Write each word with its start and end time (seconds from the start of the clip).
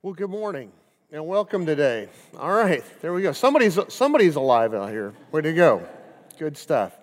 Well, 0.00 0.14
good 0.14 0.30
morning 0.30 0.70
and 1.10 1.26
welcome 1.26 1.66
today. 1.66 2.08
All 2.38 2.52
right, 2.52 2.84
there 3.02 3.12
we 3.12 3.20
go. 3.22 3.32
Somebody's, 3.32 3.76
somebody's 3.88 4.36
alive 4.36 4.72
out 4.72 4.90
here. 4.90 5.12
Way 5.32 5.40
to 5.40 5.52
go. 5.52 5.88
Good 6.38 6.56
stuff. 6.56 6.96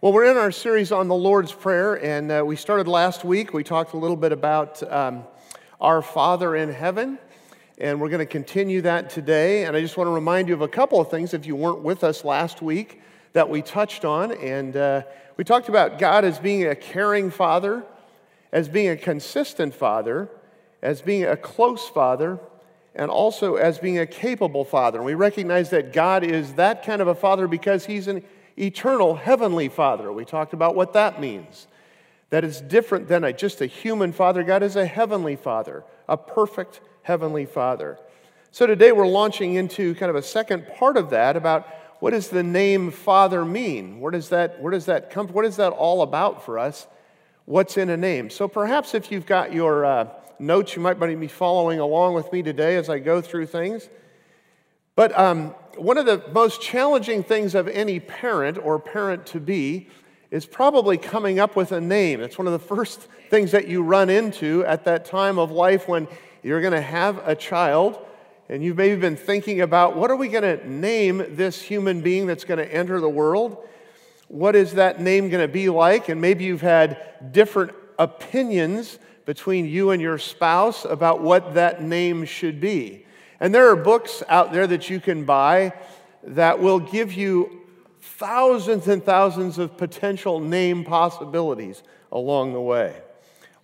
Well, 0.00 0.12
we're 0.12 0.30
in 0.30 0.36
our 0.36 0.52
series 0.52 0.92
on 0.92 1.08
the 1.08 1.14
Lord's 1.16 1.50
Prayer, 1.50 1.94
and 1.94 2.30
uh, 2.30 2.44
we 2.46 2.54
started 2.54 2.86
last 2.86 3.24
week. 3.24 3.52
We 3.52 3.64
talked 3.64 3.94
a 3.94 3.96
little 3.96 4.16
bit 4.16 4.30
about 4.30 4.80
um, 4.92 5.24
our 5.80 6.00
Father 6.02 6.54
in 6.54 6.72
heaven, 6.72 7.18
and 7.78 8.00
we're 8.00 8.10
going 8.10 8.20
to 8.20 8.26
continue 8.26 8.80
that 8.82 9.10
today. 9.10 9.64
And 9.64 9.76
I 9.76 9.80
just 9.80 9.96
want 9.96 10.06
to 10.06 10.12
remind 10.12 10.46
you 10.46 10.54
of 10.54 10.62
a 10.62 10.68
couple 10.68 11.00
of 11.00 11.10
things 11.10 11.34
if 11.34 11.46
you 11.46 11.56
weren't 11.56 11.82
with 11.82 12.04
us 12.04 12.24
last 12.24 12.62
week 12.62 13.02
that 13.32 13.50
we 13.50 13.60
touched 13.60 14.04
on. 14.04 14.30
And 14.30 14.76
uh, 14.76 15.02
we 15.36 15.42
talked 15.42 15.68
about 15.68 15.98
God 15.98 16.24
as 16.24 16.38
being 16.38 16.64
a 16.64 16.76
caring 16.76 17.32
Father, 17.32 17.82
as 18.52 18.68
being 18.68 18.90
a 18.90 18.96
consistent 18.96 19.74
Father 19.74 20.30
as 20.82 21.02
being 21.02 21.24
a 21.24 21.36
close 21.36 21.88
father 21.88 22.38
and 22.94 23.10
also 23.10 23.56
as 23.56 23.78
being 23.78 23.98
a 23.98 24.06
capable 24.06 24.64
father. 24.64 24.98
And 24.98 25.06
we 25.06 25.14
recognize 25.14 25.70
that 25.70 25.92
God 25.92 26.24
is 26.24 26.54
that 26.54 26.84
kind 26.84 27.02
of 27.02 27.08
a 27.08 27.14
father 27.14 27.46
because 27.46 27.86
he's 27.86 28.08
an 28.08 28.24
eternal 28.58 29.14
heavenly 29.14 29.68
father. 29.68 30.12
We 30.12 30.24
talked 30.24 30.54
about 30.54 30.74
what 30.74 30.94
that 30.94 31.20
means. 31.20 31.66
That 32.30 32.42
is 32.42 32.60
different 32.60 33.08
than 33.08 33.22
a, 33.22 33.32
just 33.32 33.60
a 33.60 33.66
human 33.66 34.12
father. 34.12 34.42
God 34.42 34.62
is 34.62 34.76
a 34.76 34.86
heavenly 34.86 35.36
father, 35.36 35.84
a 36.08 36.16
perfect 36.16 36.80
heavenly 37.02 37.46
father. 37.46 37.98
So 38.50 38.66
today 38.66 38.92
we're 38.92 39.06
launching 39.06 39.54
into 39.54 39.94
kind 39.96 40.10
of 40.10 40.16
a 40.16 40.22
second 40.22 40.66
part 40.76 40.96
of 40.96 41.10
that 41.10 41.36
about 41.36 41.68
what 42.00 42.10
does 42.10 42.28
the 42.28 42.42
name 42.42 42.90
Father 42.90 43.44
mean? 43.44 44.00
Where 44.00 44.10
does 44.10 44.28
that, 44.30 44.60
where 44.60 44.70
does 44.70 44.86
that 44.86 45.10
come? 45.10 45.28
What 45.28 45.44
is 45.44 45.56
that 45.56 45.70
all 45.70 46.02
about 46.02 46.44
for 46.44 46.58
us? 46.58 46.86
What's 47.46 47.76
in 47.76 47.90
a 47.90 47.96
name? 47.96 48.28
So 48.28 48.48
perhaps 48.48 48.94
if 48.94 49.10
you've 49.10 49.26
got 49.26 49.52
your 49.52 49.84
uh, 49.84 50.08
notes. 50.38 50.76
You 50.76 50.82
might 50.82 50.94
be 50.94 51.28
following 51.28 51.80
along 51.80 52.14
with 52.14 52.32
me 52.32 52.42
today 52.42 52.76
as 52.76 52.88
I 52.88 52.98
go 52.98 53.20
through 53.20 53.46
things. 53.46 53.88
But 54.94 55.16
um, 55.18 55.54
one 55.76 55.98
of 55.98 56.06
the 56.06 56.22
most 56.32 56.62
challenging 56.62 57.22
things 57.22 57.54
of 57.54 57.68
any 57.68 58.00
parent 58.00 58.58
or 58.58 58.78
parent 58.78 59.26
to 59.26 59.40
be 59.40 59.88
is 60.30 60.46
probably 60.46 60.98
coming 60.98 61.38
up 61.38 61.54
with 61.54 61.72
a 61.72 61.80
name. 61.80 62.20
It's 62.20 62.38
one 62.38 62.46
of 62.46 62.52
the 62.52 62.58
first 62.58 63.08
things 63.30 63.52
that 63.52 63.68
you 63.68 63.82
run 63.82 64.10
into 64.10 64.64
at 64.64 64.84
that 64.84 65.04
time 65.04 65.38
of 65.38 65.50
life 65.50 65.86
when 65.86 66.08
you're 66.42 66.60
going 66.60 66.72
to 66.72 66.80
have 66.80 67.26
a 67.26 67.34
child 67.34 67.98
and 68.48 68.62
you've 68.62 68.76
maybe 68.76 69.00
been 69.00 69.16
thinking 69.16 69.60
about 69.60 69.96
what 69.96 70.10
are 70.10 70.16
we 70.16 70.28
going 70.28 70.58
to 70.58 70.68
name 70.68 71.24
this 71.30 71.60
human 71.60 72.00
being 72.00 72.26
that's 72.26 72.44
going 72.44 72.58
to 72.58 72.74
enter 72.74 73.00
the 73.00 73.08
world? 73.08 73.58
What 74.28 74.54
is 74.54 74.74
that 74.74 75.00
name 75.00 75.28
going 75.30 75.46
to 75.46 75.52
be 75.52 75.68
like? 75.68 76.08
And 76.08 76.20
maybe 76.20 76.44
you've 76.44 76.60
had 76.60 77.32
different 77.32 77.72
opinions 77.98 78.98
between 79.26 79.66
you 79.66 79.90
and 79.90 80.00
your 80.00 80.16
spouse 80.16 80.86
about 80.86 81.20
what 81.20 81.54
that 81.54 81.82
name 81.82 82.24
should 82.24 82.60
be. 82.60 83.04
And 83.38 83.54
there 83.54 83.68
are 83.68 83.76
books 83.76 84.22
out 84.28 84.52
there 84.52 84.66
that 84.66 84.88
you 84.88 84.98
can 85.00 85.24
buy 85.24 85.74
that 86.22 86.58
will 86.58 86.78
give 86.78 87.12
you 87.12 87.60
thousands 88.00 88.88
and 88.88 89.04
thousands 89.04 89.58
of 89.58 89.76
potential 89.76 90.40
name 90.40 90.84
possibilities 90.84 91.82
along 92.10 92.54
the 92.54 92.60
way. 92.60 92.96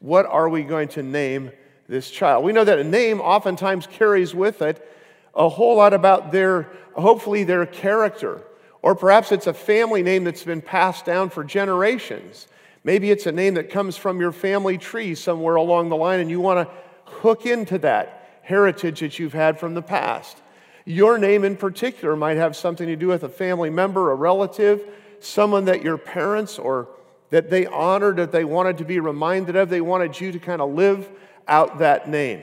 What 0.00 0.26
are 0.26 0.48
we 0.48 0.64
going 0.64 0.88
to 0.88 1.02
name 1.02 1.52
this 1.88 2.10
child? 2.10 2.44
We 2.44 2.52
know 2.52 2.64
that 2.64 2.78
a 2.78 2.84
name 2.84 3.20
oftentimes 3.20 3.86
carries 3.86 4.34
with 4.34 4.60
it 4.60 4.86
a 5.34 5.48
whole 5.48 5.76
lot 5.76 5.94
about 5.94 6.32
their, 6.32 6.70
hopefully, 6.94 7.44
their 7.44 7.64
character. 7.64 8.42
Or 8.82 8.94
perhaps 8.94 9.32
it's 9.32 9.46
a 9.46 9.54
family 9.54 10.02
name 10.02 10.24
that's 10.24 10.42
been 10.42 10.60
passed 10.60 11.04
down 11.04 11.30
for 11.30 11.44
generations. 11.44 12.48
Maybe 12.84 13.10
it's 13.10 13.26
a 13.26 13.32
name 13.32 13.54
that 13.54 13.70
comes 13.70 13.96
from 13.96 14.20
your 14.20 14.32
family 14.32 14.76
tree 14.76 15.14
somewhere 15.14 15.54
along 15.54 15.88
the 15.88 15.96
line, 15.96 16.20
and 16.20 16.30
you 16.30 16.40
want 16.40 16.68
to 16.68 16.74
hook 17.04 17.46
into 17.46 17.78
that 17.78 18.40
heritage 18.42 19.00
that 19.00 19.18
you've 19.18 19.32
had 19.32 19.58
from 19.58 19.74
the 19.74 19.82
past. 19.82 20.38
Your 20.84 21.16
name 21.16 21.44
in 21.44 21.56
particular 21.56 22.16
might 22.16 22.38
have 22.38 22.56
something 22.56 22.88
to 22.88 22.96
do 22.96 23.08
with 23.08 23.22
a 23.22 23.28
family 23.28 23.70
member, 23.70 24.10
a 24.10 24.14
relative, 24.16 24.84
someone 25.20 25.66
that 25.66 25.82
your 25.82 25.96
parents 25.96 26.58
or 26.58 26.88
that 27.30 27.50
they 27.50 27.66
honored, 27.66 28.16
that 28.16 28.32
they 28.32 28.44
wanted 28.44 28.78
to 28.78 28.84
be 28.84 28.98
reminded 28.98 29.56
of. 29.56 29.68
They 29.68 29.80
wanted 29.80 30.20
you 30.20 30.32
to 30.32 30.38
kind 30.38 30.60
of 30.60 30.72
live 30.72 31.08
out 31.46 31.78
that 31.78 32.08
name. 32.08 32.42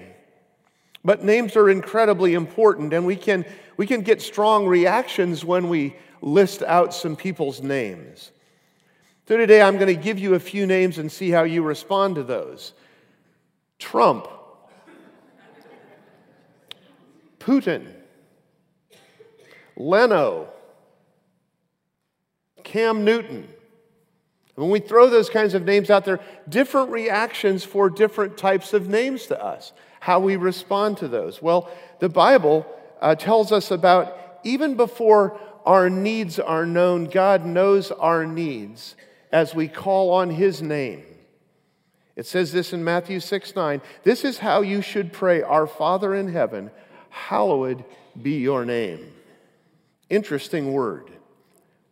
But 1.03 1.23
names 1.23 1.55
are 1.55 1.69
incredibly 1.69 2.33
important, 2.33 2.93
and 2.93 3.05
we 3.05 3.15
can, 3.15 3.45
we 3.77 3.85
can 3.85 4.01
get 4.01 4.21
strong 4.21 4.65
reactions 4.65 5.45
when 5.45 5.69
we 5.69 5.95
list 6.21 6.63
out 6.63 6.93
some 6.93 7.15
people's 7.15 7.61
names. 7.61 8.31
So 9.29 9.37
today 9.37 9.61
I'm 9.61 9.75
going 9.75 9.95
to 9.95 10.01
give 10.01 10.17
you 10.17 10.33
a 10.33 10.39
few 10.39 10.65
names 10.65 10.97
and 10.97 11.11
see 11.11 11.29
how 11.29 11.43
you 11.43 11.61
respond 11.61 12.15
to 12.15 12.23
those. 12.23 12.73
Trump, 13.77 14.27
Putin, 17.37 17.93
Leno, 19.77 20.49
Cam 22.63 23.05
Newton. 23.05 23.47
When 24.55 24.71
we 24.71 24.79
throw 24.79 25.11
those 25.11 25.29
kinds 25.29 25.53
of 25.53 25.63
names 25.63 25.91
out 25.91 26.05
there, 26.05 26.21
different 26.49 26.89
reactions 26.89 27.63
for 27.63 27.87
different 27.87 28.35
types 28.35 28.73
of 28.73 28.89
names 28.89 29.27
to 29.27 29.39
us, 29.39 29.73
how 29.99 30.19
we 30.19 30.37
respond 30.37 30.97
to 30.97 31.07
those. 31.07 31.39
Well, 31.39 31.69
the 31.99 32.09
Bible 32.09 32.65
uh, 32.99 33.13
tells 33.13 33.51
us 33.51 33.69
about 33.69 34.39
even 34.43 34.73
before 34.73 35.39
our 35.67 35.87
needs 35.87 36.39
are 36.39 36.65
known, 36.65 37.05
God 37.05 37.45
knows 37.45 37.91
our 37.91 38.25
needs 38.25 38.95
as 39.31 39.53
we 39.53 39.67
call 39.67 40.11
on 40.11 40.29
his 40.29 40.61
name. 40.61 41.03
It 42.15 42.25
says 42.25 42.51
this 42.51 42.73
in 42.73 42.83
Matthew 42.83 43.19
6 43.19 43.55
9. 43.55 43.81
This 44.03 44.25
is 44.25 44.39
how 44.39 44.61
you 44.61 44.81
should 44.81 45.13
pray 45.13 45.41
Our 45.41 45.67
Father 45.67 46.13
in 46.13 46.27
heaven, 46.27 46.71
hallowed 47.09 47.85
be 48.21 48.39
your 48.39 48.65
name. 48.65 49.13
Interesting 50.09 50.73
word. 50.73 51.11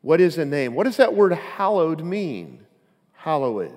What 0.02 0.20
is 0.20 0.38
a 0.38 0.46
name? 0.46 0.74
What 0.74 0.84
does 0.84 0.98
that 0.98 1.14
word 1.14 1.34
hallowed 1.34 2.04
mean? 2.04 2.66
Hallowed. 3.14 3.74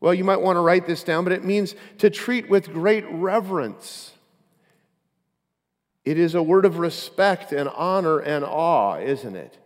Well, 0.00 0.14
you 0.14 0.24
might 0.24 0.40
want 0.40 0.56
to 0.56 0.60
write 0.60 0.86
this 0.86 1.04
down, 1.04 1.24
but 1.24 1.32
it 1.32 1.44
means 1.44 1.74
to 1.98 2.10
treat 2.10 2.50
with 2.50 2.72
great 2.72 3.04
reverence. 3.08 4.12
It 6.04 6.18
is 6.18 6.34
a 6.34 6.42
word 6.42 6.64
of 6.64 6.78
respect 6.78 7.52
and 7.52 7.68
honor 7.68 8.18
and 8.18 8.44
awe, 8.44 8.98
isn't 8.98 9.36
it? 9.36 9.58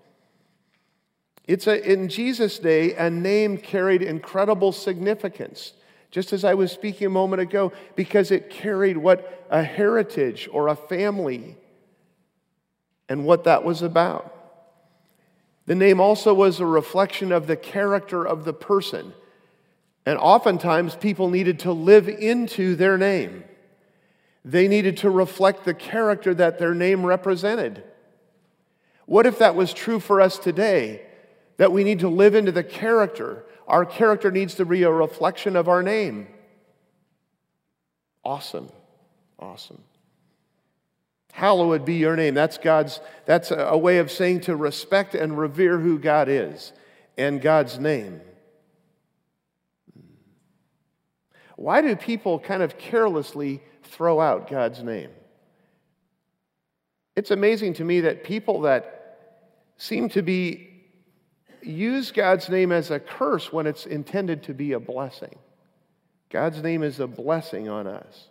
It's 1.46 1.66
a, 1.66 1.90
in 1.90 2.08
Jesus' 2.08 2.58
day, 2.58 2.94
a 2.94 3.08
name 3.08 3.58
carried 3.58 4.02
incredible 4.02 4.72
significance, 4.72 5.72
just 6.10 6.32
as 6.32 6.44
I 6.44 6.54
was 6.54 6.72
speaking 6.72 7.06
a 7.06 7.10
moment 7.10 7.42
ago, 7.42 7.72
because 7.94 8.30
it 8.30 8.50
carried 8.50 8.96
what 8.96 9.46
a 9.50 9.62
heritage 9.62 10.48
or 10.52 10.68
a 10.68 10.76
family 10.76 11.56
and 13.08 13.24
what 13.24 13.44
that 13.44 13.64
was 13.64 13.82
about. 13.82 14.32
The 15.66 15.74
name 15.74 16.00
also 16.00 16.34
was 16.34 16.60
a 16.60 16.66
reflection 16.66 17.32
of 17.32 17.46
the 17.46 17.56
character 17.56 18.26
of 18.26 18.44
the 18.44 18.52
person. 18.52 19.12
And 20.04 20.18
oftentimes, 20.18 20.94
people 20.94 21.28
needed 21.28 21.60
to 21.60 21.72
live 21.72 22.08
into 22.08 22.76
their 22.76 22.96
name. 22.96 23.44
They 24.44 24.68
needed 24.68 24.98
to 24.98 25.10
reflect 25.10 25.64
the 25.64 25.74
character 25.74 26.32
that 26.34 26.58
their 26.58 26.74
name 26.74 27.04
represented. 27.04 27.82
What 29.06 29.26
if 29.26 29.38
that 29.38 29.56
was 29.56 29.72
true 29.72 29.98
for 29.98 30.20
us 30.20 30.38
today? 30.38 31.05
That 31.56 31.72
we 31.72 31.84
need 31.84 32.00
to 32.00 32.08
live 32.08 32.34
into 32.34 32.52
the 32.52 32.64
character. 32.64 33.44
Our 33.66 33.84
character 33.84 34.30
needs 34.30 34.54
to 34.56 34.64
be 34.64 34.82
a 34.82 34.90
reflection 34.90 35.56
of 35.56 35.68
our 35.68 35.82
name. 35.82 36.28
Awesome. 38.24 38.70
Awesome. 39.38 39.82
Hallowed 41.32 41.84
be 41.84 41.94
your 41.94 42.16
name. 42.16 42.34
That's 42.34 42.56
God's, 42.56 43.00
that's 43.26 43.50
a 43.50 43.76
way 43.76 43.98
of 43.98 44.10
saying 44.10 44.40
to 44.42 44.56
respect 44.56 45.14
and 45.14 45.38
revere 45.38 45.78
who 45.78 45.98
God 45.98 46.28
is 46.28 46.72
and 47.18 47.42
God's 47.42 47.78
name. 47.78 48.20
Why 51.56 51.80
do 51.82 51.94
people 51.96 52.38
kind 52.38 52.62
of 52.62 52.78
carelessly 52.78 53.62
throw 53.82 54.20
out 54.20 54.48
God's 54.48 54.82
name? 54.82 55.10
It's 57.16 57.30
amazing 57.30 57.74
to 57.74 57.84
me 57.84 58.00
that 58.00 58.24
people 58.24 58.62
that 58.62 59.18
seem 59.78 60.08
to 60.10 60.22
be 60.22 60.65
use 61.66 62.12
God's 62.12 62.48
name 62.48 62.72
as 62.72 62.90
a 62.90 63.00
curse 63.00 63.52
when 63.52 63.66
it's 63.66 63.86
intended 63.86 64.44
to 64.44 64.54
be 64.54 64.72
a 64.72 64.80
blessing. 64.80 65.36
God's 66.30 66.62
name 66.62 66.82
is 66.82 67.00
a 67.00 67.06
blessing 67.06 67.68
on 67.68 67.86
us. 67.86 68.28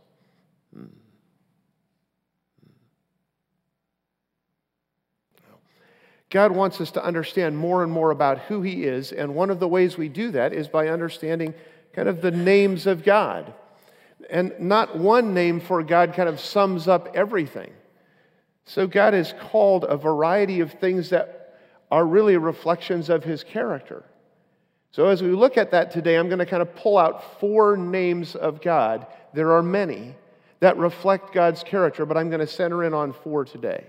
God 6.29 6.51
wants 6.51 6.81
us 6.81 6.91
to 6.91 7.03
understand 7.03 7.57
more 7.57 7.81
and 7.83 7.91
more 7.91 8.11
about 8.11 8.39
who 8.39 8.61
He 8.61 8.83
is, 8.83 9.11
and 9.11 9.35
one 9.35 9.49
of 9.49 9.59
the 9.59 9.67
ways 9.67 9.97
we 9.97 10.09
do 10.09 10.31
that 10.31 10.51
is 10.51 10.67
by 10.67 10.89
understanding 10.89 11.53
kind 11.93 12.09
of 12.09 12.21
the 12.21 12.31
names 12.31 12.87
of 12.87 13.03
God. 13.03 13.53
And 14.29 14.53
not 14.59 14.97
one 14.97 15.33
name 15.33 15.59
for 15.59 15.83
God 15.83 16.13
kind 16.13 16.27
of 16.27 16.39
sums 16.39 16.87
up 16.87 17.15
everything. 17.15 17.71
So 18.65 18.87
God 18.87 19.13
has 19.13 19.33
called 19.39 19.85
a 19.87 19.95
variety 19.95 20.59
of 20.59 20.73
things 20.73 21.11
that 21.11 21.44
are 21.95 22.05
really 22.05 22.35
reflections 22.35 23.09
of 23.09 23.23
his 23.23 23.41
character. 23.41 24.03
So, 24.91 25.07
as 25.07 25.23
we 25.23 25.29
look 25.29 25.57
at 25.57 25.71
that 25.71 25.91
today, 25.91 26.17
I'm 26.17 26.27
going 26.27 26.39
to 26.39 26.45
kind 26.45 26.61
of 26.61 26.75
pull 26.75 26.97
out 26.97 27.39
four 27.39 27.77
names 27.77 28.35
of 28.35 28.61
God. 28.61 29.07
There 29.33 29.53
are 29.53 29.63
many 29.63 30.13
that 30.59 30.75
reflect 30.75 31.33
God's 31.33 31.63
character, 31.63 32.05
but 32.05 32.17
I'm 32.17 32.27
going 32.27 32.41
to 32.41 32.47
center 32.47 32.83
in 32.83 32.93
on 32.93 33.13
four 33.13 33.45
today. 33.45 33.85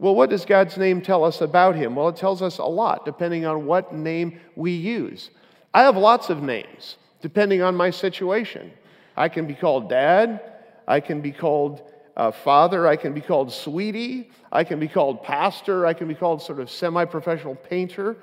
Well, 0.00 0.16
what 0.16 0.28
does 0.28 0.44
God's 0.44 0.76
name 0.76 1.02
tell 1.02 1.22
us 1.22 1.40
about 1.40 1.76
him? 1.76 1.94
Well, 1.94 2.08
it 2.08 2.16
tells 2.16 2.42
us 2.42 2.58
a 2.58 2.64
lot 2.64 3.04
depending 3.04 3.46
on 3.46 3.64
what 3.64 3.94
name 3.94 4.40
we 4.56 4.72
use. 4.72 5.30
I 5.72 5.82
have 5.82 5.96
lots 5.96 6.30
of 6.30 6.42
names 6.42 6.96
depending 7.22 7.62
on 7.62 7.76
my 7.76 7.90
situation. 7.90 8.72
I 9.16 9.28
can 9.28 9.46
be 9.46 9.54
called 9.54 9.88
dad, 9.88 10.40
I 10.88 10.98
can 10.98 11.20
be 11.20 11.30
called 11.30 11.80
uh, 12.16 12.30
father, 12.30 12.86
I 12.86 12.96
can 12.96 13.12
be 13.12 13.20
called 13.20 13.52
sweetie, 13.52 14.30
I 14.52 14.64
can 14.64 14.78
be 14.78 14.88
called 14.88 15.22
pastor, 15.22 15.86
I 15.86 15.94
can 15.94 16.08
be 16.08 16.14
called 16.14 16.42
sort 16.42 16.60
of 16.60 16.70
semi 16.70 17.04
professional 17.04 17.56
painter, 17.56 18.16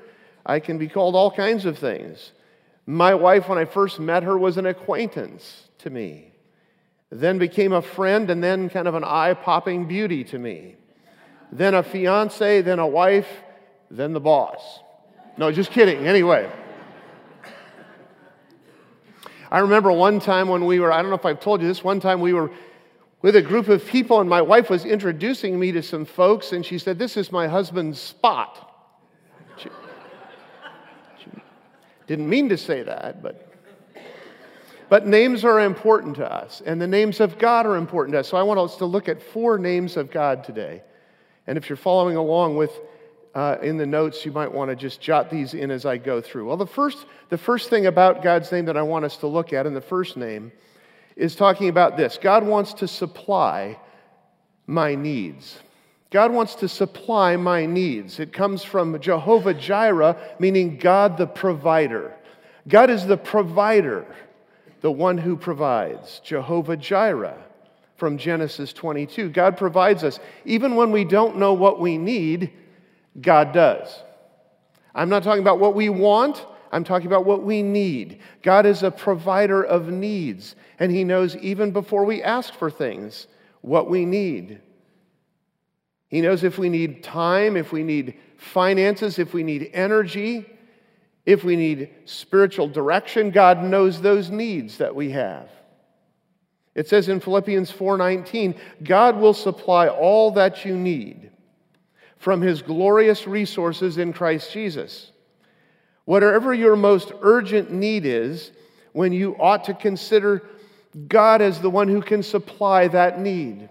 I 0.45 0.59
can 0.59 0.77
be 0.77 0.87
called 0.87 1.15
all 1.15 1.31
kinds 1.31 1.65
of 1.65 1.77
things. 1.77 2.31
My 2.85 3.13
wife, 3.13 3.47
when 3.47 3.57
I 3.57 3.65
first 3.65 3.99
met 3.99 4.23
her, 4.23 4.37
was 4.37 4.57
an 4.57 4.65
acquaintance 4.65 5.67
to 5.79 5.89
me, 5.89 6.33
then 7.09 7.37
became 7.37 7.73
a 7.73 7.81
friend, 7.81 8.29
and 8.29 8.43
then 8.43 8.69
kind 8.69 8.87
of 8.87 8.95
an 8.95 9.03
eye 9.03 9.33
popping 9.33 9.87
beauty 9.87 10.23
to 10.25 10.39
me 10.39 10.75
then 11.51 11.73
a 11.73 11.83
fiance, 11.83 12.61
then 12.61 12.79
a 12.79 12.87
wife, 12.87 13.27
then 13.89 14.13
the 14.13 14.19
boss. 14.19 14.79
No, 15.37 15.51
just 15.51 15.71
kidding. 15.71 16.07
Anyway. 16.07 16.49
I 19.51 19.59
remember 19.59 19.91
one 19.91 20.21
time 20.21 20.47
when 20.47 20.65
we 20.65 20.79
were, 20.79 20.93
I 20.93 21.01
don't 21.01 21.09
know 21.09 21.17
if 21.17 21.25
I've 21.25 21.41
told 21.41 21.61
you 21.61 21.67
this, 21.67 21.83
one 21.83 21.99
time 21.99 22.21
we 22.21 22.31
were 22.31 22.51
with 23.21 23.35
a 23.35 23.41
group 23.41 23.67
of 23.67 23.85
people, 23.85 24.19
and 24.19 24.29
my 24.29 24.41
wife 24.41 24.69
was 24.69 24.85
introducing 24.85 25.59
me 25.59 25.71
to 25.73 25.83
some 25.83 26.05
folks, 26.05 26.53
and 26.53 26.65
she 26.65 26.77
said, 26.77 26.97
This 26.97 27.17
is 27.17 27.31
my 27.31 27.47
husband's 27.47 27.99
spot. 27.99 28.67
She, 29.57 29.69
she 31.23 31.29
didn't 32.07 32.29
mean 32.29 32.49
to 32.49 32.57
say 32.57 32.83
that, 32.83 33.21
but. 33.21 33.47
But 34.89 35.07
names 35.07 35.45
are 35.45 35.61
important 35.61 36.17
to 36.17 36.29
us, 36.29 36.61
and 36.65 36.81
the 36.81 36.85
names 36.85 37.21
of 37.21 37.37
God 37.37 37.65
are 37.65 37.77
important 37.77 38.13
to 38.13 38.19
us. 38.19 38.27
So 38.27 38.35
I 38.35 38.43
want 38.43 38.59
us 38.59 38.75
to 38.75 38.85
look 38.85 39.07
at 39.07 39.23
four 39.23 39.57
names 39.57 39.95
of 39.95 40.11
God 40.11 40.43
today. 40.43 40.81
And 41.47 41.57
if 41.57 41.69
you're 41.69 41.77
following 41.77 42.17
along 42.17 42.57
with 42.57 42.77
uh, 43.33 43.55
in 43.61 43.77
the 43.77 43.85
notes, 43.85 44.25
you 44.25 44.33
might 44.33 44.51
want 44.51 44.69
to 44.69 44.75
just 44.75 44.99
jot 44.99 45.29
these 45.29 45.53
in 45.53 45.71
as 45.71 45.85
I 45.85 45.95
go 45.95 46.19
through. 46.19 46.45
Well, 46.47 46.57
the 46.57 46.67
first, 46.67 47.05
the 47.29 47.37
first 47.37 47.69
thing 47.69 47.85
about 47.85 48.21
God's 48.21 48.51
name 48.51 48.65
that 48.65 48.75
I 48.75 48.81
want 48.81 49.05
us 49.05 49.15
to 49.17 49.27
look 49.27 49.53
at 49.53 49.65
in 49.65 49.73
the 49.73 49.79
first 49.79 50.17
name 50.17 50.51
is 51.21 51.35
talking 51.35 51.69
about 51.69 51.97
this 51.97 52.17
God 52.19 52.43
wants 52.43 52.73
to 52.75 52.87
supply 52.87 53.79
my 54.65 54.95
needs. 54.95 55.59
God 56.09 56.33
wants 56.33 56.55
to 56.55 56.67
supply 56.67 57.37
my 57.37 57.65
needs. 57.65 58.19
It 58.19 58.33
comes 58.33 58.63
from 58.63 58.99
Jehovah 58.99 59.53
Jireh, 59.53 60.17
meaning 60.39 60.77
God 60.77 61.17
the 61.17 61.27
provider. 61.27 62.13
God 62.67 62.89
is 62.89 63.05
the 63.05 63.17
provider, 63.17 64.05
the 64.81 64.91
one 64.91 65.17
who 65.17 65.37
provides. 65.37 66.19
Jehovah 66.19 66.75
Jireh 66.75 67.37
from 67.95 68.17
Genesis 68.17 68.73
22. 68.73 69.29
God 69.29 69.55
provides 69.57 70.03
us. 70.03 70.19
Even 70.43 70.75
when 70.75 70.91
we 70.91 71.05
don't 71.05 71.37
know 71.37 71.53
what 71.53 71.79
we 71.79 71.97
need, 71.97 72.51
God 73.21 73.53
does. 73.53 74.03
I'm 74.93 75.09
not 75.09 75.23
talking 75.23 75.41
about 75.41 75.59
what 75.59 75.75
we 75.75 75.87
want, 75.87 76.45
I'm 76.71 76.83
talking 76.83 77.07
about 77.07 77.25
what 77.25 77.43
we 77.43 77.61
need. 77.61 78.21
God 78.41 78.65
is 78.65 78.81
a 78.81 78.91
provider 78.91 79.61
of 79.61 79.89
needs, 79.89 80.55
and 80.79 80.91
He 80.91 81.03
knows 81.03 81.35
even 81.37 81.71
before 81.71 82.05
we 82.05 82.23
ask 82.23 82.53
for 82.53 82.71
things 82.71 83.27
what 83.61 83.89
we 83.89 84.05
need. 84.05 84.61
He 86.07 86.21
knows 86.21 86.43
if 86.43 86.57
we 86.57 86.69
need 86.69 87.03
time, 87.03 87.55
if 87.55 87.71
we 87.71 87.83
need 87.83 88.17
finances, 88.37 89.19
if 89.19 89.33
we 89.33 89.43
need 89.43 89.69
energy, 89.73 90.45
if 91.25 91.43
we 91.43 91.55
need 91.55 91.89
spiritual 92.05 92.67
direction. 92.67 93.31
God 93.31 93.63
knows 93.63 94.01
those 94.01 94.29
needs 94.29 94.77
that 94.79 94.95
we 94.95 95.11
have. 95.11 95.49
It 96.73 96.87
says 96.87 97.09
in 97.09 97.19
Philippians 97.19 97.71
4:19, 97.71 98.55
God 98.83 99.17
will 99.17 99.33
supply 99.33 99.87
all 99.87 100.31
that 100.31 100.65
you 100.65 100.75
need 100.75 101.31
from 102.17 102.41
his 102.41 102.61
glorious 102.61 103.27
resources 103.27 103.97
in 103.97 104.13
Christ 104.13 104.51
Jesus. 104.51 105.10
Whatever 106.05 106.53
your 106.53 106.75
most 106.75 107.11
urgent 107.21 107.71
need 107.71 108.05
is, 108.05 108.51
when 108.93 109.13
you 109.13 109.35
ought 109.39 109.65
to 109.65 109.73
consider 109.73 110.43
God 111.07 111.41
as 111.41 111.61
the 111.61 111.69
one 111.69 111.87
who 111.87 112.01
can 112.01 112.23
supply 112.23 112.87
that 112.89 113.19
need. 113.19 113.69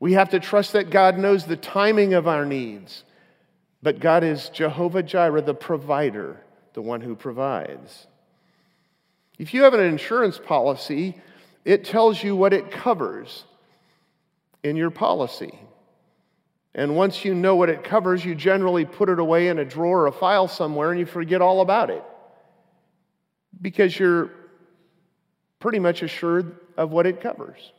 We 0.00 0.14
have 0.14 0.30
to 0.30 0.40
trust 0.40 0.72
that 0.72 0.90
God 0.90 1.18
knows 1.18 1.44
the 1.44 1.56
timing 1.56 2.14
of 2.14 2.26
our 2.26 2.44
needs, 2.44 3.04
but 3.82 4.00
God 4.00 4.24
is 4.24 4.48
Jehovah 4.48 5.02
Jireh, 5.02 5.42
the 5.42 5.54
provider, 5.54 6.40
the 6.74 6.82
one 6.82 7.00
who 7.00 7.14
provides. 7.14 8.06
If 9.38 9.54
you 9.54 9.62
have 9.62 9.74
an 9.74 9.80
insurance 9.80 10.38
policy, 10.38 11.16
it 11.64 11.84
tells 11.84 12.22
you 12.22 12.34
what 12.34 12.52
it 12.52 12.70
covers 12.70 13.44
in 14.62 14.76
your 14.76 14.90
policy. 14.90 15.56
And 16.74 16.96
once 16.96 17.24
you 17.24 17.34
know 17.34 17.56
what 17.56 17.70
it 17.70 17.82
covers, 17.82 18.24
you 18.24 18.34
generally 18.34 18.84
put 18.84 19.08
it 19.08 19.18
away 19.18 19.48
in 19.48 19.58
a 19.58 19.64
drawer 19.64 20.02
or 20.02 20.06
a 20.06 20.12
file 20.12 20.48
somewhere 20.48 20.90
and 20.90 21.00
you 21.00 21.06
forget 21.06 21.40
all 21.40 21.60
about 21.60 21.90
it 21.90 22.04
because 23.60 23.98
you're 23.98 24.30
pretty 25.58 25.78
much 25.78 26.02
assured 26.02 26.56
of 26.76 26.92
what 26.92 27.06
it 27.06 27.20
covers. 27.20 27.72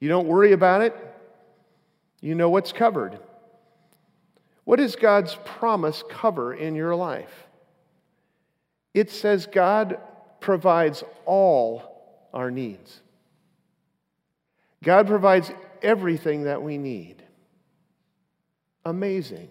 You 0.00 0.08
don't 0.08 0.26
worry 0.26 0.52
about 0.52 0.82
it, 0.82 0.94
you 2.20 2.34
know 2.34 2.50
what's 2.50 2.72
covered. 2.72 3.18
What 4.64 4.76
does 4.76 4.96
God's 4.96 5.36
promise 5.44 6.04
cover 6.08 6.54
in 6.54 6.74
your 6.74 6.94
life? 6.94 7.46
It 8.94 9.10
says 9.10 9.46
God 9.46 9.98
provides 10.40 11.02
all 11.24 12.28
our 12.34 12.50
needs. 12.50 13.00
God 14.82 15.06
provides 15.06 15.50
everything 15.82 16.44
that 16.44 16.62
we 16.62 16.78
need. 16.78 17.22
Amazing 18.84 19.48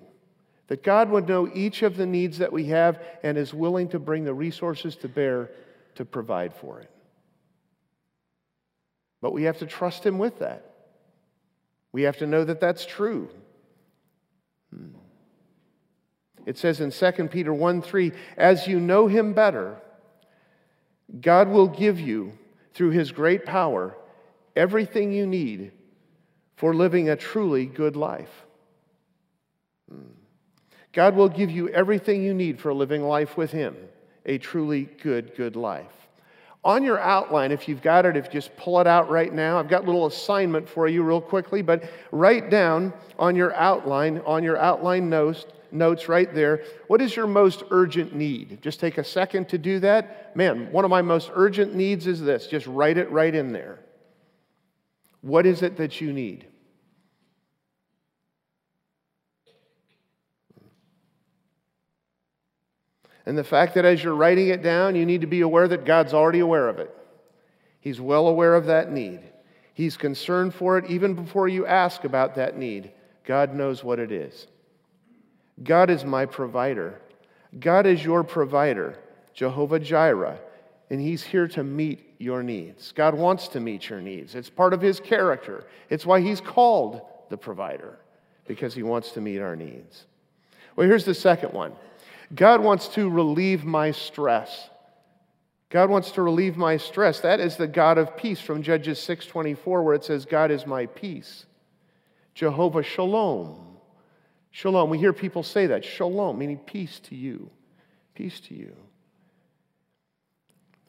that 0.68 0.84
God 0.84 1.10
would 1.10 1.28
know 1.28 1.50
each 1.54 1.82
of 1.82 1.96
the 1.96 2.06
needs 2.06 2.40
that 2.40 2.52
we 2.52 2.66
have 2.66 3.02
and 3.24 3.38
is 3.38 3.54
willing 3.54 3.88
to 3.90 4.00
bring 4.00 4.26
the 4.26 4.34
resources 4.34 4.96
to 4.98 5.08
bear 5.08 5.50
to 5.96 6.06
provide 6.06 6.54
for 6.54 6.82
it. 6.82 6.92
But 9.22 9.34
we 9.34 9.44
have 9.44 9.60
to 9.60 9.66
trust 9.66 10.06
Him 10.06 10.20
with 10.20 10.40
that. 10.40 10.76
We 11.92 12.04
have 12.04 12.18
to 12.18 12.28
know 12.28 12.44
that 12.44 12.60
that's 12.60 12.86
true. 12.86 13.30
Hmm. 14.76 14.98
It 16.46 16.58
says 16.58 16.80
in 16.80 16.92
2 16.92 17.28
Peter 17.30 17.54
1 17.54 17.82
3, 17.82 18.12
as 18.38 18.68
you 18.68 18.80
know 18.80 19.08
him 19.08 19.34
better, 19.34 19.82
God 21.20 21.50
will 21.50 21.68
give 21.68 22.00
you, 22.00 22.38
through 22.74 22.92
his 22.92 23.12
great 23.12 23.46
power, 23.46 23.98
everything 24.56 25.12
you 25.12 25.26
need 25.26 25.72
for 26.58 26.74
living 26.74 27.10
a 27.10 27.16
truly 27.16 27.66
good 27.66 27.96
life. 27.96 28.46
Hmm. 29.90 30.02
God 30.92 31.16
will 31.16 31.30
give 31.30 31.52
you 31.52 31.70
everything 31.70 32.24
you 32.24 32.34
need 32.34 32.60
for 32.60 32.74
living 32.74 33.04
life 33.04 33.38
with 33.38 33.52
him, 33.52 33.76
a 34.26 34.40
truly 34.40 34.90
good, 35.02 35.36
good 35.36 35.56
life. 35.56 35.86
On 36.64 36.84
your 36.84 37.00
outline, 37.00 37.52
if 37.52 37.70
you've 37.70 37.84
got 37.84 38.06
it, 38.06 38.18
if 38.18 38.26
you 38.26 38.32
just 38.32 38.58
pull 38.58 38.82
it 38.82 38.88
out 38.88 39.10
right 39.10 39.32
now, 39.32 39.60
I've 39.60 39.70
got 39.70 39.84
a 39.84 39.86
little 39.86 40.08
assignment 40.08 40.68
for 40.68 40.88
you 40.88 41.04
real 41.04 41.22
quickly, 41.22 41.62
but 41.62 41.84
write 42.12 42.50
down 42.50 42.92
on 43.20 43.36
your 43.36 43.54
outline, 43.54 44.22
on 44.26 44.44
your 44.44 44.58
outline 44.58 45.10
notes, 45.10 45.46
notes 45.72 46.10
right 46.10 46.34
there. 46.34 46.64
What 46.88 47.02
is 47.02 47.16
your 47.16 47.28
most 47.28 47.64
urgent 47.70 48.16
need? 48.16 48.60
Just 48.62 48.80
take 48.80 48.98
a 48.98 49.04
second 49.04 49.48
to 49.50 49.60
do 49.60 49.80
that. 49.82 50.36
Man, 50.36 50.72
one 50.72 50.84
of 50.84 50.90
my 50.90 51.04
most 51.04 51.30
urgent 51.36 51.76
needs 51.76 52.08
is 52.08 52.20
this. 52.20 52.48
Just 52.48 52.66
write 52.66 52.98
it 52.98 53.12
right 53.12 53.34
in 53.34 53.54
there. 53.54 53.80
What 55.28 55.46
is 55.46 55.62
it 55.62 55.76
that 55.76 56.00
you 56.00 56.14
need? 56.14 56.48
And 63.26 63.38
the 63.38 63.44
fact 63.44 63.74
that 63.74 63.84
as 63.84 64.02
you're 64.02 64.16
writing 64.16 64.48
it 64.48 64.64
down, 64.64 64.96
you 64.96 65.06
need 65.06 65.20
to 65.20 65.28
be 65.28 65.42
aware 65.42 65.68
that 65.68 65.84
God's 65.84 66.14
already 66.14 66.40
aware 66.40 66.70
of 66.70 66.80
it. 66.80 66.96
He's 67.82 68.00
well 68.00 68.30
aware 68.30 68.56
of 68.56 68.68
that 68.68 68.90
need. 68.90 69.20
He's 69.74 69.98
concerned 69.98 70.54
for 70.54 70.78
it 70.78 70.90
even 70.90 71.14
before 71.14 71.50
you 71.50 71.66
ask 71.66 72.06
about 72.06 72.36
that 72.36 72.58
need. 72.58 72.94
God 73.26 73.54
knows 73.54 73.84
what 73.84 74.00
it 74.00 74.14
is. 74.14 74.48
God 75.62 75.90
is 75.90 76.06
my 76.06 76.26
provider. 76.26 77.02
God 77.60 77.86
is 77.86 78.02
your 78.02 78.24
provider, 78.24 78.98
Jehovah 79.34 79.80
Jireh, 79.80 80.40
and 80.90 81.02
He's 81.02 81.24
here 81.24 81.48
to 81.50 81.64
meet 81.64 82.16
your 82.18 82.44
needs. 82.44 82.92
God 82.94 83.16
wants 83.16 83.48
to 83.50 83.60
meet 83.60 83.90
your 83.90 84.02
needs. 84.02 84.36
It's 84.36 84.50
part 84.50 84.74
of 84.74 84.82
His 84.82 85.00
character. 85.00 85.66
It's 85.90 86.06
why 86.06 86.22
He's 86.22 86.42
called 86.42 87.02
the 87.30 87.38
provider, 87.38 88.00
because 88.48 88.74
He 88.74 88.84
wants 88.84 89.12
to 89.12 89.22
meet 89.22 89.40
our 89.40 89.56
needs. 89.56 90.06
Well, 90.76 90.88
here's 90.88 91.06
the 91.06 91.14
second 91.14 91.54
one 91.54 91.74
God 92.34 92.62
wants 92.62 92.88
to 92.90 93.10
relieve 93.10 93.66
my 93.66 93.92
stress. 93.92 94.70
God 95.70 95.90
wants 95.90 96.12
to 96.12 96.22
relieve 96.22 96.56
my 96.56 96.78
stress. 96.78 97.20
That 97.20 97.42
is 97.42 97.58
the 97.58 97.68
God 97.68 97.98
of 97.98 98.16
peace 98.16 98.40
from 98.40 98.64
Judges 98.64 99.00
6:24 99.00 99.84
where 99.84 99.96
it 99.96 100.06
says 100.06 100.26
God 100.26 100.50
is 100.52 100.66
my 100.66 100.86
peace. 100.86 101.46
Jehovah 102.34 102.84
Shalom. 102.84 103.64
Shalom. 104.52 104.90
We 104.90 104.98
hear 104.98 105.14
people 105.14 105.44
say 105.44 105.68
that. 105.68 105.84
Shalom, 105.84 106.38
meaning 106.38 106.58
peace 106.58 107.00
to 107.02 107.16
you. 107.16 107.50
Peace 108.16 108.40
to 108.42 108.56
you. 108.56 108.76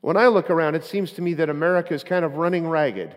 When 0.00 0.17
I 0.17 0.28
look 0.28 0.50
around, 0.50 0.75
it 0.75 0.85
seems 0.85 1.12
to 1.12 1.23
me 1.23 1.35
that 1.35 1.50
America 1.50 1.95
is 1.95 2.05
kind 2.05 2.25
of 2.25 2.37
running 2.37 2.69
ragged, 2.69 3.14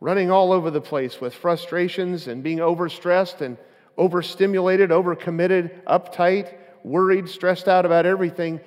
running 0.00 0.30
all 0.30 0.52
over 0.52 0.70
the 0.70 0.80
place 0.80 1.20
with 1.20 1.34
frustrations 1.34 2.28
and 2.28 2.42
being 2.42 2.58
overstressed 2.58 3.40
and 3.40 3.58
overstimulated, 3.96 4.90
overcommitted, 4.90 5.82
uptight, 5.84 6.54
worried, 6.84 7.28
stressed 7.28 7.68
out 7.68 7.84
about 7.84 8.06
everything, 8.06 8.60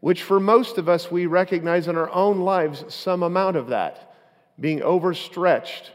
which 0.00 0.22
for 0.22 0.40
most 0.40 0.78
of 0.78 0.88
us 0.88 1.10
we 1.10 1.26
recognize 1.26 1.88
in 1.88 1.96
our 1.96 2.10
own 2.10 2.40
lives 2.40 2.84
some 2.92 3.22
amount 3.22 3.56
of 3.56 3.68
that, 3.68 4.14
being 4.58 4.82
overstretched, 4.82 5.90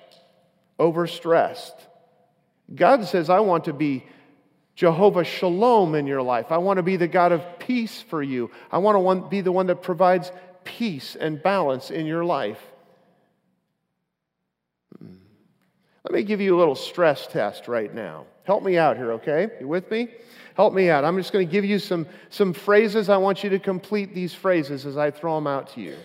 overstressed. 0.80 1.75
God 2.74 3.06
says, 3.06 3.30
I 3.30 3.42
want 3.42 3.66
to 3.66 3.74
be 3.74 4.06
Jehovah 4.75 5.24
Shalom 5.24 5.96
in 5.96 6.06
your 6.06 6.22
life. 6.22 6.51
I 6.51 6.58
want 6.58 6.77
to 6.77 6.84
be 6.84 6.98
the 6.98 7.08
God 7.08 7.32
of 7.32 7.60
peace 7.60 8.01
for 8.01 8.22
you. 8.22 8.51
I 8.72 8.77
want 8.77 9.24
to 9.24 9.30
be 9.30 9.42
the 9.42 9.51
one 9.51 9.68
that 9.68 9.82
provides 9.82 10.32
peace 10.68 11.16
and 11.16 11.42
balance 11.42 11.90
in 11.90 12.06
your 12.06 12.26
life. 12.26 12.62
Hmm. 15.00 15.16
Let 16.04 16.14
me 16.14 16.24
give 16.24 16.42
you 16.42 16.56
a 16.56 16.60
little 16.60 16.76
stress 16.76 17.26
test 17.26 17.70
right 17.70 17.94
now. 17.94 18.26
Help 18.44 18.64
me 18.64 18.78
out 18.78 18.98
here, 18.98 19.14
okay? 19.14 19.50
You 19.60 19.68
with 19.68 19.90
me? 19.90 20.10
Help 20.56 20.74
me 20.74 20.90
out. 20.90 21.06
I'm 21.06 21.18
just 21.18 21.32
going 21.32 21.48
to 21.48 21.52
give 21.52 21.64
you 21.64 21.80
some, 21.80 22.06
some 22.30 22.54
phrases. 22.54 23.10
I 23.10 23.18
want 23.18 23.44
you 23.44 23.50
to 23.52 23.60
complete 23.60 24.14
these 24.14 24.34
phrases 24.34 24.86
as 24.86 24.98
I 24.98 25.12
throw 25.12 25.36
them 25.36 25.48
out 25.48 25.70
to 25.74 25.82
you. 25.82 25.96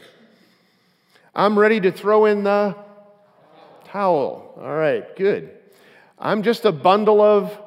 I'm 1.35 1.59
ready 1.59 1.81
to 1.81 1.91
throw 1.91 2.27
in 2.27 2.45
the 2.45 2.77
towel. 3.85 4.55
All 4.61 4.75
right, 4.75 5.17
good. 5.17 5.51
I'm 6.19 6.43
just 6.43 6.65
a 6.65 6.73
bundle 6.73 7.21
of 7.21 7.59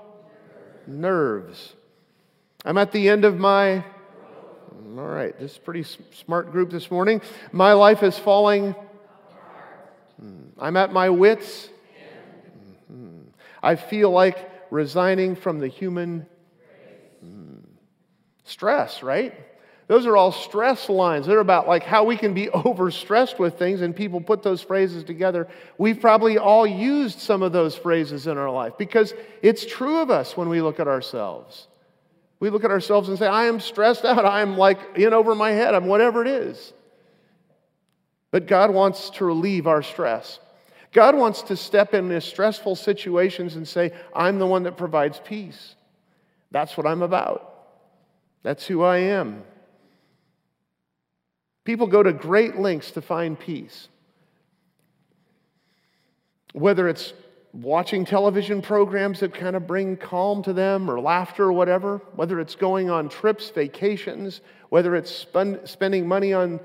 nerves. 0.88 1.74
I'm 2.64 2.78
at 2.78 2.92
the 2.92 3.10
end 3.10 3.26
of 3.26 3.38
my. 3.38 3.84
All 4.98 5.04
right, 5.04 5.38
this 5.38 5.52
is 5.52 5.58
pretty 5.58 5.84
smart 6.24 6.54
group 6.54 6.70
this 6.70 6.90
morning. 6.90 7.22
My 7.52 7.74
life 7.74 8.02
is 8.02 8.18
falling. 8.18 8.74
I'm 10.58 10.78
at 10.78 10.94
my 10.94 11.10
wits. 11.10 11.68
I 13.62 13.76
feel 13.76 14.12
like 14.12 14.50
resigning 14.72 15.36
from 15.36 15.60
the 15.60 15.68
human 15.68 16.26
stress, 18.46 19.04
right? 19.04 19.34
Those 19.88 20.06
are 20.06 20.16
all 20.16 20.32
stress 20.32 20.88
lines. 20.88 21.28
They're 21.28 21.40
about 21.40 21.68
like 21.68 21.84
how 21.84 22.06
we 22.06 22.16
can 22.16 22.34
be 22.34 22.48
overstressed 22.54 23.38
with 23.38 23.60
things, 23.60 23.82
and 23.82 23.94
people 23.94 24.22
put 24.22 24.44
those 24.44 24.62
phrases 24.62 25.04
together. 25.04 25.50
We've 25.78 26.00
probably 26.00 26.38
all 26.38 26.66
used 26.66 27.20
some 27.20 27.44
of 27.44 27.52
those 27.52 27.76
phrases 27.76 28.28
in 28.28 28.38
our 28.38 28.50
life 28.50 28.78
because 28.78 29.14
it's 29.42 29.66
true 29.66 29.98
of 29.98 30.10
us 30.10 30.38
when 30.38 30.48
we 30.48 30.62
look 30.62 30.80
at 30.80 30.88
ourselves. 30.88 31.68
We 32.40 32.50
look 32.50 32.64
at 32.64 32.72
ourselves 32.72 33.10
and 33.10 33.18
say, 33.18 33.28
I 33.28 33.46
am 33.46 33.60
stressed 33.60 34.06
out. 34.06 34.26
I 34.26 34.42
am 34.42 34.58
like 34.58 34.80
in 34.98 35.14
over 35.14 35.36
my 35.36 35.52
head. 35.52 35.74
I'm 35.74 35.88
whatever 35.88 36.22
it 36.22 36.28
is. 36.28 36.74
But 38.32 38.48
God 38.48 38.72
wants 38.72 39.10
to 39.12 39.26
relieve 39.26 39.68
our 39.68 39.82
stress. 39.82 40.40
God 40.92 41.16
wants 41.16 41.42
to 41.44 41.58
step 41.58 41.94
in 41.94 42.10
these 42.10 42.24
stressful 42.24 42.76
situations 42.76 43.56
and 43.56 43.68
say, 43.68 43.92
I'm 44.14 44.40
the 44.40 44.48
one 44.48 44.64
that 44.64 44.78
provides 44.78 45.22
peace. 45.24 45.76
That's 46.52 46.78
what 46.78 46.86
I'm 46.86 47.02
about. 47.02 47.54
That's 48.44 48.66
who 48.66 48.84
I 48.84 48.98
am. 48.98 49.44
People 51.64 51.88
go 51.88 52.04
to 52.04 52.14
great 52.14 52.58
lengths 52.58 52.92
to 52.92 53.02
find 53.02 53.40
peace. 53.40 53.90
Whether 56.54 56.88
it's 56.88 57.12
watching 57.62 58.04
television 58.04 58.62
programs 58.62 59.22
that 59.22 59.34
kind 59.34 59.56
of 59.56 59.66
bring 59.66 59.96
calm 59.96 60.44
to 60.44 60.52
them 60.52 60.90
or 60.90 61.00
laughter 61.00 61.46
or 61.46 61.54
whatever, 61.54 62.02
whether 62.16 62.40
it's 62.40 62.56
going 62.56 62.90
on 62.90 63.08
trips, 63.08 63.50
vacations, 63.50 64.42
whether 64.70 64.96
it's 64.96 65.10
spend, 65.10 65.60
spending 65.64 66.08
money 66.08 66.34
on 66.34 66.60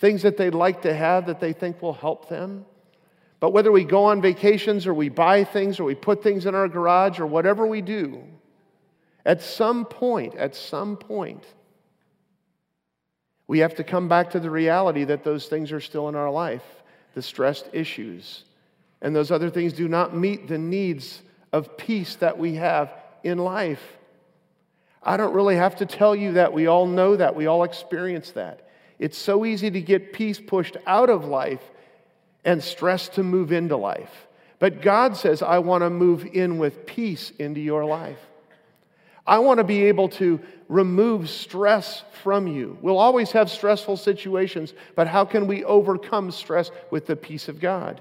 things 0.00 0.22
that 0.22 0.36
they'd 0.36 0.54
like 0.54 0.82
to 0.82 0.94
have 0.94 1.26
that 1.26 1.40
they 1.40 1.52
think 1.52 1.82
will 1.82 1.92
help 1.92 2.28
them. 2.28 2.64
But 3.40 3.50
whether 3.50 3.72
we 3.72 3.84
go 3.84 4.04
on 4.04 4.22
vacations 4.22 4.86
or 4.86 4.94
we 4.94 5.08
buy 5.08 5.44
things 5.44 5.80
or 5.80 5.84
we 5.84 5.94
put 5.94 6.22
things 6.22 6.46
in 6.46 6.54
our 6.54 6.68
garage 6.68 7.18
or 7.18 7.26
whatever 7.26 7.66
we 7.66 7.82
do, 7.82 8.22
at 9.24 9.42
some 9.42 9.84
point, 9.84 10.36
at 10.36 10.54
some 10.54 10.96
point, 10.96 11.44
we 13.48 13.60
have 13.60 13.74
to 13.76 13.84
come 13.84 14.08
back 14.08 14.30
to 14.30 14.40
the 14.40 14.50
reality 14.50 15.04
that 15.04 15.24
those 15.24 15.46
things 15.46 15.72
are 15.72 15.80
still 15.80 16.08
in 16.08 16.14
our 16.14 16.30
life, 16.30 16.64
the 17.14 17.22
stressed 17.22 17.68
issues. 17.72 18.44
And 19.00 19.14
those 19.14 19.30
other 19.30 19.50
things 19.50 19.72
do 19.72 19.88
not 19.88 20.16
meet 20.16 20.48
the 20.48 20.58
needs 20.58 21.22
of 21.52 21.76
peace 21.76 22.16
that 22.16 22.38
we 22.38 22.54
have 22.54 22.92
in 23.22 23.38
life. 23.38 23.82
I 25.02 25.16
don't 25.16 25.34
really 25.34 25.56
have 25.56 25.76
to 25.76 25.86
tell 25.86 26.14
you 26.14 26.32
that. 26.32 26.52
We 26.52 26.66
all 26.66 26.86
know 26.86 27.16
that. 27.16 27.36
We 27.36 27.46
all 27.46 27.62
experience 27.62 28.32
that. 28.32 28.68
It's 28.98 29.16
so 29.16 29.44
easy 29.44 29.70
to 29.70 29.80
get 29.80 30.12
peace 30.12 30.40
pushed 30.40 30.76
out 30.86 31.08
of 31.08 31.24
life 31.24 31.62
and 32.44 32.62
stress 32.62 33.08
to 33.10 33.22
move 33.22 33.52
into 33.52 33.76
life. 33.76 34.26
But 34.58 34.82
God 34.82 35.16
says, 35.16 35.40
I 35.40 35.60
want 35.60 35.82
to 35.82 35.90
move 35.90 36.26
in 36.26 36.58
with 36.58 36.84
peace 36.84 37.30
into 37.38 37.60
your 37.60 37.84
life. 37.84 38.18
I 39.26 39.38
want 39.38 39.58
to 39.58 39.64
be 39.64 39.84
able 39.84 40.08
to 40.10 40.40
remove 40.68 41.30
stress 41.30 42.02
from 42.22 42.46
you. 42.46 42.76
We'll 42.80 42.98
always 42.98 43.30
have 43.32 43.50
stressful 43.50 43.98
situations, 43.98 44.72
but 44.96 45.06
how 45.06 45.24
can 45.24 45.46
we 45.46 45.64
overcome 45.64 46.30
stress 46.30 46.70
with 46.90 47.06
the 47.06 47.14
peace 47.14 47.48
of 47.48 47.60
God? 47.60 48.00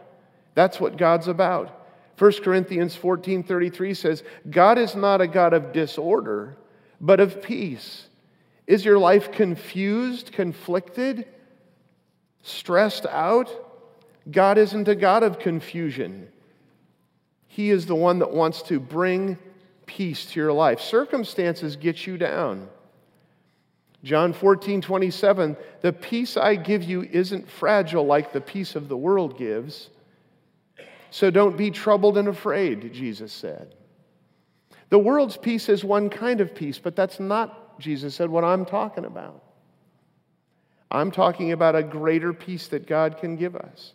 That's 0.58 0.80
what 0.80 0.98
God's 0.98 1.28
about. 1.28 1.70
1 2.18 2.32
Corinthians 2.42 2.96
14 2.96 3.44
33 3.44 3.94
says, 3.94 4.24
God 4.50 4.80
is 4.80 4.96
not 4.96 5.22
a 5.22 5.28
God 5.28 5.54
of 5.54 5.72
disorder, 5.72 6.58
but 7.00 7.20
of 7.20 7.44
peace. 7.44 8.08
Is 8.66 8.84
your 8.84 8.98
life 8.98 9.32
confused, 9.32 10.32
conflicted, 10.32 11.28
stressed 12.42 13.06
out? 13.06 13.52
God 14.32 14.58
isn't 14.58 14.88
a 14.88 14.96
God 14.96 15.22
of 15.22 15.38
confusion. 15.38 16.28
He 17.46 17.70
is 17.70 17.86
the 17.86 17.94
one 17.94 18.18
that 18.18 18.32
wants 18.32 18.64
to 18.64 18.80
bring 18.80 19.38
peace 19.86 20.26
to 20.32 20.40
your 20.40 20.54
life. 20.54 20.82
Circumstances 20.82 21.76
get 21.76 22.08
you 22.08 22.18
down. 22.18 22.68
John 24.04 24.34
14, 24.34 24.82
27, 24.82 25.56
the 25.82 25.94
peace 25.94 26.36
I 26.36 26.56
give 26.56 26.82
you 26.82 27.04
isn't 27.04 27.48
fragile 27.48 28.08
like 28.08 28.34
the 28.34 28.42
peace 28.42 28.76
of 28.76 28.90
the 28.90 28.98
world 28.98 29.38
gives. 29.38 29.92
So 31.18 31.32
don't 31.32 31.58
be 31.58 31.72
troubled 31.72 32.16
and 32.20 32.28
afraid, 32.28 32.94
Jesus 32.94 33.34
said. 33.34 33.74
The 34.90 35.00
world's 35.00 35.36
peace 35.36 35.68
is 35.68 35.84
one 35.84 36.12
kind 36.12 36.42
of 36.42 36.54
peace, 36.54 36.78
but 36.78 36.96
that's 36.96 37.20
not, 37.20 37.80
Jesus 37.80 38.14
said, 38.14 38.30
what 38.30 38.44
I'm 38.44 38.66
talking 38.66 39.04
about. 39.04 39.44
I'm 40.92 41.10
talking 41.10 41.54
about 41.54 41.76
a 41.76 41.82
greater 41.82 42.34
peace 42.34 42.68
that 42.68 42.86
God 42.86 43.18
can 43.18 43.36
give 43.36 43.56
us. 43.56 43.94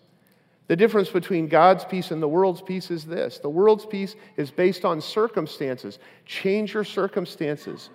The 0.66 0.74
difference 0.74 1.10
between 1.10 1.46
God's 1.46 1.84
peace 1.84 2.10
and 2.10 2.20
the 2.20 2.26
world's 2.26 2.60
peace 2.60 2.90
is 2.90 3.04
this 3.04 3.38
the 3.38 3.48
world's 3.48 3.86
peace 3.86 4.16
is 4.36 4.50
based 4.50 4.84
on 4.84 5.00
circumstances. 5.00 6.00
Change 6.26 6.74
your 6.74 6.82
circumstances. 6.82 7.88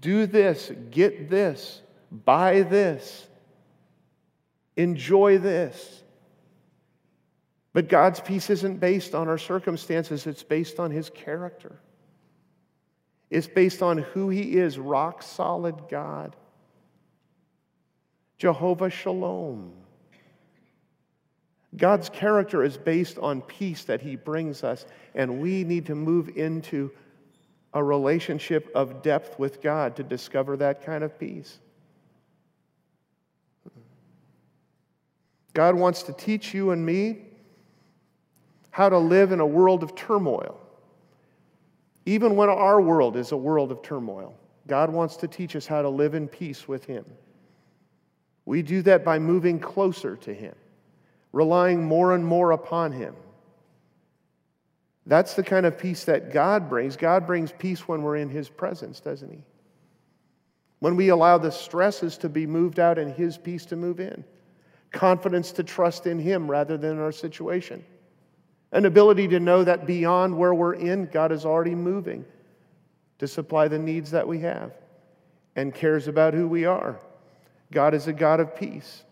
Do 0.00 0.24
this, 0.24 0.72
get 0.90 1.28
this, 1.28 1.82
buy 2.10 2.62
this, 2.62 3.26
enjoy 4.78 5.36
this. 5.36 6.04
But 7.76 7.90
God's 7.90 8.20
peace 8.20 8.48
isn't 8.48 8.80
based 8.80 9.14
on 9.14 9.28
our 9.28 9.36
circumstances, 9.36 10.26
it's 10.26 10.42
based 10.42 10.80
on 10.80 10.90
His 10.90 11.10
character. 11.10 11.78
It's 13.28 13.48
based 13.48 13.82
on 13.82 13.98
who 13.98 14.30
He 14.30 14.56
is 14.56 14.78
rock 14.78 15.22
solid 15.22 15.74
God. 15.90 16.34
Jehovah 18.38 18.88
Shalom. 18.88 19.74
God's 21.76 22.08
character 22.08 22.64
is 22.64 22.78
based 22.78 23.18
on 23.18 23.42
peace 23.42 23.84
that 23.84 24.00
He 24.00 24.16
brings 24.16 24.64
us, 24.64 24.86
and 25.14 25.42
we 25.42 25.62
need 25.62 25.84
to 25.84 25.94
move 25.94 26.30
into 26.34 26.90
a 27.74 27.84
relationship 27.84 28.70
of 28.74 29.02
depth 29.02 29.38
with 29.38 29.60
God 29.60 29.96
to 29.96 30.02
discover 30.02 30.56
that 30.56 30.82
kind 30.82 31.04
of 31.04 31.20
peace. 31.20 31.58
God 35.52 35.74
wants 35.74 36.04
to 36.04 36.14
teach 36.14 36.54
you 36.54 36.70
and 36.70 36.86
me 36.86 37.25
how 38.76 38.90
to 38.90 38.98
live 38.98 39.32
in 39.32 39.40
a 39.40 39.46
world 39.46 39.82
of 39.82 39.94
turmoil. 39.94 40.60
Even 42.04 42.36
when 42.36 42.50
our 42.50 42.78
world 42.78 43.16
is 43.16 43.32
a 43.32 43.36
world 43.36 43.72
of 43.72 43.80
turmoil, 43.80 44.34
God 44.66 44.90
wants 44.90 45.16
to 45.16 45.26
teach 45.26 45.56
us 45.56 45.66
how 45.66 45.80
to 45.80 45.88
live 45.88 46.12
in 46.12 46.28
peace 46.28 46.68
with 46.68 46.84
Him. 46.84 47.06
We 48.44 48.60
do 48.60 48.82
that 48.82 49.02
by 49.02 49.18
moving 49.18 49.58
closer 49.58 50.14
to 50.16 50.34
Him 50.34 50.54
relying 51.32 51.84
more 51.84 52.14
and 52.14 52.22
more 52.22 52.50
upon 52.50 52.92
Him. 52.92 53.16
That's 55.06 55.32
the 55.32 55.42
kind 55.42 55.64
of 55.64 55.78
peace 55.78 56.04
that 56.04 56.30
God 56.30 56.68
brings. 56.68 56.98
God 56.98 57.26
brings 57.26 57.52
peace 57.52 57.88
when 57.88 58.02
we're 58.02 58.16
in 58.16 58.28
His 58.28 58.50
presence, 58.50 59.00
doesn't 59.00 59.32
He? 59.32 59.42
When 60.80 60.96
we 60.96 61.08
allow 61.08 61.38
the 61.38 61.50
stresses 61.50 62.18
to 62.18 62.28
be 62.28 62.46
moved 62.46 62.78
out 62.78 62.98
and 62.98 63.10
His 63.10 63.38
peace 63.38 63.64
to 63.66 63.76
move 63.76 64.00
in. 64.00 64.22
Confidence 64.90 65.50
to 65.52 65.62
trust 65.62 66.06
in 66.06 66.18
Him 66.18 66.50
rather 66.50 66.76
than 66.76 66.98
our 66.98 67.12
situation. 67.12 67.82
An 68.76 68.84
ability 68.84 69.28
to 69.28 69.40
know 69.40 69.64
that 69.64 69.86
beyond 69.86 70.36
where 70.36 70.52
we're 70.52 70.74
in, 70.74 71.06
God 71.06 71.32
is 71.32 71.46
already 71.46 71.74
moving 71.74 72.26
to 73.18 73.26
supply 73.26 73.68
the 73.68 73.78
needs 73.78 74.10
that 74.10 74.28
we 74.28 74.40
have 74.40 74.70
and 75.56 75.74
cares 75.74 76.08
about 76.08 76.34
who 76.34 76.46
we 76.46 76.66
are. 76.66 77.00
God 77.72 77.94
is 77.94 78.06
a 78.06 78.12
God 78.12 78.38
of 78.38 78.54
peace. 78.54 79.02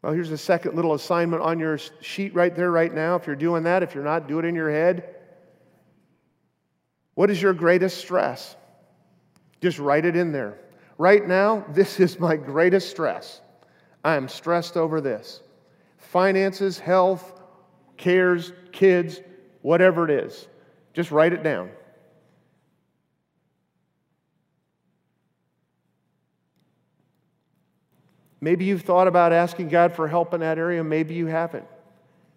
Well, 0.00 0.14
here's 0.14 0.30
a 0.30 0.38
second 0.38 0.74
little 0.74 0.94
assignment 0.94 1.42
on 1.42 1.58
your 1.58 1.76
sheet 2.00 2.34
right 2.34 2.56
there, 2.56 2.70
right 2.70 2.94
now. 2.94 3.16
If 3.16 3.26
you're 3.26 3.36
doing 3.36 3.64
that, 3.64 3.82
if 3.82 3.94
you're 3.94 4.04
not, 4.04 4.26
do 4.26 4.38
it 4.38 4.46
in 4.46 4.54
your 4.54 4.70
head. 4.70 5.14
What 7.12 7.28
is 7.28 7.42
your 7.42 7.52
greatest 7.52 7.98
stress? 7.98 8.56
Just 9.60 9.78
write 9.78 10.06
it 10.06 10.16
in 10.16 10.32
there. 10.32 10.56
Right 10.96 11.28
now, 11.28 11.62
this 11.74 12.00
is 12.00 12.18
my 12.18 12.36
greatest 12.36 12.88
stress. 12.88 13.42
I 14.02 14.14
am 14.14 14.28
stressed 14.28 14.78
over 14.78 15.02
this 15.02 15.42
finances, 15.98 16.78
health, 16.78 17.37
cares, 17.98 18.52
kids, 18.72 19.20
whatever 19.62 20.04
it 20.04 20.24
is. 20.24 20.48
Just 20.94 21.10
write 21.10 21.32
it 21.32 21.42
down. 21.42 21.70
Maybe 28.40 28.64
you've 28.64 28.82
thought 28.82 29.08
about 29.08 29.32
asking 29.32 29.68
God 29.68 29.94
for 29.94 30.06
help 30.06 30.32
in 30.32 30.40
that 30.40 30.58
area, 30.58 30.82
maybe 30.82 31.14
you 31.14 31.26
haven't. 31.26 31.66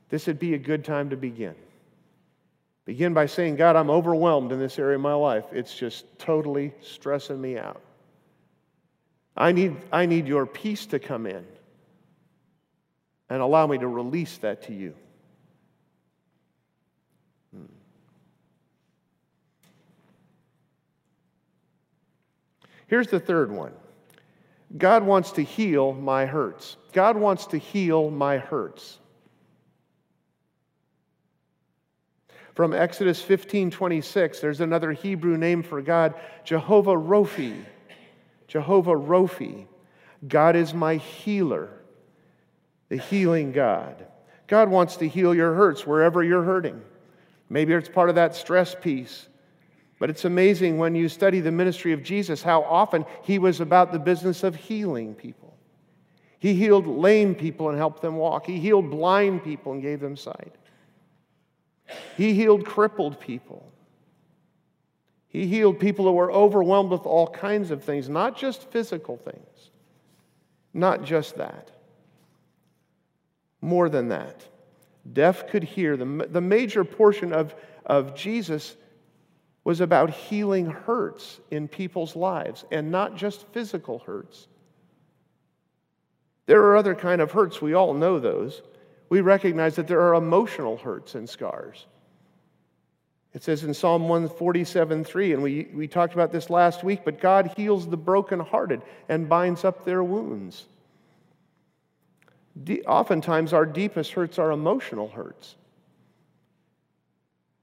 This 0.09 0.27
would 0.27 0.39
be 0.39 0.55
a 0.55 0.57
good 0.57 0.83
time 0.83 1.11
to 1.11 1.15
begin. 1.15 1.55
Begin 2.85 3.13
by 3.13 3.27
saying, 3.27 3.55
God, 3.55 3.75
I'm 3.75 3.89
overwhelmed 3.89 4.51
in 4.51 4.59
this 4.59 4.79
area 4.79 4.95
of 4.95 5.01
my 5.01 5.13
life. 5.13 5.45
It's 5.51 5.73
just 5.73 6.05
totally 6.17 6.73
stressing 6.81 7.39
me 7.39 7.57
out. 7.57 7.81
I 9.37 9.51
need, 9.51 9.77
I 9.91 10.07
need 10.07 10.27
your 10.27 10.45
peace 10.45 10.87
to 10.87 10.99
come 10.99 11.25
in 11.25 11.45
and 13.29 13.41
allow 13.41 13.65
me 13.67 13.77
to 13.77 13.87
release 13.87 14.37
that 14.39 14.63
to 14.63 14.73
you. 14.73 14.93
Here's 22.91 23.07
the 23.07 23.21
third 23.21 23.53
one 23.53 23.71
God 24.77 25.03
wants 25.03 25.31
to 25.31 25.43
heal 25.43 25.93
my 25.93 26.25
hurts. 26.25 26.75
God 26.91 27.15
wants 27.15 27.47
to 27.47 27.57
heal 27.57 28.11
my 28.11 28.37
hurts. 28.37 28.99
From 32.53 32.73
Exodus 32.73 33.21
15 33.21 33.71
26, 33.71 34.41
there's 34.41 34.59
another 34.59 34.91
Hebrew 34.91 35.37
name 35.37 35.63
for 35.63 35.81
God, 35.81 36.15
Jehovah 36.43 36.97
Rophi. 36.97 37.63
Jehovah 38.49 38.91
Rophi. 38.97 39.67
God 40.27 40.57
is 40.57 40.73
my 40.73 40.97
healer, 40.97 41.69
the 42.89 42.97
healing 42.97 43.53
God. 43.53 44.05
God 44.47 44.69
wants 44.69 44.97
to 44.97 45.07
heal 45.07 45.33
your 45.33 45.53
hurts 45.53 45.87
wherever 45.87 46.21
you're 46.21 46.43
hurting. 46.43 46.81
Maybe 47.49 47.71
it's 47.71 47.87
part 47.87 48.09
of 48.09 48.15
that 48.15 48.35
stress 48.35 48.75
piece. 48.75 49.29
But 50.01 50.09
it's 50.09 50.25
amazing 50.25 50.79
when 50.79 50.95
you 50.95 51.07
study 51.07 51.41
the 51.41 51.51
ministry 51.51 51.93
of 51.93 52.01
Jesus 52.01 52.41
how 52.41 52.63
often 52.63 53.05
he 53.21 53.37
was 53.37 53.61
about 53.61 53.91
the 53.91 53.99
business 53.99 54.41
of 54.41 54.55
healing 54.55 55.13
people. 55.13 55.55
He 56.39 56.55
healed 56.55 56.87
lame 56.87 57.35
people 57.35 57.69
and 57.69 57.77
helped 57.77 58.01
them 58.01 58.15
walk, 58.15 58.47
he 58.47 58.59
healed 58.59 58.89
blind 58.89 59.43
people 59.43 59.73
and 59.73 59.81
gave 59.83 59.99
them 59.99 60.17
sight. 60.17 60.55
He 62.17 62.33
healed 62.33 62.65
crippled 62.65 63.19
people. 63.19 63.71
He 65.27 65.45
healed 65.45 65.79
people 65.79 66.05
who 66.05 66.13
were 66.13 66.31
overwhelmed 66.31 66.89
with 66.89 67.05
all 67.05 67.27
kinds 67.27 67.69
of 67.69 67.83
things, 67.83 68.09
not 68.09 68.35
just 68.35 68.71
physical 68.71 69.17
things, 69.17 69.69
not 70.73 71.03
just 71.03 71.37
that. 71.37 71.69
More 73.61 73.87
than 73.87 74.07
that. 74.07 74.47
Deaf 75.13 75.47
could 75.47 75.63
hear. 75.63 75.95
The, 75.95 76.27
the 76.27 76.41
major 76.41 76.83
portion 76.83 77.33
of, 77.33 77.53
of 77.85 78.15
Jesus 78.15 78.77
was 79.63 79.81
about 79.81 80.09
healing 80.09 80.65
hurts 80.65 81.39
in 81.51 81.67
people's 81.67 82.15
lives 82.15 82.65
and 82.71 82.91
not 82.91 83.15
just 83.15 83.45
physical 83.53 83.99
hurts. 83.99 84.47
There 86.47 86.63
are 86.63 86.75
other 86.75 86.95
kind 86.95 87.21
of 87.21 87.31
hurts, 87.31 87.61
we 87.61 87.73
all 87.73 87.93
know 87.93 88.19
those. 88.19 88.61
We 89.09 89.21
recognize 89.21 89.75
that 89.75 89.87
there 89.87 90.01
are 90.01 90.15
emotional 90.15 90.77
hurts 90.77 91.15
and 91.15 91.29
scars. 91.29 91.85
It 93.33 93.43
says 93.43 93.63
in 93.63 93.73
Psalm 93.73 94.09
147 94.09 95.03
3, 95.03 95.33
and 95.33 95.43
we, 95.43 95.67
we 95.73 95.87
talked 95.87 96.13
about 96.13 96.31
this 96.31 96.49
last 96.49 96.83
week, 96.83 97.01
but 97.05 97.21
God 97.21 97.53
heals 97.55 97.87
the 97.87 97.97
brokenhearted 97.97 98.81
and 99.07 99.29
binds 99.29 99.63
up 99.63 99.85
their 99.85 100.03
wounds. 100.03 100.65
De- 102.61 102.81
oftentimes, 102.83 103.53
our 103.53 103.65
deepest 103.65 104.11
hurts 104.11 104.37
are 104.37 104.51
emotional 104.51 105.07
hurts 105.07 105.55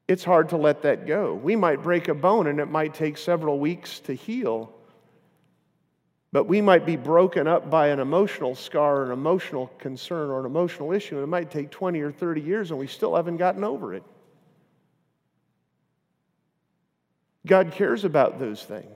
it's 0.09 0.25
hard 0.25 0.49
to 0.49 0.57
let 0.57 0.83
that 0.83 1.07
go. 1.07 1.35
We 1.35 1.55
might 1.55 1.83
break 1.83 2.09
a 2.09 2.15
bone 2.15 2.47
and 2.47 2.59
it 2.59 2.71
might 2.71 2.95
take 2.95 3.19
several 3.19 3.59
weeks 3.59 4.01
to 4.01 4.15
heal, 4.15 4.73
but 6.33 6.45
we 6.45 6.63
might 6.63 6.87
be 6.87 6.97
broken 6.97 7.47
up 7.47 7.69
by 7.69 7.89
an 7.89 8.01
emotional 8.01 8.55
scar, 8.55 9.05
an 9.05 9.13
emotional 9.13 9.71
concern, 9.79 10.31
or 10.31 10.41
an 10.41 10.47
emotional 10.47 10.93
issue, 10.93 11.17
and 11.17 11.25
it 11.25 11.29
might 11.29 11.51
take 11.51 11.71
20 11.71 12.01
or 12.01 12.11
30 12.11 12.41
years 12.41 12.71
and 12.71 12.81
we 12.81 12.87
still 12.87 13.15
haven't 13.15 13.37
gotten 13.37 13.65
over 13.65 13.95
it. 13.95 14.03
God 17.47 17.73
cares 17.73 18.05
about 18.05 18.39
those 18.39 18.65
things. 18.65 18.87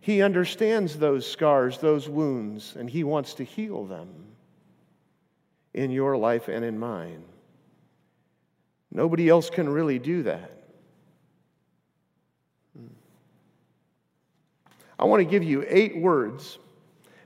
He 0.00 0.22
understands 0.22 0.96
those 0.96 1.30
scars, 1.30 1.78
those 1.78 2.08
wounds, 2.08 2.74
and 2.76 2.88
He 2.88 3.04
wants 3.04 3.34
to 3.34 3.44
heal 3.44 3.84
them 3.84 4.08
in 5.74 5.90
your 5.90 6.16
life 6.16 6.48
and 6.48 6.64
in 6.64 6.78
mine. 6.78 7.22
Nobody 8.90 9.28
else 9.28 9.50
can 9.50 9.68
really 9.68 9.98
do 9.98 10.22
that. 10.24 10.52
I 14.98 15.04
want 15.04 15.20
to 15.20 15.24
give 15.24 15.44
you 15.44 15.64
eight 15.68 15.96
words 15.96 16.58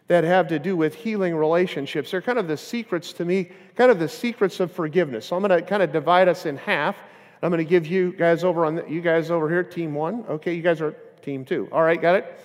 that 0.08 0.24
have 0.24 0.48
to 0.48 0.58
do 0.58 0.76
with 0.76 0.94
healing 0.94 1.34
relationships. 1.34 2.10
They're 2.10 2.20
kind 2.20 2.38
of 2.38 2.46
the 2.46 2.56
secrets 2.56 3.14
to 3.14 3.24
me, 3.24 3.50
kind 3.76 3.90
of 3.90 3.98
the 3.98 4.08
secrets 4.08 4.60
of 4.60 4.70
forgiveness. 4.70 5.26
So 5.26 5.36
I'm 5.36 5.42
going 5.42 5.58
to 5.58 5.66
kind 5.66 5.82
of 5.82 5.92
divide 5.92 6.28
us 6.28 6.44
in 6.44 6.58
half. 6.58 6.96
I'm 7.42 7.50
going 7.50 7.64
to 7.64 7.68
give 7.68 7.86
you 7.86 8.12
guys 8.12 8.44
over 8.44 8.66
on 8.66 8.74
the, 8.74 8.88
you 8.88 9.00
guys 9.00 9.30
over 9.30 9.48
here, 9.48 9.64
team 9.64 9.94
one. 9.94 10.24
Okay, 10.28 10.54
you 10.54 10.62
guys 10.62 10.80
are 10.80 10.92
team 11.22 11.44
two. 11.44 11.68
All 11.72 11.82
right, 11.82 12.00
got 12.00 12.16
it. 12.16 12.40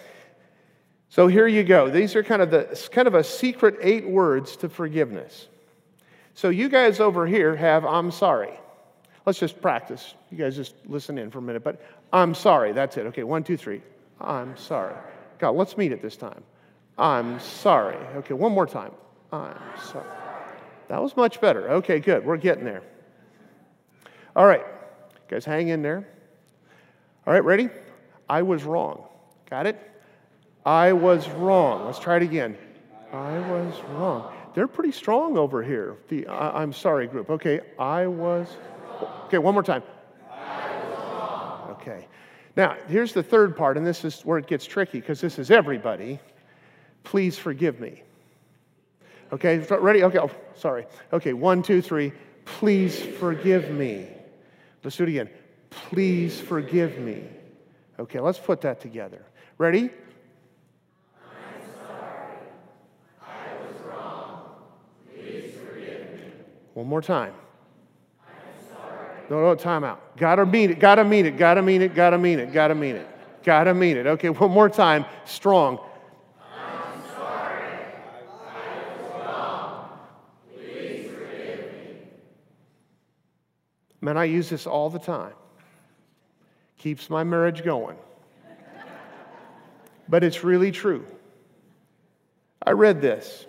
So 1.09 1.27
here 1.27 1.47
you 1.47 1.63
go. 1.63 1.89
These 1.89 2.15
are 2.15 2.23
kind 2.23 2.41
of 2.41 2.51
the 2.51 2.87
kind 2.91 3.07
of 3.07 3.15
a 3.15 3.23
secret 3.23 3.77
eight 3.81 4.07
words 4.07 4.55
to 4.57 4.69
forgiveness. 4.69 5.47
So 6.33 6.49
you 6.49 6.69
guys 6.69 6.99
over 6.99 7.25
here 7.27 7.55
have 7.55 7.85
I'm 7.85 8.11
sorry. 8.11 8.57
Let's 9.27 9.39
just 9.39 9.61
practice. 9.61 10.15
You 10.31 10.37
guys 10.37 10.55
just 10.55 10.73
listen 10.85 11.17
in 11.17 11.29
for 11.31 11.39
a 11.39 11.41
minute. 11.41 11.61
But 11.61 11.81
I'm 12.13 12.33
sorry. 12.33 12.71
That's 12.71 12.95
it. 12.95 13.07
Okay, 13.07 13.23
one, 13.23 13.43
two, 13.43 13.57
three. 13.57 13.81
I'm 14.21 14.55
sorry. 14.55 14.95
God, 15.37 15.51
let's 15.51 15.77
meet 15.77 15.91
it 15.91 16.01
this 16.01 16.15
time. 16.15 16.41
I'm 16.97 17.37
sorry. 17.41 17.97
Okay, 18.15 18.33
one 18.33 18.53
more 18.53 18.65
time. 18.65 18.93
I'm 19.33 19.57
sorry. 19.91 20.07
That 20.87 21.01
was 21.01 21.17
much 21.17 21.41
better. 21.41 21.69
Okay, 21.71 21.99
good. 21.99 22.25
We're 22.25 22.37
getting 22.37 22.63
there. 22.63 22.83
All 24.33 24.45
right. 24.45 24.63
Guys, 25.27 25.43
hang 25.43 25.67
in 25.67 25.81
there. 25.81 26.07
All 27.27 27.33
right, 27.33 27.43
ready? 27.43 27.67
I 28.29 28.43
was 28.43 28.63
wrong. 28.63 29.09
Got 29.49 29.65
it? 29.65 29.77
I 30.65 30.93
was 30.93 31.27
wrong. 31.31 31.85
Let's 31.85 31.99
try 31.99 32.15
it 32.15 32.23
again. 32.23 32.57
I 33.11 33.39
was 33.39 33.75
wrong. 33.89 34.33
They're 34.53 34.69
pretty 34.69 34.93
strong 34.93 35.37
over 35.37 35.61
here, 35.61 35.97
the 36.07 36.29
I'm 36.29 36.71
sorry 36.71 37.07
group. 37.07 37.29
Okay, 37.29 37.59
I 37.77 38.07
was 38.07 38.47
Okay, 39.25 39.37
one 39.37 39.53
more 39.53 39.63
time. 39.63 39.83
Okay. 41.71 42.07
Now, 42.55 42.75
here's 42.87 43.13
the 43.13 43.23
third 43.23 43.55
part, 43.55 43.77
and 43.77 43.85
this 43.85 44.03
is 44.03 44.21
where 44.21 44.37
it 44.37 44.47
gets 44.47 44.65
tricky 44.65 44.99
because 44.99 45.21
this 45.21 45.37
is 45.37 45.51
everybody. 45.51 46.19
Please 47.03 47.37
forgive 47.37 47.79
me. 47.79 48.03
Okay, 49.31 49.59
ready? 49.59 50.03
Okay, 50.03 50.17
oh, 50.19 50.31
sorry. 50.55 50.87
Okay, 51.13 51.33
one, 51.33 51.61
two, 51.61 51.81
three. 51.81 52.13
Please 52.45 52.99
forgive 52.99 53.69
me. 53.71 54.07
Let's 54.83 54.97
do 54.97 55.03
it 55.03 55.09
again. 55.09 55.29
Please 55.69 56.39
forgive 56.39 56.97
me. 56.97 57.23
Okay, 57.99 58.19
let's 58.19 58.39
put 58.39 58.61
that 58.61 58.79
together. 58.79 59.25
Ready? 59.57 59.89
I'm 61.23 61.61
sorry. 61.75 62.37
I 63.21 63.25
was 63.67 63.81
wrong. 63.85 64.55
One 66.73 66.87
more 66.87 67.01
time. 67.01 67.33
No, 69.29 69.41
no, 69.41 69.55
time 69.55 69.83
out. 69.83 70.15
Gotta 70.17 70.45
mean 70.45 70.71
it, 70.71 70.79
gotta 70.79 71.03
mean 71.03 71.25
it, 71.25 71.37
gotta 71.37 71.61
mean 71.61 71.81
it, 71.81 71.93
gotta 71.93 72.17
mean 72.17 72.39
it, 72.39 72.53
gotta 72.53 72.75
mean 72.75 72.95
it, 72.95 73.07
gotta 73.43 73.73
mean 73.73 73.97
it. 73.97 74.07
Okay, 74.07 74.29
one 74.29 74.51
more 74.51 74.69
time, 74.69 75.05
strong. 75.25 75.79
Man, 83.99 84.15
I 84.15 84.25
use 84.25 84.49
this 84.49 84.67
all 84.67 84.89
the 84.89 84.99
time. 84.99 85.33
Keeps 86.77 87.09
my 87.09 87.23
marriage 87.23 87.63
going. 87.63 87.97
but 90.07 90.23
it's 90.23 90.43
really 90.45 90.71
true. 90.71 91.05
I 92.65 92.71
read 92.71 93.01
this 93.01 93.45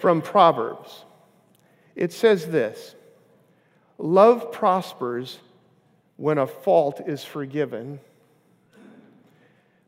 from 0.00 0.22
Proverbs. 0.22 1.04
It 1.96 2.12
says 2.12 2.46
this. 2.46 2.94
Love 3.98 4.52
prospers 4.52 5.38
when 6.16 6.38
a 6.38 6.46
fault 6.46 7.00
is 7.06 7.24
forgiven, 7.24 8.00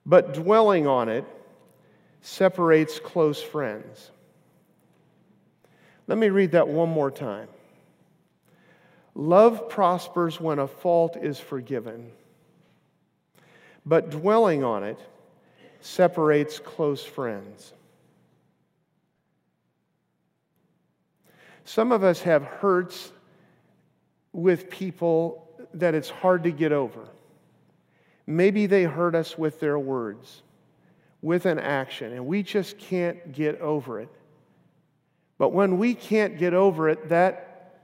but 0.04 0.34
dwelling 0.34 0.86
on 0.86 1.08
it 1.08 1.24
separates 2.20 2.98
close 2.98 3.42
friends. 3.42 4.10
Let 6.06 6.18
me 6.18 6.28
read 6.28 6.52
that 6.52 6.68
one 6.68 6.88
more 6.88 7.10
time. 7.10 7.48
Love 9.14 9.68
prospers 9.68 10.40
when 10.40 10.58
a 10.58 10.68
fault 10.68 11.16
is 11.16 11.40
forgiven, 11.40 12.10
but 13.84 14.10
dwelling 14.10 14.62
on 14.62 14.84
it 14.84 14.98
separates 15.80 16.58
close 16.58 17.04
friends. 17.04 17.72
Some 21.64 21.92
of 21.92 22.04
us 22.04 22.22
have 22.22 22.44
hurts 22.44 23.10
with 24.37 24.68
people 24.68 25.49
that 25.72 25.94
it's 25.94 26.11
hard 26.11 26.44
to 26.44 26.51
get 26.51 26.70
over. 26.70 27.09
Maybe 28.27 28.66
they 28.66 28.85
hurt 28.85 29.14
us 29.14 29.38
with 29.38 29.61
their 29.61 29.79
words, 29.79 30.42
with 31.22 31.46
an 31.46 31.59
action, 31.59 32.12
and 32.12 32.27
we 32.27 32.42
just 32.42 32.77
can't 32.77 33.33
get 33.33 33.59
over 33.62 33.99
it. 33.99 34.11
But 35.38 35.55
when 35.55 35.79
we 35.79 35.94
can't 35.94 36.37
get 36.37 36.53
over 36.53 36.90
it, 36.90 37.09
that 37.09 37.81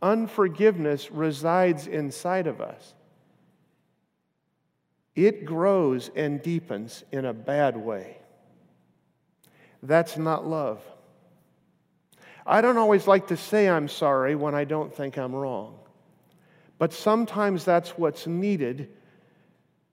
unforgiveness 0.00 1.10
resides 1.10 1.86
inside 1.86 2.46
of 2.46 2.62
us. 2.62 2.94
It 5.14 5.44
grows 5.44 6.10
and 6.16 6.40
deepens 6.42 7.04
in 7.12 7.26
a 7.26 7.34
bad 7.34 7.76
way. 7.76 8.16
That's 9.82 10.16
not 10.16 10.46
love. 10.46 10.82
I 12.46 12.60
don't 12.60 12.76
always 12.76 13.06
like 13.06 13.28
to 13.28 13.36
say 13.36 13.68
I'm 13.68 13.88
sorry 13.88 14.34
when 14.34 14.54
I 14.54 14.64
don't 14.64 14.94
think 14.94 15.16
I'm 15.16 15.34
wrong. 15.34 15.78
But 16.78 16.92
sometimes 16.92 17.64
that's 17.64 17.90
what's 17.90 18.26
needed 18.26 18.90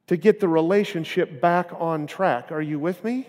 to 0.08 0.18
get 0.18 0.40
the 0.40 0.48
relationship 0.48 1.40
back 1.40 1.72
on 1.80 2.08
track. 2.08 2.52
Are 2.52 2.62
you 2.62 2.80
with 2.80 3.04
me? 3.04 3.28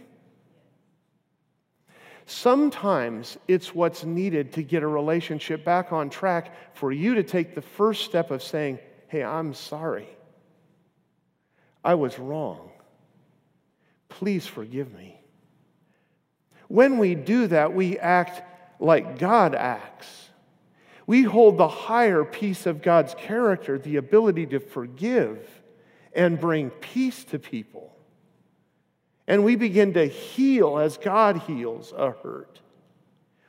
Sometimes 2.27 3.37
it's 3.47 3.75
what's 3.75 4.05
needed 4.05 4.53
to 4.55 4.63
get 4.63 4.83
a 4.83 4.87
relationship 4.87 5.65
back 5.65 5.93
on 5.93 6.09
track 6.09 6.55
for 6.75 6.91
you 6.91 7.15
to 7.17 7.23
take 7.23 7.55
the 7.55 7.63
first 7.63 8.05
step 8.05 8.31
of 8.31 8.43
saying, 8.43 8.79
Hey, 9.09 9.23
I'm 9.23 9.55
sorry. 9.55 10.09
I 11.85 11.95
was 11.95 12.19
wrong. 12.19 12.71
Please 14.09 14.47
forgive 14.47 14.93
me. 14.95 15.21
When 16.69 16.99
we 16.99 17.15
do 17.15 17.49
that, 17.49 17.75
we 17.75 17.99
act 17.99 18.43
like 18.83 19.19
God 19.19 19.55
acts. 19.55 20.29
We 21.07 21.23
hold 21.23 21.57
the 21.57 21.69
higher 21.69 22.25
piece 22.25 22.67
of 22.67 22.83
God's 22.83 23.15
character, 23.15 23.79
the 23.79 23.97
ability 23.97 24.47
to 24.47 24.61
forgive 24.61 25.49
and 26.13 26.41
bring 26.41 26.71
peace 26.71 27.25
to 27.25 27.39
people. 27.39 27.97
And 29.27 29.45
we 29.45 29.57
begin 29.57 29.95
to 29.95 30.07
heal 30.07 30.79
as 30.79 30.99
God 30.99 31.39
heals 31.39 31.93
a 31.97 32.11
hurt. 32.11 32.61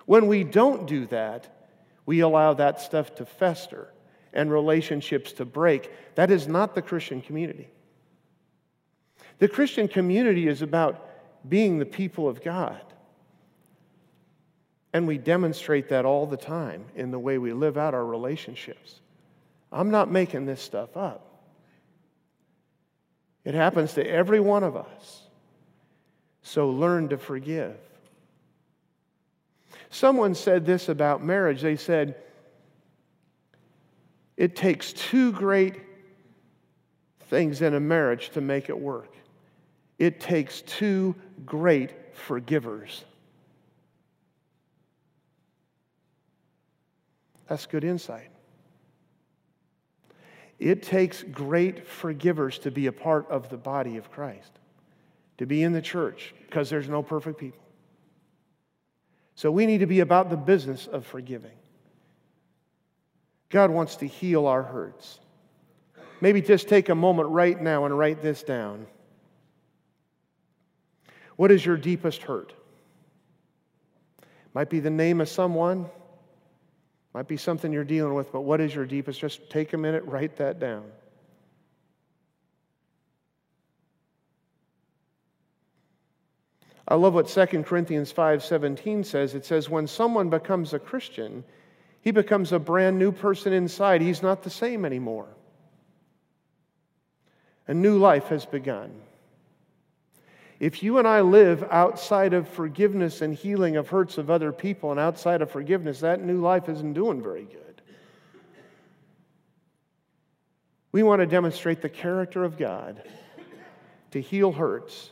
When 0.05 0.27
we 0.27 0.43
don't 0.43 0.85
do 0.85 1.07
that, 1.07 1.49
we 2.05 2.19
allow 2.19 2.53
that 2.53 2.79
stuff 2.79 3.15
to 3.15 3.25
fester 3.25 3.91
and 4.33 4.51
relationships 4.51 5.33
to 5.33 5.45
break. 5.45 5.91
That 6.15 6.29
is 6.29 6.47
not 6.47 6.75
the 6.75 6.81
Christian 6.81 7.21
community. 7.21 7.69
The 9.39 9.47
Christian 9.47 9.87
community 9.87 10.47
is 10.47 10.61
about 10.61 11.09
being 11.49 11.79
the 11.79 11.85
people 11.85 12.27
of 12.27 12.43
God. 12.43 12.92
And 14.93 15.07
we 15.07 15.17
demonstrate 15.17 15.89
that 15.89 16.05
all 16.05 16.27
the 16.27 16.37
time 16.37 16.85
in 16.95 17.09
the 17.09 17.19
way 17.19 17.39
we 17.39 17.51
live 17.51 17.77
out 17.77 17.95
our 17.95 18.05
relationships. 18.05 19.01
I'm 19.71 19.89
not 19.89 20.11
making 20.11 20.45
this 20.45 20.61
stuff 20.61 20.95
up. 20.95 21.27
It 23.43 23.55
happens 23.55 23.93
to 23.95 24.07
every 24.07 24.39
one 24.39 24.63
of 24.63 24.77
us. 24.77 25.23
So 26.43 26.69
learn 26.69 27.09
to 27.09 27.17
forgive. 27.17 27.75
Someone 29.89 30.35
said 30.35 30.65
this 30.65 30.89
about 30.89 31.23
marriage. 31.23 31.61
They 31.61 31.75
said, 31.75 32.15
it 34.37 34.55
takes 34.55 34.93
two 34.93 35.31
great 35.31 35.81
things 37.27 37.61
in 37.61 37.73
a 37.73 37.79
marriage 37.79 38.29
to 38.31 38.41
make 38.41 38.69
it 38.69 38.79
work. 38.79 39.13
It 39.99 40.19
takes 40.19 40.61
two 40.61 41.15
great 41.45 42.15
forgivers. 42.15 43.05
That's 47.47 47.65
good 47.65 47.83
insight. 47.83 48.29
It 50.59 50.83
takes 50.83 51.23
great 51.23 51.87
forgivers 51.87 52.59
to 52.59 52.71
be 52.71 52.87
a 52.87 52.91
part 52.91 53.29
of 53.29 53.49
the 53.49 53.57
body 53.57 53.97
of 53.97 54.11
Christ, 54.11 54.51
to 55.37 55.45
be 55.45 55.63
in 55.63 55.73
the 55.73 55.81
church, 55.81 56.33
because 56.45 56.69
there's 56.69 56.87
no 56.87 57.03
perfect 57.03 57.39
people. 57.39 57.63
So 59.35 59.51
we 59.51 59.65
need 59.65 59.79
to 59.79 59.87
be 59.87 59.99
about 59.99 60.29
the 60.29 60.37
business 60.37 60.87
of 60.87 61.05
forgiving. 61.05 61.57
God 63.49 63.71
wants 63.71 63.97
to 63.97 64.07
heal 64.07 64.47
our 64.47 64.63
hurts. 64.63 65.19
Maybe 66.21 66.41
just 66.41 66.69
take 66.69 66.89
a 66.89 66.95
moment 66.95 67.29
right 67.29 67.59
now 67.59 67.85
and 67.85 67.97
write 67.97 68.21
this 68.21 68.43
down. 68.43 68.87
What 71.35 71.51
is 71.51 71.65
your 71.65 71.77
deepest 71.77 72.21
hurt? 72.23 72.53
Might 74.53 74.69
be 74.69 74.79
the 74.79 74.89
name 74.89 75.19
of 75.19 75.27
someone, 75.27 75.89
might 77.13 77.27
be 77.27 77.37
something 77.37 77.71
you're 77.71 77.83
dealing 77.83 78.13
with, 78.13 78.31
but 78.31 78.41
what 78.41 78.59
is 78.59 78.73
your 78.73 78.85
deepest? 78.85 79.19
Just 79.19 79.49
take 79.49 79.73
a 79.73 79.77
minute, 79.77 80.03
write 80.05 80.37
that 80.37 80.59
down. 80.59 80.83
I 86.87 86.95
love 86.95 87.13
what 87.13 87.27
2 87.27 87.63
Corinthians 87.63 88.11
5:17 88.11 89.03
says. 89.05 89.35
It 89.35 89.45
says 89.45 89.69
when 89.69 89.87
someone 89.87 90.29
becomes 90.29 90.73
a 90.73 90.79
Christian, 90.79 91.43
he 92.01 92.11
becomes 92.11 92.51
a 92.51 92.59
brand 92.59 92.99
new 92.99 93.11
person 93.11 93.53
inside. 93.53 94.01
He's 94.01 94.21
not 94.21 94.43
the 94.43 94.49
same 94.49 94.83
anymore. 94.83 95.27
A 97.67 97.73
new 97.73 97.97
life 97.97 98.25
has 98.27 98.45
begun. 98.45 98.91
If 100.63 100.81
you 100.81 100.97
and 100.97 101.05
I 101.05 101.19
live 101.19 101.61
outside 101.71 102.33
of 102.33 102.47
forgiveness 102.47 103.21
and 103.21 103.33
healing 103.33 103.75
of 103.75 103.89
hurts 103.89 104.17
of 104.17 104.29
other 104.29 104.53
people 104.53 104.91
and 104.91 104.99
outside 104.99 105.41
of 105.41 105.51
forgiveness, 105.51 105.99
that 105.99 106.23
new 106.23 106.39
life 106.39 106.69
isn't 106.69 106.93
doing 106.93 107.21
very 107.21 107.43
good. 107.43 107.81
We 110.93 111.03
want 111.03 111.19
to 111.19 111.25
demonstrate 111.25 111.81
the 111.81 111.89
character 111.89 112.45
of 112.45 112.57
God 112.57 113.03
to 114.11 114.21
heal 114.21 114.53
hurts 114.53 115.09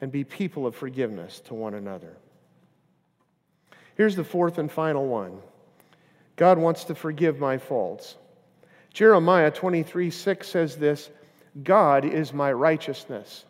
and 0.00 0.10
be 0.10 0.24
people 0.24 0.66
of 0.66 0.74
forgiveness 0.74 1.40
to 1.40 1.52
one 1.52 1.74
another. 1.74 2.16
Here's 3.94 4.16
the 4.16 4.24
fourth 4.24 4.56
and 4.56 4.72
final 4.72 5.06
one 5.06 5.38
God 6.36 6.56
wants 6.56 6.84
to 6.84 6.94
forgive 6.94 7.38
my 7.38 7.58
faults. 7.58 8.16
Jeremiah 8.90 9.50
23 9.50 10.08
6 10.08 10.48
says 10.48 10.76
this 10.76 11.10
God 11.62 12.06
is 12.06 12.32
my 12.32 12.50
righteousness. 12.50 13.44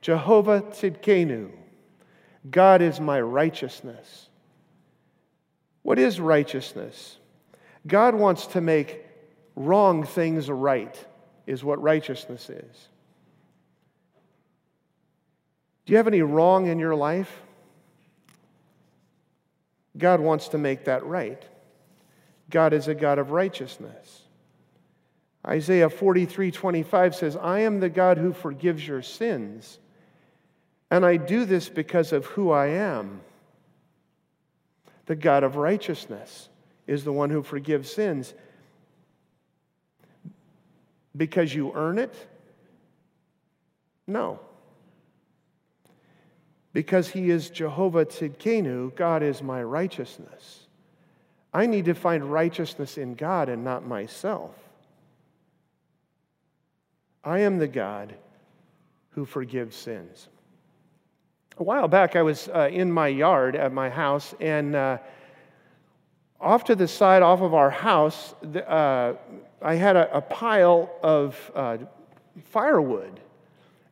Jehovah 0.00 0.62
Tzidkenu, 0.62 1.50
God 2.50 2.82
is 2.82 3.00
my 3.00 3.20
righteousness. 3.20 4.28
What 5.82 5.98
is 5.98 6.20
righteousness? 6.20 7.18
God 7.86 8.14
wants 8.14 8.46
to 8.48 8.60
make 8.60 9.04
wrong 9.56 10.04
things 10.04 10.48
right, 10.48 11.04
is 11.46 11.64
what 11.64 11.82
righteousness 11.82 12.48
is. 12.48 12.88
Do 15.84 15.92
you 15.92 15.96
have 15.96 16.06
any 16.06 16.22
wrong 16.22 16.66
in 16.66 16.78
your 16.78 16.94
life? 16.94 17.42
God 19.96 20.20
wants 20.20 20.48
to 20.48 20.58
make 20.58 20.84
that 20.84 21.04
right. 21.04 21.42
God 22.50 22.72
is 22.72 22.88
a 22.88 22.94
God 22.94 23.18
of 23.18 23.30
righteousness. 23.30 24.22
Isaiah 25.46 25.90
43 25.90 26.50
25 26.50 27.14
says, 27.14 27.36
I 27.36 27.60
am 27.60 27.80
the 27.80 27.88
God 27.88 28.18
who 28.18 28.32
forgives 28.32 28.86
your 28.86 29.02
sins 29.02 29.78
and 30.90 31.04
I 31.04 31.16
do 31.16 31.44
this 31.44 31.68
because 31.68 32.12
of 32.12 32.26
who 32.26 32.50
I 32.50 32.68
am. 32.68 33.20
The 35.06 35.16
God 35.16 35.44
of 35.44 35.56
righteousness 35.56 36.48
is 36.86 37.04
the 37.04 37.12
one 37.12 37.30
who 37.30 37.42
forgives 37.42 37.92
sins. 37.92 38.34
Because 41.16 41.54
you 41.54 41.72
earn 41.74 41.98
it? 41.98 42.14
No. 44.06 44.40
Because 46.72 47.08
he 47.08 47.30
is 47.30 47.50
Jehovah 47.50 48.06
Tzidkenu, 48.06 48.94
God 48.94 49.22
is 49.22 49.42
my 49.42 49.62
righteousness. 49.62 50.66
I 51.52 51.66
need 51.66 51.86
to 51.86 51.94
find 51.94 52.30
righteousness 52.30 52.98
in 52.98 53.14
God 53.14 53.48
and 53.48 53.64
not 53.64 53.86
myself. 53.86 54.54
I 57.24 57.40
am 57.40 57.58
the 57.58 57.68
God 57.68 58.14
who 59.10 59.24
forgives 59.24 59.76
sins. 59.76 60.28
A 61.58 61.64
while 61.64 61.88
back, 61.88 62.14
I 62.14 62.22
was 62.22 62.48
uh, 62.54 62.68
in 62.70 62.92
my 62.92 63.08
yard 63.08 63.56
at 63.56 63.72
my 63.72 63.90
house, 63.90 64.32
and 64.38 64.76
uh, 64.76 64.98
off 66.40 66.62
to 66.64 66.76
the 66.76 66.86
side, 66.86 67.20
off 67.20 67.40
of 67.40 67.52
our 67.52 67.68
house, 67.68 68.32
uh, 68.44 69.14
I 69.60 69.74
had 69.74 69.96
a, 69.96 70.16
a 70.16 70.20
pile 70.20 70.88
of 71.02 71.50
uh, 71.56 71.78
firewood. 72.44 73.18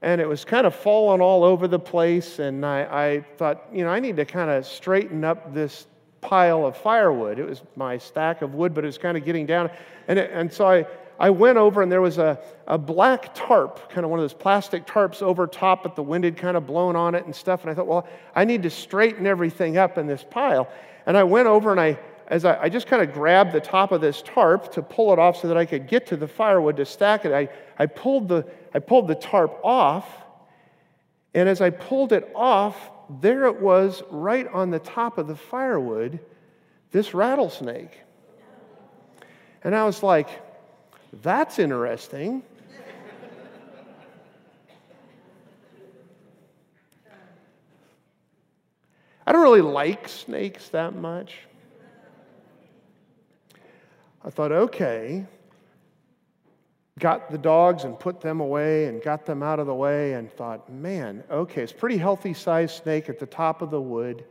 and 0.02 0.20
it 0.20 0.28
was 0.28 0.44
kind 0.44 0.64
of 0.64 0.76
falling 0.76 1.20
all 1.20 1.42
over 1.42 1.66
the 1.66 1.78
place. 1.78 2.38
And 2.38 2.64
I, 2.64 2.82
I 2.82 3.24
thought, 3.36 3.64
you 3.72 3.82
know, 3.82 3.90
I 3.90 3.98
need 3.98 4.16
to 4.16 4.24
kind 4.24 4.48
of 4.48 4.64
straighten 4.64 5.24
up 5.24 5.52
this 5.52 5.88
pile 6.20 6.66
of 6.66 6.76
firewood. 6.76 7.40
It 7.40 7.48
was 7.48 7.62
my 7.74 7.98
stack 7.98 8.42
of 8.42 8.54
wood, 8.54 8.74
but 8.74 8.84
it 8.84 8.86
was 8.86 8.98
kind 8.98 9.16
of 9.16 9.24
getting 9.24 9.44
down. 9.44 9.70
And, 10.06 10.20
it, 10.20 10.30
and 10.32 10.52
so 10.52 10.68
I, 10.68 10.86
I 11.18 11.30
went 11.30 11.56
over, 11.56 11.82
and 11.82 11.90
there 11.90 12.02
was 12.02 12.18
a, 12.18 12.38
a 12.66 12.76
black 12.76 13.34
tarp, 13.34 13.90
kind 13.90 14.04
of 14.04 14.10
one 14.10 14.18
of 14.18 14.24
those 14.24 14.34
plastic 14.34 14.86
tarps 14.86 15.22
over 15.22 15.46
top, 15.46 15.82
but 15.82 15.96
the 15.96 16.02
wind 16.02 16.24
had 16.24 16.36
kind 16.36 16.56
of 16.56 16.66
blown 16.66 16.94
on 16.94 17.14
it 17.14 17.24
and 17.24 17.34
stuff. 17.34 17.62
And 17.62 17.70
I 17.70 17.74
thought, 17.74 17.86
well, 17.86 18.06
I 18.34 18.44
need 18.44 18.62
to 18.64 18.70
straighten 18.70 19.26
everything 19.26 19.78
up 19.78 19.96
in 19.96 20.06
this 20.06 20.24
pile. 20.28 20.68
And 21.06 21.16
I 21.16 21.24
went 21.24 21.46
over 21.46 21.70
and 21.70 21.80
I, 21.80 21.98
as 22.28 22.44
I, 22.44 22.62
I 22.62 22.68
just 22.68 22.86
kind 22.86 23.02
of 23.02 23.14
grabbed 23.14 23.52
the 23.52 23.60
top 23.60 23.92
of 23.92 24.00
this 24.00 24.20
tarp 24.22 24.72
to 24.72 24.82
pull 24.82 25.12
it 25.12 25.18
off 25.18 25.40
so 25.40 25.48
that 25.48 25.56
I 25.56 25.64
could 25.64 25.86
get 25.86 26.06
to 26.08 26.16
the 26.16 26.28
firewood 26.28 26.76
to 26.76 26.84
stack 26.84 27.24
it. 27.24 27.32
I, 27.32 27.48
I, 27.78 27.86
pulled, 27.86 28.28
the, 28.28 28.46
I 28.74 28.80
pulled 28.80 29.08
the 29.08 29.14
tarp 29.14 29.58
off, 29.64 30.06
and 31.32 31.48
as 31.48 31.60
I 31.60 31.70
pulled 31.70 32.12
it 32.12 32.30
off, 32.34 32.76
there 33.20 33.46
it 33.46 33.60
was 33.60 34.02
right 34.10 34.46
on 34.48 34.70
the 34.70 34.80
top 34.80 35.18
of 35.18 35.28
the 35.28 35.36
firewood, 35.36 36.18
this 36.90 37.14
rattlesnake. 37.14 38.00
And 39.62 39.74
I 39.74 39.84
was 39.84 40.02
like, 40.02 40.28
that's 41.22 41.58
interesting. 41.58 42.42
I 49.26 49.32
don't 49.32 49.42
really 49.42 49.60
like 49.60 50.08
snakes 50.08 50.68
that 50.68 50.94
much. 50.94 51.34
I 54.24 54.30
thought, 54.30 54.52
okay, 54.52 55.24
got 56.98 57.30
the 57.30 57.38
dogs 57.38 57.84
and 57.84 57.98
put 57.98 58.20
them 58.20 58.40
away 58.40 58.86
and 58.86 59.02
got 59.02 59.26
them 59.26 59.42
out 59.42 59.58
of 59.58 59.66
the 59.66 59.74
way 59.74 60.14
and 60.14 60.30
thought, 60.32 60.72
man, 60.72 61.24
okay, 61.30 61.62
it's 61.62 61.72
pretty 61.72 61.96
healthy 61.96 62.34
sized 62.34 62.82
snake 62.82 63.08
at 63.08 63.18
the 63.18 63.26
top 63.26 63.62
of 63.62 63.70
the 63.70 63.80
wood. 63.80 64.24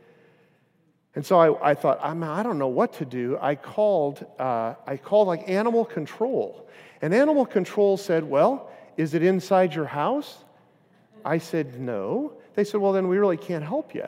And 1.16 1.24
so 1.24 1.38
I, 1.38 1.70
I 1.70 1.74
thought, 1.74 1.98
I, 2.02 2.12
mean, 2.14 2.24
I 2.24 2.42
don't 2.42 2.58
know 2.58 2.68
what 2.68 2.92
to 2.94 3.04
do. 3.04 3.38
I 3.40 3.54
called, 3.54 4.24
uh, 4.38 4.74
I 4.86 4.98
called 4.98 5.26
like 5.26 5.48
animal 5.48 5.84
control. 5.84 6.68
And 7.02 7.14
animal 7.14 7.46
control 7.46 7.96
said, 7.96 8.22
well, 8.22 8.70
is 8.96 9.14
it 9.14 9.22
inside 9.22 9.74
your 9.74 9.86
house? 9.86 10.44
I 11.24 11.38
said, 11.38 11.80
no. 11.80 12.34
They 12.54 12.64
said, 12.64 12.80
well, 12.80 12.92
then 12.92 13.08
we 13.08 13.16
really 13.16 13.38
can't 13.38 13.64
help 13.64 13.94
you. 13.94 14.06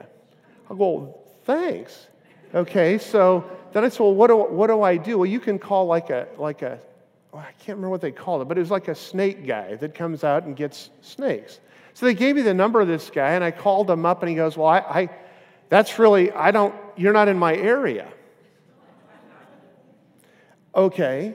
I 0.70 0.74
go, 0.74 1.18
thanks. 1.44 2.06
Okay, 2.54 2.98
so 2.98 3.50
then 3.72 3.84
I 3.84 3.88
said, 3.88 4.00
well, 4.00 4.14
what 4.14 4.28
do, 4.28 4.36
what 4.36 4.66
do 4.68 4.82
I 4.82 4.98
do? 4.98 5.18
Well, 5.18 5.26
you 5.26 5.40
can 5.40 5.58
call 5.58 5.86
like 5.86 6.10
a, 6.10 6.28
like 6.36 6.62
a 6.62 6.78
I 7.32 7.52
can't 7.58 7.76
remember 7.76 7.90
what 7.90 8.00
they 8.00 8.12
called 8.12 8.42
it, 8.42 8.48
but 8.48 8.56
it 8.56 8.60
was 8.60 8.70
like 8.70 8.88
a 8.88 8.94
snake 8.94 9.46
guy 9.46 9.74
that 9.76 9.94
comes 9.94 10.24
out 10.24 10.44
and 10.44 10.56
gets 10.56 10.90
snakes. 11.02 11.60
So 11.94 12.06
they 12.06 12.14
gave 12.14 12.36
me 12.36 12.42
the 12.42 12.54
number 12.54 12.80
of 12.80 12.88
this 12.88 13.10
guy, 13.10 13.32
and 13.32 13.44
I 13.44 13.50
called 13.50 13.90
him 13.90 14.06
up, 14.06 14.22
and 14.22 14.30
he 14.30 14.34
goes, 14.34 14.56
Well, 14.56 14.68
I, 14.68 14.78
I 14.78 15.10
that's 15.68 15.98
really, 15.98 16.32
I 16.32 16.50
don't, 16.50 16.74
you're 16.96 17.12
not 17.12 17.28
in 17.28 17.38
my 17.38 17.54
area. 17.54 18.08
Okay, 20.74 21.34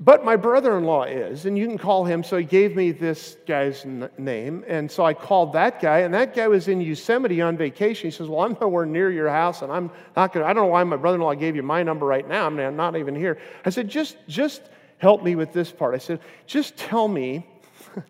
but 0.00 0.24
my 0.24 0.34
brother 0.34 0.76
in 0.76 0.84
law 0.84 1.04
is, 1.04 1.46
and 1.46 1.56
you 1.56 1.66
can 1.66 1.78
call 1.78 2.04
him. 2.04 2.24
So 2.24 2.36
he 2.36 2.44
gave 2.44 2.74
me 2.74 2.90
this 2.90 3.36
guy's 3.46 3.84
n- 3.84 4.10
name. 4.18 4.64
And 4.66 4.90
so 4.90 5.04
I 5.04 5.14
called 5.14 5.52
that 5.52 5.80
guy, 5.80 6.00
and 6.00 6.12
that 6.12 6.34
guy 6.34 6.48
was 6.48 6.66
in 6.66 6.80
Yosemite 6.80 7.40
on 7.40 7.56
vacation. 7.56 8.08
He 8.08 8.10
says, 8.10 8.28
Well, 8.28 8.40
I'm 8.40 8.56
nowhere 8.60 8.84
near 8.84 9.12
your 9.12 9.28
house, 9.28 9.62
and 9.62 9.70
I'm 9.70 9.92
not 10.16 10.32
going 10.32 10.44
to, 10.44 10.50
I 10.50 10.52
don't 10.52 10.64
know 10.64 10.72
why 10.72 10.82
my 10.82 10.96
brother 10.96 11.14
in 11.14 11.20
law 11.20 11.34
gave 11.34 11.54
you 11.54 11.62
my 11.62 11.84
number 11.84 12.04
right 12.04 12.26
now. 12.26 12.46
I 12.46 12.48
mean, 12.48 12.66
I'm 12.66 12.76
not 12.76 12.96
even 12.96 13.14
here. 13.14 13.38
I 13.64 13.70
said, 13.70 13.88
Just, 13.88 14.16
just 14.26 14.62
help 14.98 15.22
me 15.22 15.36
with 15.36 15.52
this 15.52 15.70
part. 15.70 15.94
I 15.94 15.98
said, 15.98 16.18
Just 16.46 16.76
tell 16.76 17.06
me, 17.06 17.46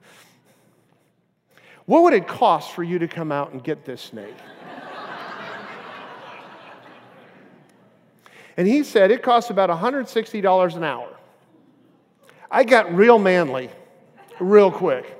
what 1.85 2.05
would 2.05 2.15
it 2.15 2.27
cost 2.27 2.73
for 2.73 2.83
you 2.83 2.99
to 3.01 3.09
come 3.09 3.31
out 3.31 3.53
and 3.53 3.63
get 3.63 3.85
this 3.85 4.01
snake? 4.01 4.35
And 8.57 8.67
he 8.67 8.83
said, 8.83 9.11
It 9.11 9.23
costs 9.23 9.51
about 9.51 9.71
$160 9.71 10.77
an 10.77 10.85
hour. 10.85 11.09
I 12.51 12.65
got 12.65 12.95
real 12.95 13.19
manly 13.19 13.71
real 14.41 14.71
quick. 14.71 15.19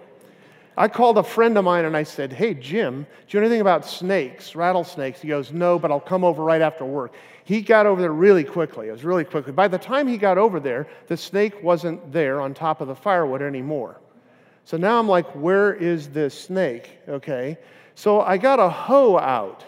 I 0.77 0.89
called 0.89 1.19
a 1.19 1.23
friend 1.23 1.57
of 1.59 1.65
mine 1.65 1.85
and 1.85 1.97
I 1.97 2.03
said, 2.03 2.33
Hey, 2.33 2.55
Jim, 2.55 3.03
do 3.03 3.37
you 3.37 3.41
know 3.41 3.47
anything 3.47 3.61
about 3.61 3.85
snakes, 3.85 4.55
rattlesnakes? 4.55 5.21
He 5.21 5.29
goes, 5.29 5.53
No, 5.53 5.79
but 5.79 5.91
I'll 5.91 6.01
come 6.01 6.25
over 6.25 6.43
right 6.43 6.63
after 6.63 6.85
work. 6.85 7.13
He 7.45 7.61
got 7.61 7.87
over 7.87 8.01
there 8.01 8.13
really 8.13 8.45
quickly. 8.45 8.89
It 8.89 8.93
was 8.93 9.05
really 9.05 9.25
quickly. 9.25 9.53
By 9.53 9.69
the 9.69 9.79
time 9.79 10.07
he 10.07 10.17
got 10.17 10.39
over 10.39 10.61
there, 10.61 10.89
the 11.09 11.17
snake 11.17 11.63
wasn't 11.63 12.13
there 12.13 12.41
on 12.41 12.55
top 12.55 12.81
of 12.81 12.89
the 12.89 12.95
firewood 12.95 13.43
anymore. 13.43 14.01
So 14.65 14.77
now 14.77 14.99
I'm 14.99 15.09
like, 15.09 15.27
Where 15.35 15.75
is 15.75 16.09
this 16.09 16.39
snake? 16.39 16.99
Okay. 17.09 17.59
So 17.95 18.23
I 18.23 18.39
got 18.39 18.59
a 18.59 18.71
hoe 18.71 19.19
out. 19.19 19.65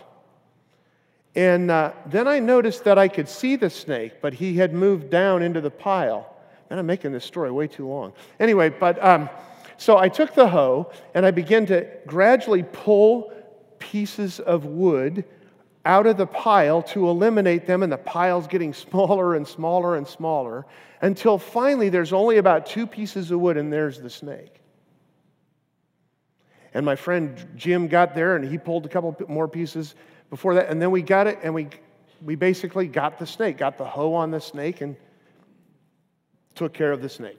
And 1.35 1.70
uh, 1.70 1.92
then 2.07 2.29
I 2.29 2.38
noticed 2.38 2.85
that 2.85 2.99
I 2.99 3.09
could 3.09 3.29
see 3.29 3.57
the 3.57 3.70
snake, 3.70 4.20
but 4.20 4.35
he 4.35 4.55
had 4.57 4.73
moved 4.73 5.11
down 5.11 5.42
into 5.42 5.61
the 5.61 5.70
pile. 5.70 6.35
And 6.70 6.79
I'm 6.79 6.87
making 6.87 7.12
this 7.12 7.25
story 7.25 7.51
way 7.51 7.66
too 7.66 7.88
long. 7.88 8.12
Anyway, 8.38 8.68
but 8.68 9.03
um, 9.05 9.29
so 9.77 9.99
I 9.99 10.09
took 10.09 10.35
the 10.35 10.49
hoe 10.49 10.90
and 11.14 11.27
I 11.27 11.31
began 11.31 11.66
to 11.66 11.88
gradually 12.07 12.62
pull 12.62 13.33
pieces 13.79 14.40
of 14.40 14.64
wood 14.64 15.25
out 15.85 16.07
of 16.07 16.16
the 16.16 16.27
pile 16.27 16.83
to 16.83 17.09
eliminate 17.11 17.66
them, 17.66 17.83
and 17.83 17.92
the 17.92 17.99
pile's 17.99 18.47
getting 18.47 18.73
smaller 18.75 19.35
and 19.35 19.47
smaller 19.47 19.97
and 19.97 20.07
smaller 20.07 20.64
until 21.03 21.37
finally 21.37 21.90
there's 21.90 22.12
only 22.12 22.38
about 22.38 22.64
two 22.64 22.87
pieces 22.87 23.31
of 23.31 23.40
wood, 23.40 23.57
and 23.57 23.73
there's 23.73 24.01
the 24.01 24.09
snake. 24.09 24.61
And 26.73 26.85
my 26.85 26.97
friend 26.97 27.47
Jim 27.55 27.87
got 27.87 28.14
there 28.14 28.35
and 28.35 28.44
he 28.44 28.59
pulled 28.59 28.85
a 28.85 28.88
couple 28.88 29.14
more 29.29 29.47
pieces 29.47 29.94
before 30.35 30.55
that, 30.55 30.68
and 30.68 30.83
then 30.83 30.90
we 30.90 31.01
got 31.01 31.29
it, 31.29 31.38
and 31.44 31.55
we, 31.55 31.68
we 32.20 32.35
basically 32.35 32.88
got 32.88 33.20
the 33.20 33.27
snake, 33.27 33.57
got 33.57 33.79
the 33.79 33.85
hoe 33.85 34.14
on 34.14 34.33
the 34.33 34.40
snake, 34.40 34.81
and 34.81 34.97
took 36.57 36.75
care 36.75 36.90
of 36.90 37.01
the 37.01 37.09
snake. 37.09 37.38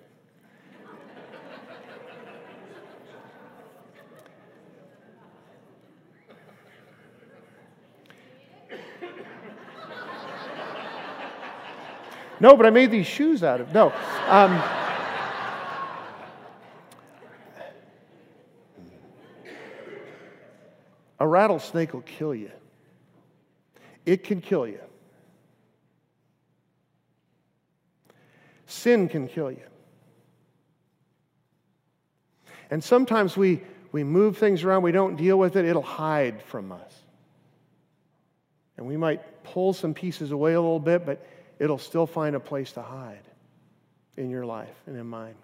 no, 12.39 12.55
but 12.55 12.65
I 12.65 12.69
made 12.69 12.91
these 12.91 13.07
shoes 13.07 13.43
out 13.43 13.59
of 13.59 13.73
no. 13.73 13.91
Um, 14.29 14.63
a 21.19 21.27
rattlesnake 21.27 21.93
will 21.93 21.99
kill 21.99 22.33
you. 22.33 22.51
It 24.05 24.23
can 24.23 24.41
kill 24.41 24.67
you. 24.67 24.79
Sin 28.67 29.07
can 29.09 29.27
kill 29.27 29.51
you. 29.51 29.61
And 32.69 32.83
sometimes 32.83 33.37
we, 33.37 33.61
we 33.91 34.03
move 34.03 34.37
things 34.37 34.63
around, 34.63 34.83
we 34.83 34.91
don't 34.91 35.15
deal 35.15 35.37
with 35.37 35.55
it, 35.55 35.65
it'll 35.65 35.81
hide 35.81 36.41
from 36.43 36.71
us. 36.71 36.93
And 38.77 38.87
we 38.87 38.97
might 38.97 39.43
pull 39.43 39.73
some 39.73 39.93
pieces 39.93 40.31
away 40.31 40.53
a 40.53 40.61
little 40.61 40.79
bit, 40.79 41.05
but 41.05 41.25
it'll 41.59 41.77
still 41.77 42.07
find 42.07 42.35
a 42.35 42.39
place 42.39 42.73
to 42.73 42.81
hide 42.81 43.21
in 44.17 44.29
your 44.29 44.45
life 44.45 44.75
and 44.87 44.97
in 44.97 45.07
mine. 45.07 45.35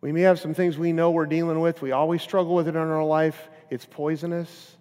We 0.00 0.12
may 0.12 0.22
have 0.22 0.40
some 0.40 0.54
things 0.54 0.78
we 0.78 0.92
know 0.92 1.10
we're 1.10 1.26
dealing 1.26 1.60
with. 1.60 1.82
We 1.82 1.92
always 1.92 2.22
struggle 2.22 2.54
with 2.54 2.68
it 2.68 2.70
in 2.70 2.76
our 2.76 3.04
life. 3.04 3.48
It's 3.68 3.84
poisonous. 3.84 4.76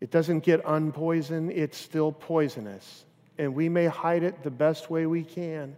It 0.00 0.10
doesn't 0.10 0.40
get 0.40 0.60
unpoisoned, 0.64 1.50
it's 1.52 1.76
still 1.76 2.12
poisonous 2.12 3.04
and 3.38 3.54
we 3.54 3.68
may 3.68 3.86
hide 3.86 4.24
it 4.24 4.42
the 4.42 4.50
best 4.50 4.90
way 4.90 5.06
we 5.06 5.22
can. 5.22 5.76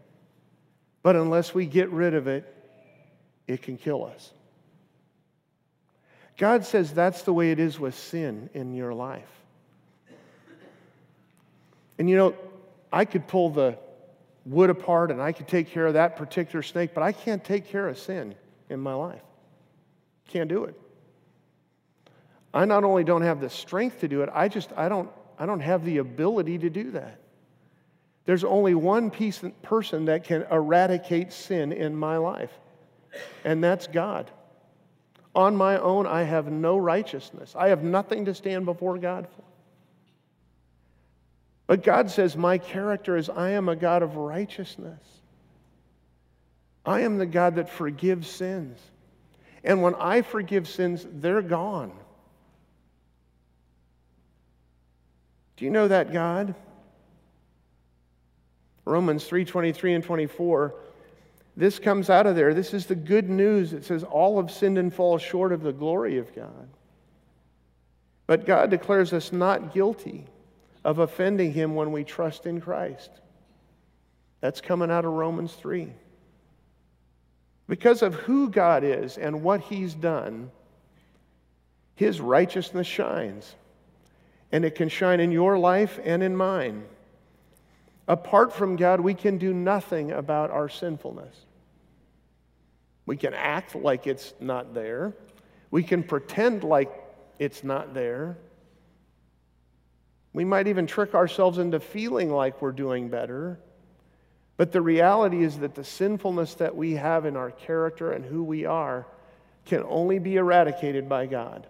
But 1.02 1.14
unless 1.14 1.54
we 1.54 1.66
get 1.66 1.90
rid 1.90 2.14
of 2.14 2.26
it, 2.26 2.52
it 3.46 3.62
can 3.62 3.76
kill 3.76 4.04
us. 4.04 4.32
God 6.38 6.64
says 6.64 6.92
that's 6.92 7.22
the 7.22 7.34
way 7.34 7.50
it 7.50 7.60
is 7.60 7.78
with 7.78 7.94
sin 7.94 8.48
in 8.54 8.74
your 8.74 8.94
life. 8.94 9.28
And 11.98 12.08
you 12.08 12.16
know, 12.16 12.34
I 12.90 13.04
could 13.04 13.28
pull 13.28 13.50
the 13.50 13.78
wood 14.46 14.70
apart 14.70 15.10
and 15.10 15.20
I 15.20 15.32
could 15.32 15.46
take 15.46 15.70
care 15.70 15.86
of 15.86 15.94
that 15.94 16.16
particular 16.16 16.62
snake, 16.62 16.92
but 16.94 17.02
I 17.02 17.12
can't 17.12 17.44
take 17.44 17.66
care 17.66 17.86
of 17.88 17.98
sin 17.98 18.34
in 18.70 18.80
my 18.80 18.94
life. 18.94 19.20
Can't 20.28 20.48
do 20.48 20.64
it. 20.64 20.80
I 22.52 22.64
not 22.64 22.84
only 22.84 23.04
don't 23.04 23.22
have 23.22 23.40
the 23.40 23.50
strength 23.50 24.00
to 24.00 24.08
do 24.08 24.22
it, 24.22 24.30
I 24.32 24.48
just 24.48 24.72
I 24.76 24.88
don't 24.88 25.10
I 25.38 25.46
don't 25.46 25.60
have 25.60 25.84
the 25.84 25.98
ability 25.98 26.58
to 26.58 26.70
do 26.70 26.90
that. 26.92 27.20
There's 28.24 28.44
only 28.44 28.74
one 28.74 29.10
piece, 29.10 29.42
person 29.62 30.04
that 30.04 30.24
can 30.24 30.46
eradicate 30.50 31.32
sin 31.32 31.72
in 31.72 31.96
my 31.96 32.18
life, 32.18 32.52
and 33.44 33.62
that's 33.62 33.86
God. 33.86 34.30
On 35.34 35.56
my 35.56 35.78
own, 35.78 36.06
I 36.06 36.24
have 36.24 36.50
no 36.50 36.76
righteousness. 36.76 37.54
I 37.56 37.68
have 37.68 37.82
nothing 37.82 38.24
to 38.24 38.34
stand 38.34 38.64
before 38.64 38.98
God 38.98 39.28
for. 39.34 39.44
But 41.68 41.84
God 41.84 42.10
says, 42.10 42.36
My 42.36 42.58
character 42.58 43.16
is 43.16 43.30
I 43.30 43.50
am 43.50 43.68
a 43.68 43.76
God 43.76 44.02
of 44.02 44.16
righteousness. 44.16 44.98
I 46.84 47.02
am 47.02 47.18
the 47.18 47.26
God 47.26 47.56
that 47.56 47.70
forgives 47.70 48.28
sins. 48.28 48.78
And 49.62 49.80
when 49.80 49.94
I 49.94 50.22
forgive 50.22 50.66
sins, 50.66 51.06
they're 51.08 51.42
gone. 51.42 51.92
Do 55.60 55.66
you 55.66 55.70
know 55.70 55.88
that 55.88 56.10
God? 56.10 56.54
Romans 58.86 59.28
3:23 59.28 59.94
and 59.94 60.02
24 60.02 60.74
this 61.54 61.78
comes 61.78 62.08
out 62.08 62.26
of 62.26 62.36
there. 62.36 62.54
This 62.54 62.72
is 62.72 62.86
the 62.86 62.94
good 62.94 63.28
news. 63.28 63.74
It 63.74 63.84
says 63.84 64.02
all 64.02 64.40
have 64.40 64.50
sinned 64.50 64.78
and 64.78 64.94
fall 64.94 65.18
short 65.18 65.52
of 65.52 65.60
the 65.62 65.74
glory 65.74 66.16
of 66.16 66.34
God. 66.34 66.70
But 68.26 68.46
God 68.46 68.70
declares 68.70 69.12
us 69.12 69.30
not 69.30 69.74
guilty 69.74 70.24
of 70.84 71.00
offending 71.00 71.52
him 71.52 71.74
when 71.74 71.92
we 71.92 72.02
trust 72.02 72.46
in 72.46 72.62
Christ. 72.62 73.10
That's 74.40 74.62
coming 74.62 74.90
out 74.90 75.04
of 75.04 75.12
Romans 75.12 75.52
3. 75.52 75.92
Because 77.68 78.00
of 78.00 78.14
who 78.14 78.48
God 78.48 78.82
is 78.82 79.18
and 79.18 79.42
what 79.42 79.60
he's 79.60 79.92
done, 79.92 80.50
his 81.94 82.22
righteousness 82.22 82.86
shines. 82.86 83.54
And 84.52 84.64
it 84.64 84.74
can 84.74 84.88
shine 84.88 85.20
in 85.20 85.30
your 85.30 85.58
life 85.58 85.98
and 86.02 86.22
in 86.22 86.36
mine. 86.36 86.84
Apart 88.08 88.52
from 88.52 88.76
God, 88.76 89.00
we 89.00 89.14
can 89.14 89.38
do 89.38 89.54
nothing 89.54 90.10
about 90.10 90.50
our 90.50 90.68
sinfulness. 90.68 91.34
We 93.06 93.16
can 93.16 93.34
act 93.34 93.76
like 93.76 94.06
it's 94.06 94.34
not 94.40 94.74
there. 94.74 95.14
We 95.70 95.82
can 95.82 96.02
pretend 96.02 96.64
like 96.64 96.90
it's 97.38 97.62
not 97.62 97.94
there. 97.94 98.36
We 100.32 100.44
might 100.44 100.68
even 100.68 100.86
trick 100.86 101.14
ourselves 101.14 101.58
into 101.58 101.80
feeling 101.80 102.30
like 102.30 102.60
we're 102.60 102.72
doing 102.72 103.08
better. 103.08 103.58
But 104.56 104.72
the 104.72 104.82
reality 104.82 105.42
is 105.42 105.58
that 105.60 105.74
the 105.74 105.84
sinfulness 105.84 106.54
that 106.54 106.76
we 106.76 106.92
have 106.92 107.24
in 107.24 107.36
our 107.36 107.50
character 107.50 108.12
and 108.12 108.24
who 108.24 108.42
we 108.42 108.66
are 108.66 109.06
can 109.64 109.82
only 109.88 110.18
be 110.18 110.36
eradicated 110.36 111.08
by 111.08 111.26
God. 111.26 111.66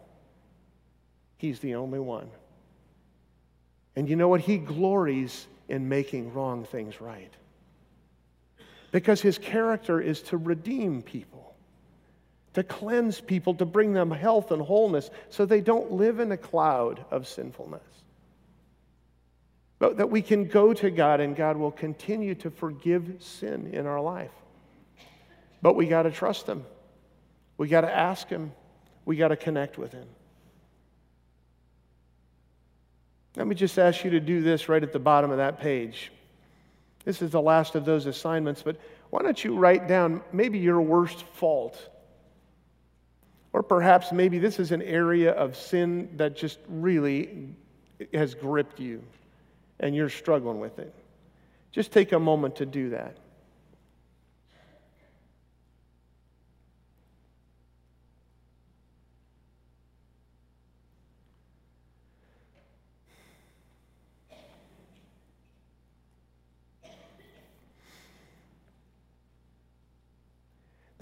He's 1.37 1.61
the 1.61 1.77
only 1.77 2.01
one. 2.01 2.31
And 3.97 4.09
you 4.09 4.17
know 4.17 4.29
what? 4.29 4.41
He 4.41 4.57
glories 4.57 5.47
in 5.69 5.89
making 5.89 6.33
wrong 6.33 6.65
things 6.65 7.01
right. 7.01 7.33
Because 8.93 9.21
his 9.21 9.39
character 9.39 10.01
is 10.01 10.23
to 10.23 10.37
redeem 10.37 11.03
people, 11.03 11.55
to 12.55 12.63
cleanse 12.63 13.21
people, 13.21 13.55
to 13.55 13.65
bring 13.65 13.93
them 13.93 14.11
health 14.11 14.51
and 14.51 14.61
wholeness 14.61 15.11
so 15.29 15.45
they 15.45 15.61
don't 15.61 15.93
live 15.93 16.19
in 16.19 16.33
a 16.33 16.37
cloud 16.37 17.05
of 17.11 17.29
sinfulness. 17.29 17.83
But 19.79 19.97
that 19.97 20.11
we 20.11 20.23
can 20.23 20.47
go 20.47 20.75
to 20.75 20.91
God 20.91 21.21
and 21.21 21.35
God 21.35 21.57
will 21.57 21.71
continue 21.71 22.35
to 22.37 22.51
forgive 22.51 23.17
sin 23.21 23.71
in 23.73 23.87
our 23.87 24.01
life. 24.01 24.31
But 25.63 25.75
we 25.75 25.87
got 25.87 26.03
to 26.03 26.11
trust 26.11 26.47
Him. 26.47 26.65
We 27.57 27.69
got 27.69 27.83
to 27.83 27.95
ask 27.95 28.29
Him. 28.29 28.53
We 29.05 29.17
got 29.17 29.29
to 29.29 29.37
connect 29.37 29.79
with 29.79 29.93
Him. 29.93 30.07
Let 33.37 33.47
me 33.47 33.55
just 33.55 33.79
ask 33.79 34.05
you 34.05 34.11
to 34.11 34.21
do 34.21 34.43
this 34.43 34.69
right 34.69 34.83
at 34.83 34.93
the 34.93 34.99
bottom 34.99 35.31
of 35.31 35.37
that 35.39 35.61
page. 35.61 36.11
This 37.05 37.23
is 37.23 37.31
the 37.31 37.41
last 37.41 37.75
of 37.75 37.85
those 37.85 38.07
assignments, 38.07 38.63
but 38.63 38.77
why 39.11 39.23
don't 39.23 39.43
you 39.43 39.57
write 39.57 39.89
down 39.89 40.23
maybe 40.33 40.59
your 40.59 40.81
worst 40.81 41.23
fault? 41.35 41.89
Or 43.53 43.63
perhaps 43.63 44.13
maybe 44.13 44.39
this 44.39 44.59
is 44.59 44.71
an 44.73 44.83
area 44.83 45.33
of 45.33 45.57
sin 45.57 46.11
that 46.17 46.37
just 46.37 46.59
really 46.69 47.55
has 48.13 48.35
gripped 48.35 48.79
you 48.79 49.03
and 49.81 49.95
you're 49.95 50.09
struggling 50.09 50.61
with 50.61 50.79
it. 50.79 50.95
Just 51.73 51.93
take 51.93 52.13
a 52.13 52.19
moment 52.19 52.57
to 52.57 52.67
do 52.67 52.91
that. 52.91 53.17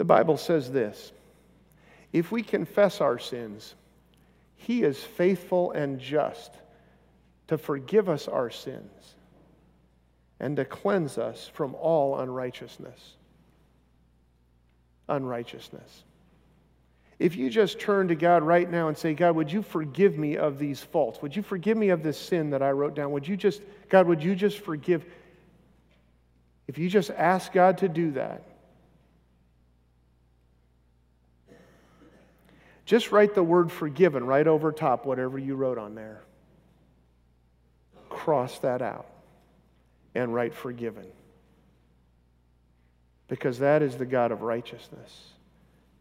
Bible 0.09 0.37
says 0.37 0.71
this 0.71 1.13
if 2.11 2.31
we 2.31 2.41
confess 2.43 2.99
our 2.99 3.19
sins, 3.19 3.75
He 4.55 4.83
is 4.83 4.97
faithful 4.97 5.71
and 5.71 5.99
just 5.99 6.51
to 7.47 7.57
forgive 7.57 8.09
us 8.09 8.27
our 8.27 8.49
sins 8.49 9.15
and 10.39 10.57
to 10.57 10.65
cleanse 10.65 11.17
us 11.17 11.49
from 11.53 11.75
all 11.75 12.19
unrighteousness. 12.19 13.15
Unrighteousness. 15.07 16.03
If 17.19 17.35
you 17.35 17.49
just 17.49 17.79
turn 17.79 18.07
to 18.07 18.15
God 18.15 18.43
right 18.43 18.69
now 18.69 18.87
and 18.87 18.97
say, 18.97 19.13
God, 19.13 19.35
would 19.35 19.51
you 19.51 19.61
forgive 19.61 20.17
me 20.17 20.37
of 20.37 20.57
these 20.57 20.81
faults? 20.81 21.21
Would 21.21 21.35
you 21.35 21.43
forgive 21.43 21.77
me 21.77 21.89
of 21.89 22.01
this 22.01 22.17
sin 22.17 22.51
that 22.51 22.63
I 22.63 22.71
wrote 22.71 22.95
down? 22.95 23.11
Would 23.11 23.27
you 23.27 23.37
just, 23.37 23.61
God, 23.89 24.07
would 24.07 24.23
you 24.23 24.35
just 24.35 24.59
forgive? 24.59 25.05
If 26.67 26.77
you 26.77 26.89
just 26.89 27.11
ask 27.11 27.51
God 27.51 27.79
to 27.79 27.89
do 27.89 28.11
that, 28.11 28.48
just 32.89 33.11
write 33.11 33.35
the 33.35 33.43
word 33.43 33.71
forgiven 33.71 34.23
right 34.25 34.47
over 34.47 34.71
top, 34.71 35.05
whatever 35.05 35.37
you 35.37 35.53
wrote 35.53 35.77
on 35.77 35.93
there 35.93 36.23
cross 38.09 38.57
that 38.59 38.81
out 38.81 39.05
and 40.15 40.33
write 40.33 40.55
forgiven. 40.55 41.05
Because 43.27 43.59
that 43.59 43.83
is 43.83 43.95
the 43.95 44.07
God 44.07 44.31
of 44.31 44.41
righteousness. 44.41 45.27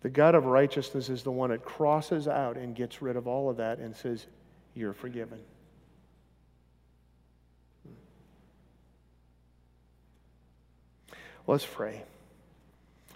The 0.01 0.09
God 0.09 0.35
of 0.35 0.47
righteousness 0.47 1.11
is 1.11 1.23
the 1.23 1.31
one 1.31 1.51
that 1.51 1.63
crosses 1.63 2.27
out 2.27 2.57
and 2.57 2.75
gets 2.75 3.03
rid 3.03 3.17
of 3.17 3.29
all 3.29 3.51
of 3.51 3.59
that 3.59 3.81
and 3.81 3.95
says, 3.95 4.27
You're 4.75 4.95
forgiven. 4.95 5.41
Let's 11.47 11.67
pray. 11.67 12.03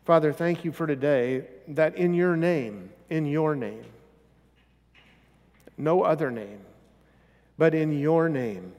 Father, 0.04 0.35
thank 0.35 0.62
you 0.62 0.72
for 0.72 0.87
today 0.87 1.44
that 1.68 1.96
in 1.96 2.12
your 2.12 2.37
name, 2.37 2.90
in 3.12 3.27
your 3.27 3.55
name, 3.55 3.85
no 5.77 6.03
other 6.03 6.31
name, 6.31 6.61
but 7.59 7.75
in 7.75 7.98
your 7.98 8.31
name, 8.31 8.72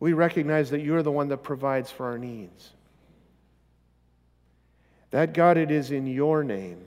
we 0.00 0.14
recognize 0.14 0.70
that 0.70 0.80
you're 0.80 1.02
the 1.02 1.12
one 1.12 1.28
that 1.28 1.42
provides 1.42 1.90
for 1.90 2.06
our 2.06 2.18
needs. 2.18 2.70
That, 5.10 5.34
God, 5.34 5.58
it 5.58 5.70
is 5.70 5.90
in 5.90 6.06
your 6.06 6.42
name 6.42 6.78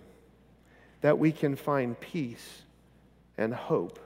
that 1.02 1.20
we 1.20 1.32
can 1.32 1.56
find 1.56 1.98
peace 2.00 2.64
and 3.38 3.54
hope. 3.54 4.00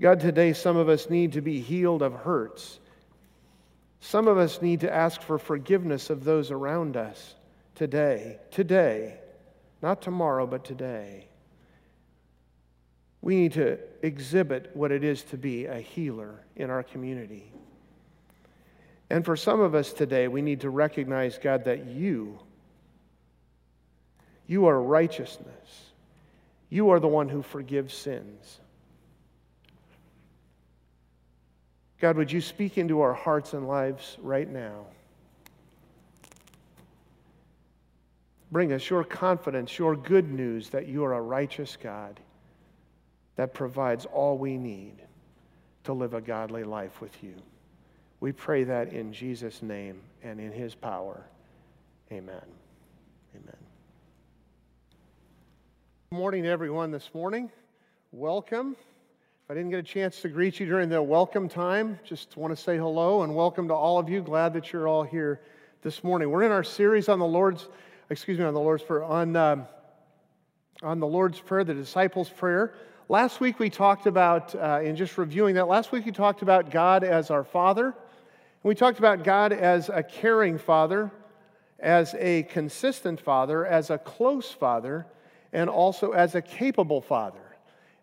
God, 0.00 0.20
today 0.20 0.54
some 0.54 0.78
of 0.78 0.88
us 0.88 1.10
need 1.10 1.34
to 1.34 1.42
be 1.42 1.60
healed 1.60 2.00
of 2.00 2.14
hurts. 2.14 2.80
Some 4.00 4.28
of 4.28 4.38
us 4.38 4.62
need 4.62 4.80
to 4.80 4.92
ask 4.92 5.20
for 5.20 5.38
forgiveness 5.38 6.08
of 6.08 6.24
those 6.24 6.50
around 6.50 6.96
us 6.96 7.34
today. 7.74 8.38
Today. 8.50 9.18
Not 9.82 10.00
tomorrow, 10.00 10.46
but 10.46 10.64
today. 10.64 11.26
We 13.20 13.36
need 13.36 13.52
to 13.52 13.78
exhibit 14.02 14.70
what 14.74 14.92
it 14.92 15.04
is 15.04 15.22
to 15.24 15.36
be 15.36 15.66
a 15.66 15.78
healer 15.78 16.40
in 16.56 16.70
our 16.70 16.82
community. 16.82 17.52
And 19.10 19.24
for 19.24 19.36
some 19.36 19.60
of 19.60 19.74
us 19.74 19.92
today, 19.92 20.28
we 20.28 20.40
need 20.40 20.60
to 20.60 20.70
recognize, 20.70 21.38
God, 21.38 21.64
that 21.64 21.86
you, 21.86 22.38
you 24.46 24.66
are 24.66 24.80
righteousness. 24.80 25.90
You 26.70 26.90
are 26.90 27.00
the 27.00 27.08
one 27.08 27.28
who 27.28 27.42
forgives 27.42 27.92
sins. 27.92 28.60
God, 32.00 32.16
would 32.16 32.32
you 32.32 32.40
speak 32.40 32.78
into 32.78 33.02
our 33.02 33.12
hearts 33.12 33.52
and 33.52 33.68
lives 33.68 34.16
right 34.22 34.48
now? 34.48 34.86
Bring 38.52 38.74
us 38.74 38.90
your 38.90 39.02
confidence, 39.02 39.78
your 39.78 39.96
good 39.96 40.30
news 40.30 40.68
that 40.68 40.86
you 40.86 41.02
are 41.04 41.14
a 41.14 41.20
righteous 41.22 41.78
God 41.82 42.20
that 43.36 43.54
provides 43.54 44.04
all 44.04 44.36
we 44.36 44.58
need 44.58 44.96
to 45.84 45.94
live 45.94 46.12
a 46.12 46.20
godly 46.20 46.62
life 46.62 47.00
with 47.00 47.24
you. 47.24 47.32
We 48.20 48.30
pray 48.30 48.64
that 48.64 48.92
in 48.92 49.10
Jesus' 49.10 49.62
name 49.62 50.02
and 50.22 50.38
in 50.38 50.52
his 50.52 50.74
power. 50.74 51.24
Amen. 52.12 52.42
Amen. 53.34 53.56
Good 56.10 56.16
morning 56.16 56.42
to 56.42 56.50
everyone 56.50 56.90
this 56.90 57.08
morning. 57.14 57.50
Welcome. 58.12 58.76
If 59.44 59.50
I 59.50 59.54
didn't 59.54 59.70
get 59.70 59.78
a 59.78 59.82
chance 59.82 60.20
to 60.20 60.28
greet 60.28 60.60
you 60.60 60.66
during 60.66 60.90
the 60.90 61.02
welcome 61.02 61.48
time, 61.48 61.98
just 62.04 62.36
want 62.36 62.54
to 62.54 62.62
say 62.62 62.76
hello 62.76 63.22
and 63.22 63.34
welcome 63.34 63.66
to 63.68 63.74
all 63.74 63.98
of 63.98 64.10
you. 64.10 64.20
Glad 64.20 64.52
that 64.52 64.74
you're 64.74 64.86
all 64.86 65.04
here 65.04 65.40
this 65.80 66.04
morning. 66.04 66.28
We're 66.28 66.42
in 66.42 66.52
our 66.52 66.62
series 66.62 67.08
on 67.08 67.18
the 67.18 67.26
Lord's, 67.26 67.70
excuse 68.10 68.38
me, 68.38 68.44
on 68.44 68.54
the 68.54 68.60
Lord's 68.60 68.82
Prayer, 68.82 69.04
on, 69.04 69.36
um, 69.36 69.66
on 70.82 71.00
the 71.00 71.06
Lord's 71.06 71.40
Prayer, 71.40 71.64
the 71.64 71.74
disciples' 71.74 72.28
prayer. 72.28 72.74
Last 73.08 73.40
week 73.40 73.58
we 73.58 73.70
talked 73.70 74.06
about, 74.06 74.54
uh, 74.54 74.80
in 74.82 74.96
just 74.96 75.18
reviewing 75.18 75.54
that, 75.56 75.68
last 75.68 75.92
week 75.92 76.06
we 76.06 76.12
talked 76.12 76.42
about 76.42 76.70
God 76.70 77.04
as 77.04 77.30
our 77.30 77.44
Father. 77.44 77.86
And 77.86 77.94
we 78.62 78.74
talked 78.74 78.98
about 78.98 79.24
God 79.24 79.52
as 79.52 79.88
a 79.88 80.02
caring 80.02 80.58
Father. 80.58 81.10
as 81.82 82.14
a 82.20 82.44
consistent 82.44 83.20
father, 83.20 83.66
as 83.66 83.90
a 83.90 83.98
close 83.98 84.52
father, 84.52 85.04
and 85.52 85.68
also 85.68 86.12
as 86.12 86.36
a 86.36 86.40
capable 86.40 87.00
father. 87.00 87.40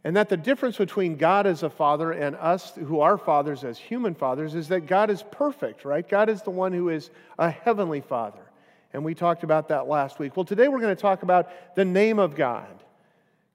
And 0.03 0.17
that 0.17 0.27
the 0.27 0.37
difference 0.37 0.77
between 0.77 1.15
God 1.15 1.47
as 1.47 1.63
a 1.63 1.69
father 1.69 2.11
and 2.11 2.35
us, 2.35 2.75
who 2.75 2.99
are 2.99 3.17
fathers 3.17 3.63
as 3.63 3.77
human 3.79 4.15
fathers, 4.15 4.53
is 4.53 4.67
that 4.67 4.81
God 4.81 5.09
is 5.09 5.23
perfect, 5.31 5.85
right? 5.85 6.07
God 6.07 6.29
is 6.29 6.41
the 6.41 6.51
one 6.51 6.73
who 6.73 6.89
is 6.89 7.09
a 7.37 7.49
heavenly 7.49 8.01
father. 8.01 8.48
And 8.93 9.03
we 9.03 9.13
talked 9.13 9.43
about 9.43 9.67
that 9.67 9.87
last 9.87 10.19
week. 10.19 10.35
Well, 10.35 10.45
today 10.45 10.67
we're 10.67 10.79
going 10.79 10.95
to 10.95 11.01
talk 11.01 11.23
about 11.23 11.75
the 11.75 11.85
name 11.85 12.17
of 12.19 12.35
God, 12.35 12.83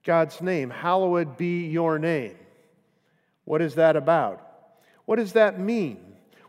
God's 0.05 0.41
name. 0.41 0.71
Hallowed 0.71 1.37
be 1.37 1.67
your 1.67 1.99
name. 1.99 2.37
What 3.45 3.61
is 3.61 3.75
that 3.75 3.97
about? 3.97 4.41
What 5.07 5.17
does 5.17 5.33
that 5.33 5.59
mean? 5.59 5.99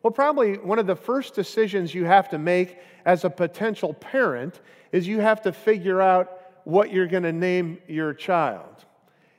Well, 0.03 0.11
probably 0.11 0.57
one 0.57 0.77
of 0.77 0.85
the 0.85 0.95
first 0.95 1.33
decisions 1.33 1.93
you 1.93 2.05
have 2.05 2.29
to 2.29 2.37
make 2.37 2.77
as 3.05 3.23
a 3.23 3.29
potential 3.29 3.93
parent 3.93 4.61
is 4.91 5.07
you 5.07 5.19
have 5.19 5.41
to 5.41 5.51
figure 5.51 6.01
out 6.01 6.41
what 6.63 6.91
you're 6.91 7.07
going 7.07 7.23
to 7.23 7.33
name 7.33 7.79
your 7.87 8.13
child. 8.13 8.85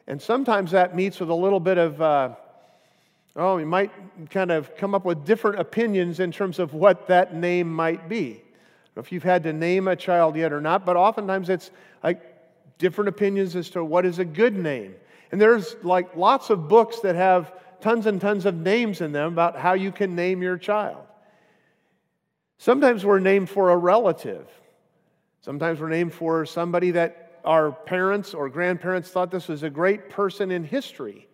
And 0.06 0.20
sometimes 0.20 0.72
that 0.72 0.94
meets 0.94 1.18
with 1.20 1.30
a 1.30 1.34
little 1.34 1.60
bit 1.60 1.78
of, 1.78 2.00
uh, 2.00 2.34
oh, 3.36 3.58
you 3.58 3.66
might 3.66 3.90
kind 4.30 4.50
of 4.50 4.76
come 4.76 4.94
up 4.94 5.04
with 5.04 5.24
different 5.24 5.60
opinions 5.60 6.20
in 6.20 6.32
terms 6.32 6.58
of 6.58 6.74
what 6.74 7.06
that 7.08 7.34
name 7.34 7.72
might 7.72 8.08
be. 8.08 8.42
If 8.96 9.12
you've 9.12 9.22
had 9.22 9.42
to 9.44 9.52
name 9.52 9.88
a 9.88 9.96
child 9.96 10.36
yet 10.36 10.52
or 10.52 10.60
not, 10.60 10.86
but 10.86 10.96
oftentimes 10.96 11.48
it's 11.48 11.70
like 12.02 12.22
different 12.78 13.08
opinions 13.08 13.56
as 13.56 13.70
to 13.70 13.84
what 13.84 14.06
is 14.06 14.18
a 14.18 14.24
good 14.24 14.56
name. 14.56 14.94
And 15.32 15.40
there's 15.40 15.76
like 15.82 16.16
lots 16.16 16.50
of 16.50 16.68
books 16.68 17.00
that 17.00 17.14
have 17.14 17.52
tons 17.80 18.06
and 18.06 18.20
tons 18.20 18.46
of 18.46 18.54
names 18.54 19.00
in 19.00 19.12
them 19.12 19.32
about 19.32 19.56
how 19.58 19.74
you 19.74 19.92
can 19.92 20.14
name 20.14 20.42
your 20.42 20.56
child. 20.56 21.04
Sometimes 22.58 23.04
we're 23.04 23.20
named 23.20 23.50
for 23.50 23.70
a 23.70 23.76
relative. 23.76 24.48
Sometimes 25.42 25.78
we're 25.78 25.90
named 25.90 26.14
for 26.14 26.46
somebody 26.46 26.92
that 26.92 27.40
our 27.44 27.70
parents 27.70 28.34
or 28.34 28.48
grandparents 28.48 29.10
thought 29.10 29.30
this 29.30 29.46
was 29.46 29.62
a 29.62 29.70
great 29.70 30.10
person 30.10 30.50
in 30.50 30.64
history, 30.64 31.28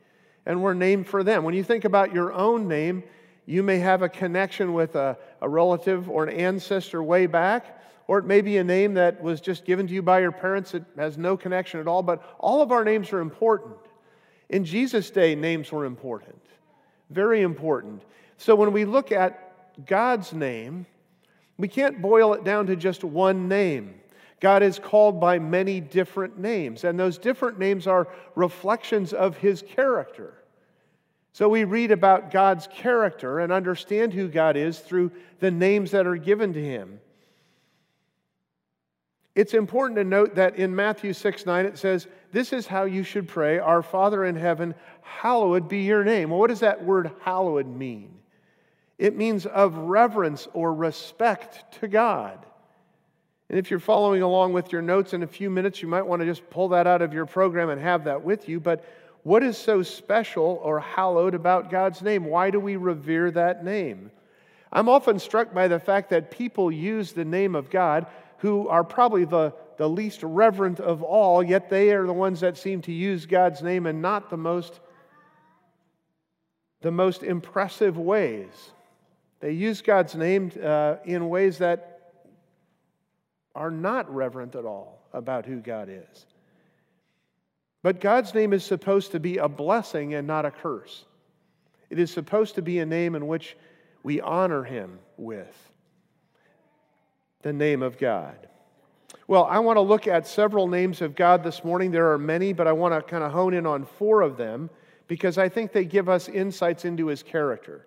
and 0.45 0.63
we're 0.63 0.75
named 0.75 1.07
for 1.07 1.23
them. 1.23 1.45
When 1.45 1.55
you 1.55 1.65
think 1.65 1.85
about 1.85 2.13
your 2.13 2.33
own 2.33 2.69
name, 2.69 3.05
you 3.47 3.63
may 3.63 3.79
have 3.79 4.03
a 4.03 4.09
connection 4.09 4.73
with 4.73 4.95
a, 4.95 5.19
a 5.41 5.49
relative 5.49 6.09
or 6.09 6.25
an 6.25 6.35
ancestor 6.37 7.03
way 7.03 7.27
back, 7.27 7.81
or 8.07 8.19
it 8.19 8.25
may 8.25 8.41
be 8.41 8.59
a 8.59 8.65
name 8.65 8.95
that 8.95 9.23
was 9.23 9.41
just 9.41 9.65
given 9.65 9.87
to 9.87 9.95
you 9.95 10.03
by 10.03 10.21
your 10.21 10.33
parents 10.33 10.73
that 10.73 10.85
has 10.97 11.19
no 11.19 11.37
connection 11.37 11.81
at 11.81 11.89
all, 11.89 12.03
but 12.03 12.23
all 12.39 12.63
of 12.63 12.73
our 12.73 12.85
names 12.85 13.13
are 13.13 13.21
important. 13.21 13.77
In 14.49 14.65
Jesus' 14.65 15.11
day, 15.11 15.35
names 15.35 15.73
were 15.73 15.85
important, 15.85 16.41
very 17.11 17.43
important. 17.43 18.03
So 18.37 18.55
when 18.55 18.73
we 18.73 18.85
look 18.85 19.13
at 19.13 19.87
God's 19.87 20.33
name, 20.33 20.87
we 21.57 21.69
can't 21.69 22.03
boil 22.03 22.35
it 22.35 22.45
down 22.45 22.67
to 22.67 22.77
just 22.77 23.05
one 23.05 23.49
name. 23.49 23.95
God 24.41 24.63
is 24.63 24.79
called 24.79 25.21
by 25.21 25.39
many 25.39 25.81
different 25.81 26.39
names, 26.39 26.85
and 26.85 26.99
those 26.99 27.17
different 27.17 27.59
names 27.59 27.87
are 27.87 28.09
reflections 28.35 29.13
of 29.13 29.37
his 29.37 29.63
character. 29.63 30.35
So 31.33 31.49
we 31.49 31.65
read 31.65 31.91
about 31.91 32.31
God's 32.31 32.67
character 32.67 33.39
and 33.39 33.53
understand 33.53 34.13
who 34.13 34.29
God 34.29 34.57
is 34.57 34.79
through 34.79 35.13
the 35.41 35.51
names 35.51 35.93
that 35.93 36.07
are 36.07 36.17
given 36.17 36.53
to 36.53 36.63
him. 36.63 37.01
It's 39.35 39.55
important 39.55 39.97
to 39.97 40.05
note 40.05 40.35
that 40.35 40.57
in 40.57 40.77
Matthew 40.77 41.15
6 41.15 41.47
9, 41.47 41.65
it 41.65 41.79
says, 41.79 42.07
This 42.33 42.53
is 42.53 42.67
how 42.67 42.85
you 42.85 43.03
should 43.03 43.29
pray 43.29 43.59
Our 43.59 43.83
Father 43.83 44.27
in 44.27 44.37
heaven, 44.37 44.75
hallowed 45.01 45.69
be 45.69 45.81
your 45.81 46.05
name. 46.05 46.31
Well, 46.31 46.39
what 46.39 46.51
does 46.51 46.61
that 46.61 46.85
word 46.85 47.11
hallowed 47.23 47.67
mean? 47.67 48.19
It 48.99 49.17
means 49.17 49.47
of 49.47 49.77
reverence 49.77 50.47
or 50.53 50.75
respect 50.75 51.81
to 51.81 51.89
God. 51.89 52.45
And 53.49 53.59
if 53.59 53.71
you're 53.71 53.81
following 53.81 54.23
along 54.23 54.53
with 54.53 54.71
your 54.71 54.83
notes 54.83 55.15
in 55.15 55.23
a 55.23 55.27
few 55.27 55.51
minutes, 55.51 55.83
you 55.83 55.89
might 55.89 56.07
want 56.07 56.21
to 56.21 56.27
just 56.27 56.49
pull 56.51 56.69
that 56.69 56.87
out 56.87 57.03
of 57.03 57.15
your 57.15 57.27
program 57.27 57.71
and 57.71 57.81
have 57.81 58.05
that 58.05 58.23
with 58.23 58.49
you. 58.49 58.61
But 58.61 58.85
what 59.23 59.43
is 59.43 59.57
so 59.57 59.83
special 59.83 60.61
or 60.63 60.81
hallowed 60.81 61.35
about 61.35 61.71
God's 61.71 62.03
name? 62.03 62.25
Why 62.25 62.51
do 62.51 62.59
we 62.59 62.77
revere 62.77 63.31
that 63.31 63.65
name? 63.65 64.11
I'm 64.73 64.89
often 64.89 65.19
struck 65.19 65.53
by 65.53 65.69
the 65.69 65.79
fact 65.79 66.11
that 66.11 66.31
people 66.31 66.73
use 66.73 67.13
the 67.13 67.25
name 67.25 67.55
of 67.55 67.71
God 67.71 68.07
who 68.39 68.67
are 68.69 68.83
probably 68.83 69.25
the, 69.25 69.55
the 69.77 69.89
least 69.89 70.23
reverent 70.23 70.81
of 70.81 71.03
all, 71.03 71.43
yet 71.43 71.71
they 71.71 71.91
are 71.91 72.07
the 72.07 72.13
ones 72.13 72.41
that 72.41 72.57
seem 72.57 72.83
to 72.83 72.93
use 72.93 73.27
God's 73.27 73.63
name 73.63 73.87
in 73.87 74.01
not 74.01 74.31
the 74.31 74.37
most, 74.37 74.81
the 76.81 76.91
most 76.91 77.23
impressive 77.23 77.97
ways. 77.97 78.73
They 79.39 79.53
use 79.53 79.83
God's 79.83 80.17
name 80.17 80.51
uh, 80.61 80.97
in 81.05 81.29
ways 81.29 81.59
that 81.59 82.01
are 83.55 83.71
not 83.71 84.13
reverent 84.13 84.57
at 84.57 84.65
all 84.65 85.07
about 85.13 85.47
who 85.47 85.61
God 85.61 85.89
is. 85.89 86.27
But 87.83 88.01
God's 88.01 88.35
name 88.35 88.53
is 88.53 88.65
supposed 88.65 89.13
to 89.13 89.21
be 89.21 89.39
a 89.39 89.49
blessing 89.49 90.15
and 90.15 90.27
not 90.27 90.45
a 90.45 90.51
curse. 90.51 91.05
It 91.91 91.99
is 91.99 92.11
supposed 92.11 92.55
to 92.55 92.63
be 92.63 92.79
a 92.79 92.87
name 92.87 93.15
in 93.15 93.27
which 93.27 93.57
we 94.03 94.21
honor 94.21 94.63
Him 94.63 94.99
with 95.17 95.73
the 97.43 97.53
name 97.53 97.83
of 97.83 97.99
God. 97.99 98.37
Well, 99.27 99.45
I 99.45 99.59
want 99.59 99.77
to 99.77 99.83
look 99.83 100.07
at 100.07 100.27
several 100.27 100.69
names 100.69 101.03
of 101.03 101.15
God 101.15 101.43
this 101.43 101.65
morning. 101.65 101.91
There 101.91 102.13
are 102.13 102.19
many, 102.19 102.53
but 102.53 102.67
I 102.67 102.73
want 102.73 102.95
to 102.95 103.03
kind 103.03 103.25
of 103.25 103.33
hone 103.33 103.55
in 103.55 103.67
on 103.67 103.85
four 103.85 104.23
of 104.23 104.37
them 104.37 104.71
because 105.09 105.37
I 105.37 105.49
think 105.49 105.73
they 105.73 105.85
give 105.85 106.09
us 106.09 106.29
insights 106.29 106.85
into 106.85 107.09
His 107.09 107.23
character. 107.23 107.87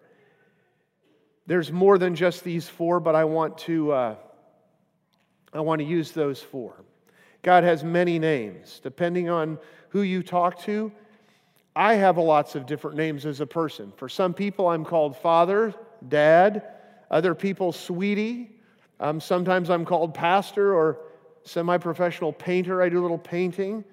There's 1.47 1.71
more 1.71 1.97
than 1.97 2.15
just 2.15 2.43
these 2.43 2.67
four, 2.67 2.99
but 2.99 3.15
I 3.15 3.23
want 3.25 3.57
to. 3.59 3.91
Uh, 3.91 4.15
I 5.53 5.61
want 5.61 5.79
to 5.79 5.85
use 5.85 6.11
those 6.11 6.41
four. 6.41 6.83
God 7.45 7.63
has 7.63 7.83
many 7.83 8.17
names. 8.17 8.81
Depending 8.81 9.29
on 9.29 9.59
who 9.89 10.01
you 10.01 10.23
talk 10.23 10.59
to, 10.63 10.91
I 11.75 11.93
have 11.93 12.17
lots 12.17 12.55
of 12.55 12.65
different 12.65 12.97
names 12.97 13.23
as 13.25 13.39
a 13.39 13.45
person. 13.45 13.93
For 13.97 14.09
some 14.09 14.33
people, 14.33 14.67
I'm 14.67 14.83
called 14.83 15.15
father, 15.15 15.75
dad. 16.09 16.63
Other 17.11 17.35
people, 17.35 17.71
sweetie. 17.71 18.49
Um, 18.99 19.21
sometimes 19.21 19.69
I'm 19.69 19.85
called 19.85 20.15
pastor 20.15 20.73
or 20.73 20.97
semi 21.43 21.77
professional 21.77 22.33
painter. 22.33 22.81
I 22.81 22.89
do 22.89 22.99
a 22.99 23.03
little 23.03 23.17
painting. 23.19 23.83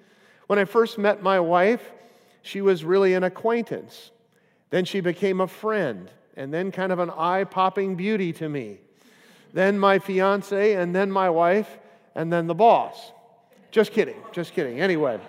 When 0.47 0.57
I 0.57 0.65
first 0.65 0.97
met 0.97 1.21
my 1.21 1.39
wife, 1.39 1.93
she 2.41 2.61
was 2.61 2.83
really 2.83 3.13
an 3.13 3.23
acquaintance. 3.23 4.09
Then 4.71 4.83
she 4.83 4.99
became 4.99 5.41
a 5.41 5.47
friend, 5.47 6.09
and 6.35 6.51
then 6.51 6.71
kind 6.71 6.91
of 6.91 6.97
an 6.97 7.11
eye 7.11 7.43
popping 7.43 7.95
beauty 7.95 8.33
to 8.33 8.49
me 8.49 8.79
then 9.53 9.77
my 9.77 9.99
fiance, 9.99 10.73
and 10.73 10.95
then 10.95 11.11
my 11.11 11.29
wife, 11.29 11.77
and 12.15 12.33
then 12.33 12.47
the 12.47 12.55
boss. 12.55 13.11
Just 13.73 13.91
kidding, 13.91 14.17
just 14.31 14.53
kidding. 14.53 14.79
Anyway. 14.79 15.19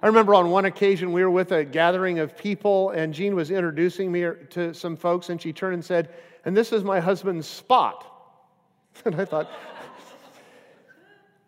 I 0.00 0.06
remember 0.06 0.32
on 0.32 0.48
one 0.48 0.64
occasion 0.64 1.12
we 1.12 1.24
were 1.24 1.30
with 1.30 1.50
a 1.50 1.64
gathering 1.64 2.20
of 2.20 2.38
people, 2.38 2.90
and 2.90 3.12
Jean 3.12 3.34
was 3.34 3.50
introducing 3.50 4.12
me 4.12 4.24
to 4.50 4.72
some 4.74 4.96
folks, 4.96 5.28
and 5.28 5.42
she 5.42 5.52
turned 5.52 5.74
and 5.74 5.84
said, 5.84 6.10
And 6.44 6.56
this 6.56 6.72
is 6.72 6.84
my 6.84 7.00
husband's 7.00 7.48
spot. 7.48 8.08
And 9.06 9.16
I 9.16 9.24
thought, 9.24 9.50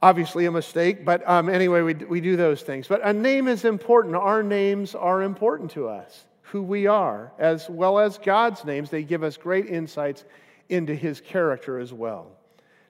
obviously 0.02 0.46
a 0.46 0.50
mistake, 0.50 1.04
but 1.04 1.28
um, 1.28 1.48
anyway, 1.48 1.82
we, 1.82 1.94
we 1.94 2.20
do 2.20 2.36
those 2.36 2.62
things. 2.62 2.88
But 2.88 3.02
a 3.04 3.12
name 3.12 3.46
is 3.46 3.64
important. 3.64 4.16
Our 4.16 4.42
names 4.42 4.96
are 4.96 5.22
important 5.22 5.70
to 5.72 5.88
us 5.88 6.24
who 6.42 6.62
we 6.62 6.86
are, 6.86 7.32
as 7.38 7.70
well 7.70 8.00
as 8.00 8.18
God's 8.18 8.64
names. 8.64 8.90
They 8.90 9.04
give 9.04 9.22
us 9.22 9.36
great 9.36 9.66
insights 9.66 10.24
into 10.70 10.94
his 10.94 11.20
character 11.20 11.78
as 11.78 11.92
well. 11.92 12.32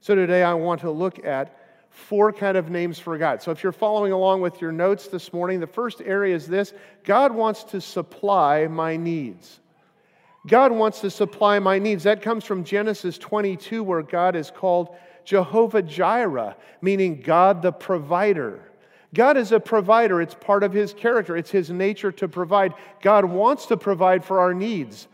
So 0.05 0.15
today 0.15 0.43
I 0.43 0.53
want 0.53 0.83
to 0.83 0.91
look 0.91 1.25
at 1.25 1.59
four 1.89 2.31
kind 2.31 2.59
of 2.59 2.69
names 2.69 2.99
for 2.99 3.17
God. 3.17 3.41
So 3.41 3.53
if 3.53 3.63
you're 3.63 3.73
following 3.73 4.13
along 4.13 4.43
with 4.43 4.61
your 4.61 4.71
notes 4.71 5.09
this 5.09 5.33
morning, 5.33 5.61
the 5.61 5.67
first 5.67 6.03
area 6.05 6.37
is 6.37 6.47
this 6.47 6.75
God 7.05 7.35
wants 7.35 7.65
to 7.65 7.81
supply 7.81 8.67
my 8.67 8.99
needs. 8.99 9.61
God 10.47 10.73
wants 10.73 11.01
to 11.01 11.11
supply 11.11 11.59
my 11.59 11.79
needs. 11.79 12.05
That 12.05 12.21
comes 12.21 12.45
from 12.45 12.65
Genesis 12.65 13.17
22, 13.17 13.83
where 13.83 14.03
God 14.03 14.37
is 14.37 14.51
called 14.51 14.95
Jehovah 15.25 15.81
Jireh, 15.81 16.55
meaning 16.83 17.23
God 17.23 17.63
the 17.63 17.73
provider. 17.73 18.61
God 19.15 19.39
is 19.39 19.53
a 19.53 19.61
provider. 19.61 20.21
It's 20.21 20.35
part 20.35 20.65
of 20.65 20.75
his 20.75 20.93
character, 20.93 21.35
it's 21.35 21.51
his 21.51 21.71
nature 21.71 22.13
to 22.13 22.29
provide. 22.29 22.75
God 23.01 23.25
wants 23.25 23.65
to 23.67 23.79
provide 23.79 24.23
for 24.23 24.41
our 24.41 24.53
needs. 24.53 25.09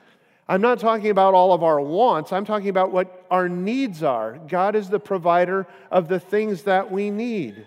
I'm 0.51 0.61
not 0.61 0.80
talking 0.80 1.11
about 1.11 1.32
all 1.32 1.53
of 1.53 1.62
our 1.62 1.80
wants, 1.80 2.32
I'm 2.32 2.44
talking 2.44 2.70
about 2.70 2.90
what 2.90 3.24
our 3.30 3.48
needs 3.48 4.03
are. 4.03 4.36
God 4.48 4.74
is 4.74 4.88
the 4.88 4.98
provider 4.98 5.64
of 5.92 6.09
the 6.09 6.18
things 6.18 6.64
that 6.64 6.90
we 6.90 7.09
need. 7.09 7.64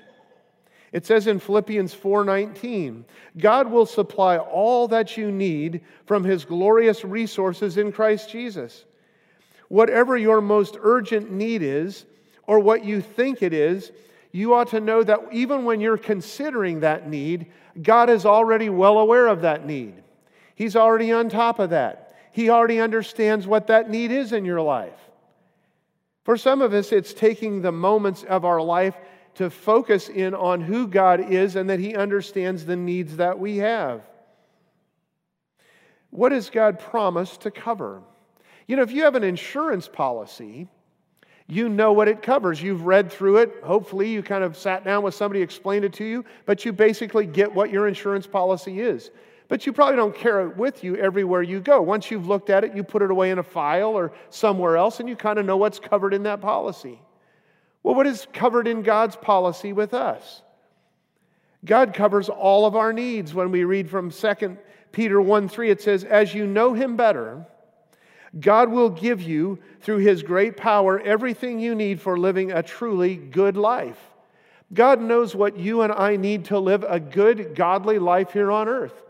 It 0.92 1.06
says 1.06 1.28
in 1.28 1.40
Philippians 1.40 1.94
4:19, 1.94 3.06
God 3.38 3.72
will 3.72 3.86
supply 3.86 4.38
all 4.38 4.90
that 4.90 5.16
you 5.16 5.32
need 5.32 5.80
from 6.06 6.26
his 6.26 6.44
glorious 6.44 7.06
resources 7.06 7.78
in 7.78 7.94
Christ 7.94 8.30
Jesus. 8.30 8.84
Whatever 9.70 10.18
your 10.18 10.42
most 10.42 10.76
urgent 10.82 11.32
need 11.32 11.62
is 11.62 12.04
or 12.48 12.60
what 12.60 12.84
you 12.84 13.00
think 13.00 13.42
it 13.42 13.54
is, 13.54 13.94
you 14.34 14.54
ought 14.54 14.68
to 14.72 14.82
know 14.82 15.04
that 15.04 15.22
even 15.32 15.64
when 15.64 15.80
you're 15.80 15.98
considering 15.98 16.82
that 16.82 17.10
need, 17.10 17.46
God 17.82 18.10
is 18.10 18.26
already 18.26 18.70
well 18.70 19.00
aware 19.00 19.28
of 19.28 19.40
that 19.44 19.66
need. 19.66 19.94
He's 20.54 20.76
already 20.76 21.14
on 21.14 21.30
top 21.30 21.60
of 21.60 21.70
that. 21.70 22.03
He 22.34 22.50
already 22.50 22.82
understands 22.82 23.46
what 23.46 23.68
that 23.68 23.92
need 23.92 24.12
is 24.12 24.34
in 24.34 24.44
your 24.44 24.60
life. 24.60 24.98
For 26.24 26.36
some 26.36 26.64
of 26.64 26.74
us, 26.74 26.92
it's 26.92 27.14
taking 27.14 27.62
the 27.62 27.72
moments 27.72 28.24
of 28.24 28.44
our 28.44 28.60
life 28.60 28.96
to 29.36 29.52
focus 29.52 30.10
in 30.10 30.34
on 30.34 30.60
who 30.60 30.88
God 30.88 31.32
is 31.32 31.56
and 31.56 31.70
that 31.70 31.80
He 31.80 31.96
understands 31.96 32.66
the 32.66 32.76
needs 32.76 33.18
that 33.18 33.38
we 33.38 33.58
have. 33.58 34.02
What 36.10 36.30
does 36.30 36.50
God 36.50 36.80
promise 36.80 37.38
to 37.38 37.52
cover? 37.52 38.02
You 38.66 38.78
know, 38.78 38.84
if 38.84 38.92
you 38.92 39.04
have 39.04 39.14
an 39.14 39.24
insurance 39.24 39.88
policy, 39.88 40.68
you 41.48 41.70
know 41.70 41.94
what 41.94 42.08
it 42.08 42.24
covers. 42.24 42.60
You've 42.60 42.88
read 42.88 43.12
through 43.12 43.38
it. 43.38 43.54
Hopefully, 43.64 44.10
you 44.10 44.24
kind 44.24 44.44
of 44.44 44.58
sat 44.58 44.84
down 44.84 45.04
with 45.04 45.14
somebody, 45.14 45.40
explained 45.44 45.86
it 45.86 45.94
to 45.94 46.04
you, 46.04 46.26
but 46.48 46.66
you 46.66 46.74
basically 46.74 47.28
get 47.28 47.54
what 47.54 47.70
your 47.70 47.88
insurance 47.88 48.26
policy 48.26 48.80
is. 48.80 49.12
But 49.48 49.66
you 49.66 49.74
probably 49.74 49.98
don't 49.98 50.16
carry 50.16 50.50
it 50.50 50.58
with 50.58 50.84
you 50.84 50.96
everywhere 50.96 51.42
you 51.42 51.60
go. 51.60 51.82
Once 51.82 52.10
you've 52.10 52.28
looked 52.28 52.50
at 52.50 52.64
it, 52.64 52.76
you 52.76 52.84
put 52.84 53.02
it 53.02 53.12
away 53.12 53.32
in 53.32 53.40
a 53.40 53.44
file 53.44 53.90
or 53.90 54.14
somewhere 54.30 54.78
else, 54.78 55.00
and 55.00 55.10
you 55.10 55.16
kind 55.16 55.38
of 55.38 55.46
know 55.46 55.58
what's 55.58 55.80
covered 55.80 56.14
in 56.14 56.24
that 56.24 56.42
policy. 56.42 57.00
Well, 57.84 57.96
what 57.96 58.08
is 58.08 58.28
covered 58.34 58.68
in 58.68 58.82
God's 58.82 59.16
policy 59.16 59.74
with 59.74 59.94
us? 59.94 60.42
God 61.66 61.94
covers 61.94 62.30
all 62.30 62.66
of 62.66 62.76
our 62.76 62.94
needs. 62.94 63.34
When 63.34 63.52
we 63.52 63.64
read 63.64 63.90
from 63.90 64.12
2 64.12 64.58
Peter 64.92 65.22
1 65.22 65.50
3, 65.50 65.70
it 65.70 65.82
says, 65.82 66.04
As 66.04 66.34
you 66.34 66.48
know 66.48 66.74
him 66.74 66.96
better, 66.96 67.46
God 68.40 68.70
will 68.70 68.90
give 68.90 69.22
you, 69.22 69.60
through 69.82 69.98
his 69.98 70.24
great 70.24 70.58
power, 70.58 71.00
everything 71.00 71.60
you 71.60 71.76
need 71.76 72.02
for 72.02 72.18
living 72.18 72.52
a 72.52 72.64
truly 72.64 73.16
good 73.16 73.58
life. 73.58 74.00
God 74.74 75.02
knows 75.02 75.36
what 75.36 75.58
you 75.58 75.82
and 75.82 75.94
I 75.94 76.16
need 76.16 76.46
to 76.46 76.58
live 76.58 76.84
a 76.88 77.00
good, 77.00 77.54
godly 77.54 78.00
life 78.00 78.34
here 78.34 78.52
on 78.52 78.68
earth. 78.68 79.04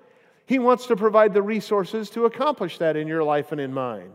He 0.45 0.59
wants 0.59 0.87
to 0.87 0.95
provide 0.95 1.33
the 1.33 1.41
resources 1.41 2.09
to 2.11 2.25
accomplish 2.25 2.77
that 2.79 2.95
in 2.95 3.07
your 3.07 3.23
life 3.23 3.51
and 3.51 3.61
in 3.61 3.73
mine. 3.73 4.11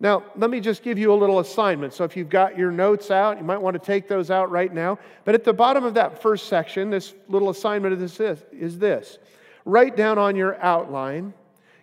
Now, 0.00 0.24
let 0.36 0.50
me 0.50 0.60
just 0.60 0.82
give 0.82 0.98
you 0.98 1.12
a 1.12 1.14
little 1.14 1.38
assignment. 1.38 1.94
So, 1.94 2.04
if 2.04 2.16
you've 2.16 2.28
got 2.28 2.58
your 2.58 2.70
notes 2.70 3.10
out, 3.10 3.38
you 3.38 3.44
might 3.44 3.60
want 3.60 3.74
to 3.74 3.84
take 3.84 4.08
those 4.08 4.30
out 4.30 4.50
right 4.50 4.72
now. 4.72 4.98
But 5.24 5.34
at 5.34 5.44
the 5.44 5.52
bottom 5.52 5.84
of 5.84 5.94
that 5.94 6.20
first 6.20 6.48
section, 6.48 6.90
this 6.90 7.14
little 7.28 7.50
assignment 7.50 8.00
is 8.00 8.16
this, 8.16 8.42
is 8.52 8.78
this 8.78 9.18
write 9.64 9.96
down 9.96 10.18
on 10.18 10.36
your 10.36 10.60
outline 10.62 11.32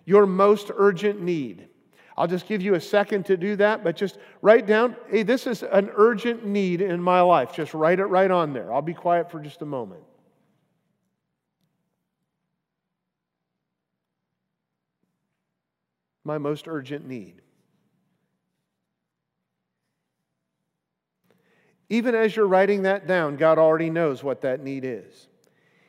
your 0.04 0.26
most 0.26 0.70
urgent 0.74 1.20
need. 1.20 1.68
I'll 2.16 2.26
just 2.26 2.46
give 2.46 2.60
you 2.60 2.74
a 2.74 2.80
second 2.80 3.24
to 3.26 3.36
do 3.36 3.56
that, 3.56 3.82
but 3.82 3.96
just 3.96 4.18
write 4.42 4.66
down, 4.66 4.96
hey, 5.08 5.22
this 5.22 5.46
is 5.46 5.62
an 5.62 5.90
urgent 5.94 6.44
need 6.44 6.80
in 6.80 7.00
my 7.00 7.20
life. 7.22 7.54
Just 7.54 7.72
write 7.72 8.00
it 8.00 8.06
right 8.06 8.30
on 8.30 8.52
there. 8.52 8.72
I'll 8.72 8.82
be 8.82 8.94
quiet 8.94 9.30
for 9.30 9.40
just 9.40 9.62
a 9.62 9.66
moment. 9.66 10.02
My 16.24 16.38
most 16.38 16.68
urgent 16.68 17.06
need. 17.06 17.42
Even 21.88 22.14
as 22.14 22.34
you're 22.34 22.46
writing 22.46 22.82
that 22.82 23.06
down, 23.06 23.36
God 23.36 23.58
already 23.58 23.90
knows 23.90 24.24
what 24.24 24.40
that 24.42 24.62
need 24.62 24.84
is. 24.84 25.28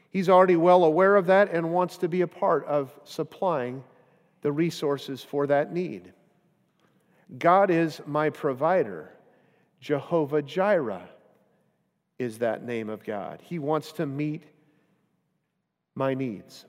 He's 0.09 0.29
already 0.29 0.57
well 0.57 0.84
aware 0.84 1.15
of 1.15 1.27
that 1.27 1.51
and 1.51 1.71
wants 1.71 1.97
to 1.97 2.07
be 2.07 2.21
a 2.21 2.27
part 2.27 2.65
of 2.65 2.91
supplying 3.03 3.84
the 4.41 4.51
resources 4.51 5.23
for 5.23 5.47
that 5.47 5.73
need. 5.73 6.11
God 7.39 7.71
is 7.71 8.01
my 8.05 8.29
provider. 8.29 9.11
Jehovah 9.79 10.41
Jireh 10.41 11.09
is 12.19 12.39
that 12.39 12.63
name 12.63 12.89
of 12.89 13.03
God. 13.03 13.41
He 13.41 13.57
wants 13.57 13.93
to 13.93 14.05
meet 14.05 14.43
my 15.95 16.13
needs. 16.13 16.65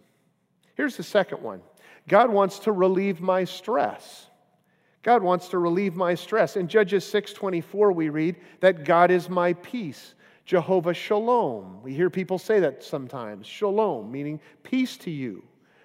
Here's 0.74 0.96
the 0.96 1.02
second 1.02 1.42
one 1.42 1.60
God 2.08 2.30
wants 2.30 2.60
to 2.60 2.72
relieve 2.72 3.20
my 3.20 3.44
stress. 3.44 4.28
God 5.02 5.22
wants 5.22 5.48
to 5.48 5.58
relieve 5.58 5.94
my 5.94 6.14
stress. 6.14 6.56
In 6.56 6.68
Judges 6.68 7.04
6:24 7.04 7.92
we 7.92 8.08
read 8.08 8.36
that 8.60 8.84
God 8.84 9.10
is 9.10 9.28
my 9.28 9.52
peace. 9.54 10.14
Jehovah 10.44 10.94
Shalom. 10.94 11.82
We 11.82 11.94
hear 11.94 12.10
people 12.10 12.38
say 12.38 12.60
that 12.60 12.82
sometimes. 12.82 13.46
Shalom 13.46 14.10
meaning 14.10 14.40
peace 14.62 14.96
to 14.98 15.10
you. 15.10 15.42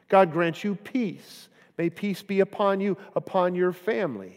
God 0.10 0.32
grants 0.32 0.64
you 0.64 0.76
peace. 0.76 1.50
May 1.78 1.90
peace 1.90 2.22
be 2.22 2.42
upon 2.42 2.82
you, 2.82 2.98
upon 3.16 3.56
your 3.56 3.72
family. 3.72 4.36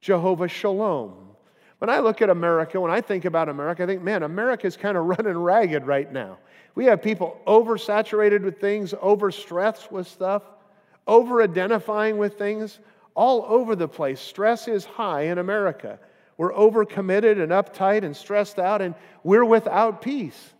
Jehovah 0.00 0.48
Shalom. 0.48 1.30
When 1.78 1.90
I 1.90 1.98
look 1.98 2.22
at 2.22 2.30
America, 2.30 2.80
when 2.80 2.92
I 2.92 3.00
think 3.00 3.24
about 3.24 3.48
America, 3.48 3.82
I 3.82 3.86
think, 3.86 4.02
man, 4.02 4.22
America 4.22 4.68
is 4.68 4.76
kind 4.76 4.96
of 4.96 5.04
running 5.18 5.36
ragged 5.36 5.84
right 5.84 6.12
now. 6.12 6.38
We 6.74 6.86
have 6.86 7.02
people 7.02 7.40
oversaturated 7.46 8.42
with 8.42 8.60
things, 8.60 8.92
overstressed 8.92 9.90
with 9.90 10.08
stuff, 10.08 10.42
over 11.06 11.42
identifying 11.42 12.16
with 12.18 12.38
things 12.38 12.78
all 13.14 13.44
over 13.46 13.76
the 13.76 13.88
place. 13.88 14.20
Stress 14.20 14.68
is 14.68 14.84
high 14.84 15.22
in 15.22 15.38
America. 15.38 15.98
We're 16.38 16.52
overcommitted 16.52 17.42
and 17.42 17.52
uptight 17.52 18.04
and 18.04 18.16
stressed 18.16 18.58
out, 18.58 18.80
and 18.80 18.94
we're 19.22 19.44
without 19.44 20.00
peace. 20.00 20.54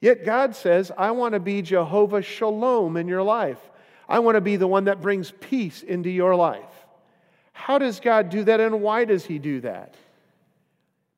Yet 0.00 0.24
God 0.24 0.54
says, 0.54 0.92
I 0.96 1.10
want 1.10 1.34
to 1.34 1.40
be 1.40 1.62
Jehovah 1.62 2.22
Shalom 2.22 2.96
in 2.96 3.08
your 3.08 3.22
life. 3.22 3.58
I 4.08 4.20
want 4.20 4.36
to 4.36 4.40
be 4.40 4.56
the 4.56 4.66
one 4.66 4.84
that 4.84 5.02
brings 5.02 5.32
peace 5.40 5.82
into 5.82 6.10
your 6.10 6.34
life. 6.34 6.64
How 7.52 7.78
does 7.78 8.00
God 8.00 8.30
do 8.30 8.44
that, 8.44 8.60
and 8.60 8.80
why 8.80 9.04
does 9.04 9.24
He 9.24 9.38
do 9.38 9.60
that? 9.60 9.94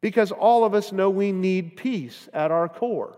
Because 0.00 0.32
all 0.32 0.64
of 0.64 0.74
us 0.74 0.90
know 0.90 1.10
we 1.10 1.30
need 1.30 1.76
peace 1.76 2.28
at 2.32 2.50
our 2.50 2.68
core. 2.68 3.16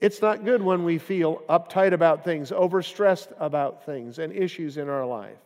It's 0.00 0.22
not 0.22 0.44
good 0.44 0.62
when 0.62 0.84
we 0.84 0.98
feel 0.98 1.42
uptight 1.48 1.92
about 1.92 2.24
things, 2.24 2.50
overstressed 2.50 3.32
about 3.38 3.84
things, 3.84 4.18
and 4.18 4.32
issues 4.32 4.76
in 4.76 4.88
our 4.88 5.04
life. 5.04 5.36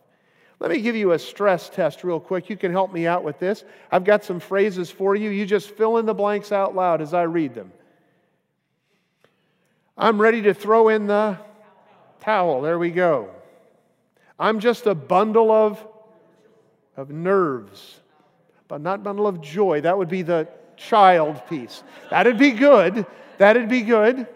Let 0.60 0.70
me 0.70 0.80
give 0.80 0.94
you 0.94 1.12
a 1.12 1.18
stress 1.18 1.68
test 1.70 2.04
real 2.04 2.20
quick. 2.20 2.48
You 2.48 2.56
can 2.56 2.70
help 2.70 2.92
me 2.92 3.06
out 3.06 3.24
with 3.24 3.38
this. 3.38 3.64
I've 3.90 4.04
got 4.04 4.24
some 4.24 4.38
phrases 4.38 4.90
for 4.90 5.16
you. 5.16 5.30
You 5.30 5.46
just 5.46 5.70
fill 5.70 5.96
in 5.96 6.06
the 6.06 6.14
blanks 6.14 6.52
out 6.52 6.76
loud 6.76 7.00
as 7.00 7.14
I 7.14 7.22
read 7.22 7.54
them. 7.54 7.72
I'm 9.96 10.20
ready 10.20 10.42
to 10.42 10.54
throw 10.54 10.88
in 10.88 11.06
the 11.06 11.38
towel. 12.20 12.60
There 12.60 12.78
we 12.78 12.90
go. 12.90 13.30
I'm 14.38 14.60
just 14.60 14.86
a 14.86 14.94
bundle 14.94 15.50
of, 15.50 15.84
of 16.96 17.10
nerves, 17.10 18.00
but 18.68 18.80
not 18.80 19.02
bundle 19.02 19.26
of 19.26 19.40
joy. 19.40 19.80
That 19.80 19.98
would 19.98 20.08
be 20.08 20.22
the 20.22 20.48
child 20.76 21.42
piece. 21.48 21.82
That'd 22.10 22.38
be 22.38 22.52
good. 22.52 23.06
That'd 23.38 23.68
be 23.68 23.82
good. 23.82 24.28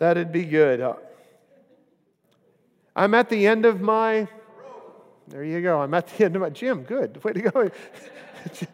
That'd 0.00 0.32
be 0.32 0.46
good. 0.46 0.96
I'm 2.96 3.12
at 3.12 3.28
the 3.28 3.46
end 3.46 3.66
of 3.66 3.82
my, 3.82 4.26
there 5.28 5.44
you 5.44 5.60
go. 5.60 5.82
I'm 5.82 5.92
at 5.92 6.08
the 6.08 6.24
end 6.24 6.36
of 6.36 6.42
my, 6.42 6.48
Jim, 6.48 6.84
good. 6.84 7.22
Way 7.22 7.34
to 7.34 7.42
go. 7.42 7.70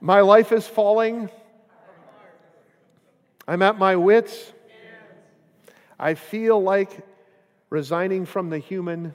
my 0.00 0.20
life 0.20 0.52
is 0.52 0.68
falling. 0.68 1.30
I'm 3.48 3.60
at 3.62 3.76
my 3.76 3.96
wits. 3.96 4.52
I 5.98 6.14
feel 6.14 6.62
like 6.62 7.04
resigning 7.70 8.26
from 8.26 8.50
the 8.50 8.58
human. 8.58 9.14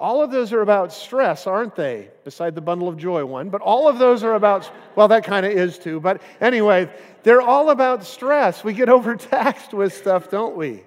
All 0.00 0.22
of 0.22 0.30
those 0.30 0.52
are 0.52 0.60
about 0.60 0.92
stress, 0.92 1.46
aren't 1.46 1.74
they? 1.74 2.08
Beside 2.24 2.54
the 2.54 2.60
bundle 2.60 2.88
of 2.88 2.96
joy 2.96 3.24
one. 3.24 3.50
But 3.50 3.62
all 3.62 3.88
of 3.88 3.98
those 3.98 4.22
are 4.22 4.34
about, 4.34 4.70
well, 4.94 5.08
that 5.08 5.24
kind 5.24 5.44
of 5.44 5.52
is 5.52 5.78
too. 5.78 5.98
But 5.98 6.22
anyway, 6.40 6.88
they're 7.24 7.42
all 7.42 7.70
about 7.70 8.04
stress. 8.04 8.62
We 8.62 8.74
get 8.74 8.88
overtaxed 8.88 9.74
with 9.74 9.92
stuff, 9.92 10.30
don't 10.30 10.56
we? 10.56 10.84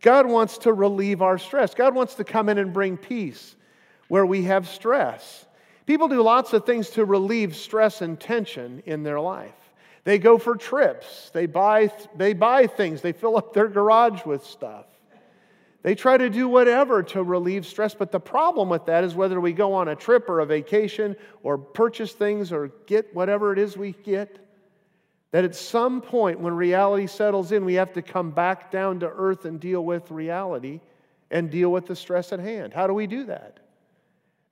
God 0.00 0.26
wants 0.26 0.58
to 0.58 0.72
relieve 0.72 1.22
our 1.22 1.38
stress. 1.38 1.74
God 1.74 1.94
wants 1.94 2.14
to 2.16 2.24
come 2.24 2.48
in 2.48 2.58
and 2.58 2.72
bring 2.72 2.96
peace 2.96 3.54
where 4.08 4.26
we 4.26 4.42
have 4.44 4.68
stress. 4.68 5.46
People 5.86 6.08
do 6.08 6.20
lots 6.20 6.52
of 6.52 6.66
things 6.66 6.90
to 6.90 7.04
relieve 7.04 7.54
stress 7.54 8.02
and 8.02 8.18
tension 8.18 8.82
in 8.86 9.04
their 9.04 9.20
life. 9.20 9.54
They 10.04 10.18
go 10.18 10.36
for 10.36 10.56
trips, 10.56 11.30
they 11.32 11.46
buy, 11.46 11.92
they 12.16 12.32
buy 12.32 12.66
things, 12.66 13.02
they 13.02 13.12
fill 13.12 13.36
up 13.36 13.52
their 13.52 13.68
garage 13.68 14.24
with 14.26 14.44
stuff. 14.44 14.86
They 15.82 15.96
try 15.96 16.16
to 16.16 16.30
do 16.30 16.48
whatever 16.48 17.02
to 17.02 17.22
relieve 17.24 17.66
stress, 17.66 17.94
but 17.94 18.12
the 18.12 18.20
problem 18.20 18.68
with 18.68 18.86
that 18.86 19.02
is 19.02 19.14
whether 19.14 19.40
we 19.40 19.52
go 19.52 19.74
on 19.74 19.88
a 19.88 19.96
trip 19.96 20.28
or 20.28 20.40
a 20.40 20.46
vacation 20.46 21.16
or 21.42 21.58
purchase 21.58 22.12
things 22.12 22.52
or 22.52 22.68
get 22.86 23.12
whatever 23.14 23.52
it 23.52 23.58
is 23.58 23.76
we 23.76 23.92
get, 24.04 24.38
that 25.32 25.44
at 25.44 25.56
some 25.56 26.00
point, 26.00 26.38
when 26.38 26.54
reality 26.54 27.06
settles 27.06 27.50
in, 27.52 27.64
we 27.64 27.74
have 27.74 27.92
to 27.94 28.02
come 28.02 28.30
back 28.30 28.70
down 28.70 29.00
to 29.00 29.08
earth 29.08 29.44
and 29.44 29.58
deal 29.58 29.84
with 29.84 30.10
reality 30.10 30.80
and 31.30 31.50
deal 31.50 31.72
with 31.72 31.86
the 31.86 31.96
stress 31.96 32.32
at 32.32 32.38
hand. 32.38 32.72
How 32.72 32.86
do 32.86 32.92
we 32.92 33.06
do 33.06 33.24
that? 33.24 33.58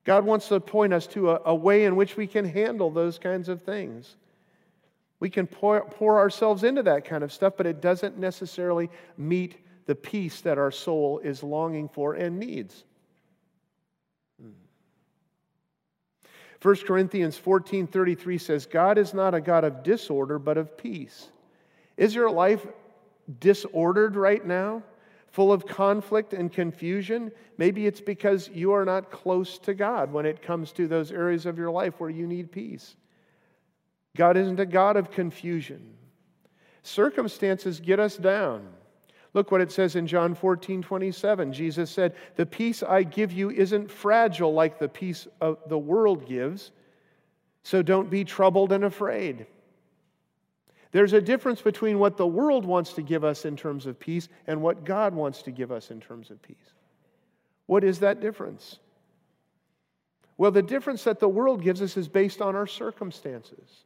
God 0.03 0.25
wants 0.25 0.47
to 0.47 0.59
point 0.59 0.91
us 0.93 1.05
to 1.07 1.31
a, 1.31 1.41
a 1.45 1.55
way 1.55 1.85
in 1.85 1.95
which 1.95 2.17
we 2.17 2.25
can 2.25 2.43
handle 2.43 2.89
those 2.89 3.19
kinds 3.19 3.47
of 3.47 3.61
things. 3.61 4.15
We 5.19 5.29
can 5.29 5.45
pour, 5.45 5.81
pour 5.81 6.17
ourselves 6.17 6.63
into 6.63 6.81
that 6.83 7.05
kind 7.05 7.23
of 7.23 7.31
stuff, 7.31 7.53
but 7.55 7.67
it 7.67 7.79
doesn't 7.79 8.17
necessarily 8.17 8.89
meet 9.17 9.55
the 9.85 9.95
peace 9.95 10.41
that 10.41 10.57
our 10.57 10.71
soul 10.71 11.19
is 11.19 11.43
longing 11.43 11.89
for 11.89 12.13
and 12.13 12.39
needs. 12.39 12.83
Hmm. 14.41 14.51
1 16.61 16.75
Corinthians 16.85 17.37
14:33 17.37 18.37
says 18.39 18.65
God 18.65 18.97
is 18.97 19.13
not 19.13 19.33
a 19.33 19.41
God 19.41 19.63
of 19.63 19.83
disorder 19.83 20.39
but 20.39 20.57
of 20.57 20.77
peace. 20.77 21.29
Is 21.97 22.15
your 22.15 22.31
life 22.31 22.65
disordered 23.39 24.15
right 24.15 24.45
now? 24.45 24.83
full 25.31 25.51
of 25.51 25.65
conflict 25.65 26.33
and 26.33 26.51
confusion? 26.51 27.31
Maybe 27.57 27.87
it's 27.87 28.01
because 28.01 28.49
you 28.53 28.73
are 28.73 28.85
not 28.85 29.11
close 29.11 29.57
to 29.59 29.73
God 29.73 30.11
when 30.11 30.25
it 30.25 30.41
comes 30.41 30.71
to 30.73 30.87
those 30.87 31.11
areas 31.11 31.45
of 31.45 31.57
your 31.57 31.71
life 31.71 31.99
where 31.99 32.09
you 32.09 32.27
need 32.27 32.51
peace. 32.51 32.95
God 34.15 34.37
isn't 34.37 34.59
a 34.59 34.65
God 34.65 34.97
of 34.97 35.09
confusion. 35.09 35.95
Circumstances 36.83 37.79
get 37.79 37.99
us 37.99 38.17
down. 38.17 38.67
Look 39.33 39.51
what 39.51 39.61
it 39.61 39.71
says 39.71 39.95
in 39.95 40.07
John 40.07 40.35
14, 40.35 40.81
27. 40.81 41.53
Jesus 41.53 41.89
said, 41.89 42.15
The 42.35 42.45
peace 42.45 42.83
I 42.83 43.03
give 43.03 43.31
you 43.31 43.49
isn't 43.49 43.89
fragile 43.89 44.53
like 44.53 44.77
the 44.77 44.89
peace 44.89 45.27
of 45.39 45.57
the 45.67 45.77
world 45.77 46.27
gives, 46.27 46.71
so 47.63 47.81
don't 47.81 48.09
be 48.09 48.25
troubled 48.25 48.71
and 48.71 48.83
afraid. 48.83 49.45
There's 50.91 51.13
a 51.13 51.21
difference 51.21 51.61
between 51.61 51.99
what 51.99 52.17
the 52.17 52.27
world 52.27 52.65
wants 52.65 52.93
to 52.93 53.01
give 53.01 53.23
us 53.23 53.45
in 53.45 53.55
terms 53.55 53.85
of 53.85 53.99
peace 53.99 54.27
and 54.47 54.61
what 54.61 54.83
God 54.83 55.13
wants 55.13 55.43
to 55.43 55.51
give 55.51 55.71
us 55.71 55.89
in 55.89 56.01
terms 56.01 56.29
of 56.29 56.41
peace. 56.41 56.57
What 57.67 57.85
is 57.85 57.99
that 57.99 58.19
difference? 58.19 58.79
Well, 60.37 60.51
the 60.51 60.61
difference 60.61 61.05
that 61.05 61.19
the 61.19 61.29
world 61.29 61.63
gives 61.63 61.81
us 61.81 61.95
is 61.95 62.09
based 62.09 62.41
on 62.41 62.55
our 62.55 62.67
circumstances. 62.67 63.85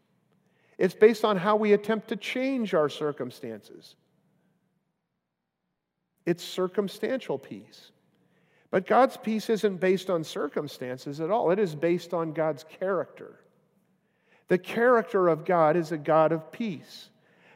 It's 0.79 0.95
based 0.95 1.23
on 1.23 1.37
how 1.37 1.55
we 1.55 1.73
attempt 1.73 2.07
to 2.07 2.15
change 2.15 2.73
our 2.73 2.89
circumstances. 2.89 3.95
It's 6.25 6.43
circumstantial 6.43 7.37
peace. 7.37 7.91
But 8.71 8.87
God's 8.87 9.17
peace 9.17 9.49
isn't 9.49 9.77
based 9.77 10.09
on 10.09 10.23
circumstances 10.23 11.21
at 11.21 11.31
all, 11.31 11.51
it 11.51 11.59
is 11.59 11.75
based 11.75 12.13
on 12.13 12.33
God's 12.33 12.63
character. 12.63 13.39
The 14.47 14.57
character 14.57 15.27
of 15.27 15.45
God 15.45 15.75
is 15.75 15.91
a 15.91 15.97
God 15.97 16.31
of 16.31 16.51
peace. 16.51 17.09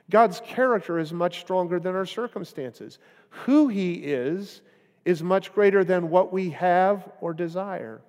God's 0.09 0.41
character 0.43 0.97
is 0.97 1.13
much 1.13 1.39
stronger 1.39 1.80
than 1.80 1.95
our 1.95 2.05
circumstances. 2.05 2.97
Who 3.45 3.67
He 3.67 3.93
is 3.93 4.61
is 5.05 5.22
much 5.22 5.53
greater 5.53 5.84
than 5.84 6.09
what 6.09 6.34
we 6.34 6.51
have 6.51 7.07
or 7.22 7.34
desire. 7.34 8.01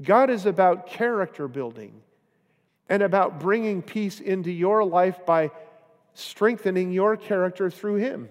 God 0.00 0.30
is 0.30 0.46
about 0.46 0.86
character 0.86 1.48
building 1.48 2.02
and 2.88 3.02
about 3.02 3.40
bringing 3.40 3.82
peace 3.82 4.20
into 4.20 4.52
your 4.52 4.84
life 4.84 5.26
by 5.26 5.50
strengthening 6.14 6.92
your 6.92 7.16
character 7.16 7.70
through 7.70 7.96
Him. 7.96 8.28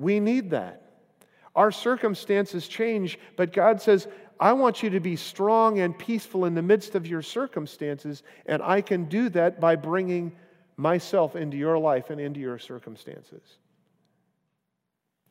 We 0.00 0.18
need 0.18 0.50
that. 0.50 0.82
Our 1.54 1.70
circumstances 1.70 2.66
change, 2.66 3.18
but 3.36 3.52
God 3.52 3.82
says, 3.82 4.08
I 4.38 4.54
want 4.54 4.82
you 4.82 4.90
to 4.90 5.00
be 5.00 5.16
strong 5.16 5.80
and 5.80 5.96
peaceful 5.96 6.46
in 6.46 6.54
the 6.54 6.62
midst 6.62 6.94
of 6.94 7.06
your 7.06 7.20
circumstances, 7.20 8.22
and 8.46 8.62
I 8.62 8.80
can 8.80 9.04
do 9.04 9.28
that 9.30 9.60
by 9.60 9.76
bringing 9.76 10.32
myself 10.78 11.36
into 11.36 11.58
your 11.58 11.76
life 11.76 12.08
and 12.08 12.18
into 12.18 12.40
your 12.40 12.58
circumstances. 12.58 13.42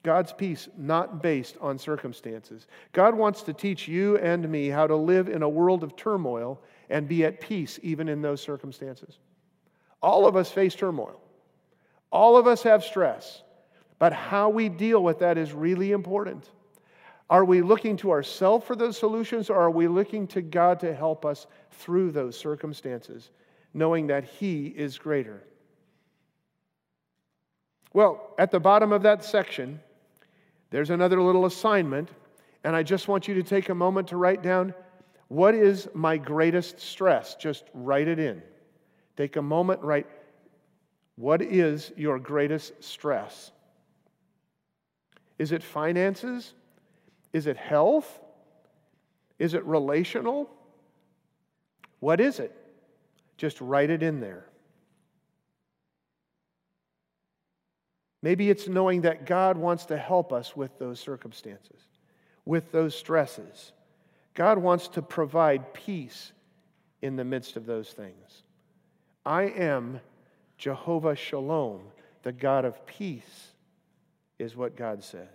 God's 0.04 0.32
peace 0.32 0.70
not 0.78 1.24
based 1.24 1.58
on 1.60 1.80
circumstances. 1.80 2.68
God 2.94 3.16
wants 3.16 3.42
to 3.44 3.54
teach 3.54 3.88
you 3.88 4.18
and 4.18 4.48
me 4.48 4.70
how 4.70 4.86
to 4.86 4.96
live 4.96 5.28
in 5.28 5.42
a 5.42 5.50
world 5.50 5.84
of 5.84 5.96
turmoil 5.96 6.62
and 6.90 7.08
be 7.08 7.26
at 7.26 7.42
peace 7.42 7.80
even 7.82 8.08
in 8.08 8.22
those 8.22 8.40
circumstances. 8.40 9.18
All 10.02 10.28
of 10.28 10.36
us 10.36 10.52
face 10.52 10.76
turmoil. 10.76 11.20
All 12.12 12.38
of 12.38 12.48
us 12.48 12.64
have 12.64 12.84
stress. 12.84 13.42
But 14.00 14.14
how 14.14 14.50
we 14.50 14.70
deal 14.70 15.04
with 15.04 15.20
that 15.20 15.38
is 15.38 15.52
really 15.52 15.92
important. 15.92 16.50
Are 17.30 17.46
we 17.46 17.62
looking 17.62 17.98
to 17.98 18.12
ourselves 18.12 18.66
for 18.66 18.76
those 18.76 18.98
solutions, 18.98 19.50
or 19.50 19.58
are 19.58 19.70
we 19.70 19.88
looking 19.88 20.26
to 20.28 20.42
God 20.42 20.80
to 20.80 20.96
help 20.96 21.26
us 21.26 21.46
through 21.72 22.12
those 22.12 22.36
circumstances, 22.38 23.30
knowing 23.74 24.08
that 24.08 24.24
He 24.24 24.68
is 24.68 24.98
greater? 24.98 25.44
Well, 27.94 28.34
at 28.40 28.52
the 28.52 28.60
bottom 28.60 28.92
of 28.92 29.04
that 29.04 29.24
section, 29.24 29.80
there's 30.72 30.90
another 30.90 31.22
little 31.22 31.46
assignment, 31.46 32.10
and 32.64 32.76
I 32.76 32.84
just 32.84 33.08
want 33.08 33.28
you 33.28 33.34
to 33.36 33.44
take 33.44 33.70
a 33.70 33.76
moment 33.76 34.08
to 34.08 34.18
write 34.18 34.42
down 34.42 34.74
what 35.28 35.54
is 35.54 35.88
my 35.94 36.18
greatest 36.18 36.80
stress? 36.80 37.36
Just 37.36 37.66
write 37.74 38.08
it 38.08 38.18
in. 38.18 38.42
Take 39.16 39.36
a 39.36 39.42
moment, 39.42 39.82
write, 39.82 40.08
what 41.16 41.42
is 41.42 41.92
your 41.96 42.18
greatest 42.18 42.84
stress? 42.84 43.52
Is 45.40 45.54
it 45.54 45.64
finances? 45.64 46.54
Is 47.34 47.48
it 47.48 47.58
health? 47.58 48.20
Is 49.40 49.54
it 49.54 49.64
relational? 49.64 50.50
What 52.02 52.20
is 52.20 52.40
it? 52.40 52.56
Just 53.38 53.60
write 53.62 53.90
it 53.90 54.04
in 54.04 54.20
there. 54.20 54.46
Maybe 58.22 58.50
it's 58.50 58.68
knowing 58.68 59.02
that 59.02 59.26
God 59.26 59.58
wants 59.58 59.86
to 59.86 59.98
help 59.98 60.34
us 60.34 60.56
with 60.56 60.78
those 60.78 61.00
circumstances, 61.00 61.82
with 62.46 62.72
those 62.74 62.94
stresses. 62.94 63.72
God 64.34 64.58
wants 64.58 64.90
to 64.90 65.02
provide 65.02 65.74
peace 65.74 66.34
in 67.02 67.16
the 67.16 67.24
midst 67.24 67.56
of 67.56 67.66
those 67.66 67.92
things. 67.92 68.44
I 69.26 69.44
am 69.44 70.02
Jehovah 70.58 71.16
Shalom, 71.16 71.80
the 72.24 72.34
God 72.34 72.66
of 72.66 72.86
peace, 72.86 73.49
is 74.40 74.56
what 74.56 74.76
God 74.76 75.04
says. 75.04 75.28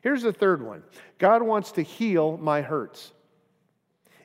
Here's 0.00 0.22
the 0.22 0.32
third 0.32 0.62
one 0.62 0.82
God 1.18 1.42
wants 1.42 1.72
to 1.72 1.82
heal 1.82 2.38
my 2.38 2.62
hurts. 2.62 3.12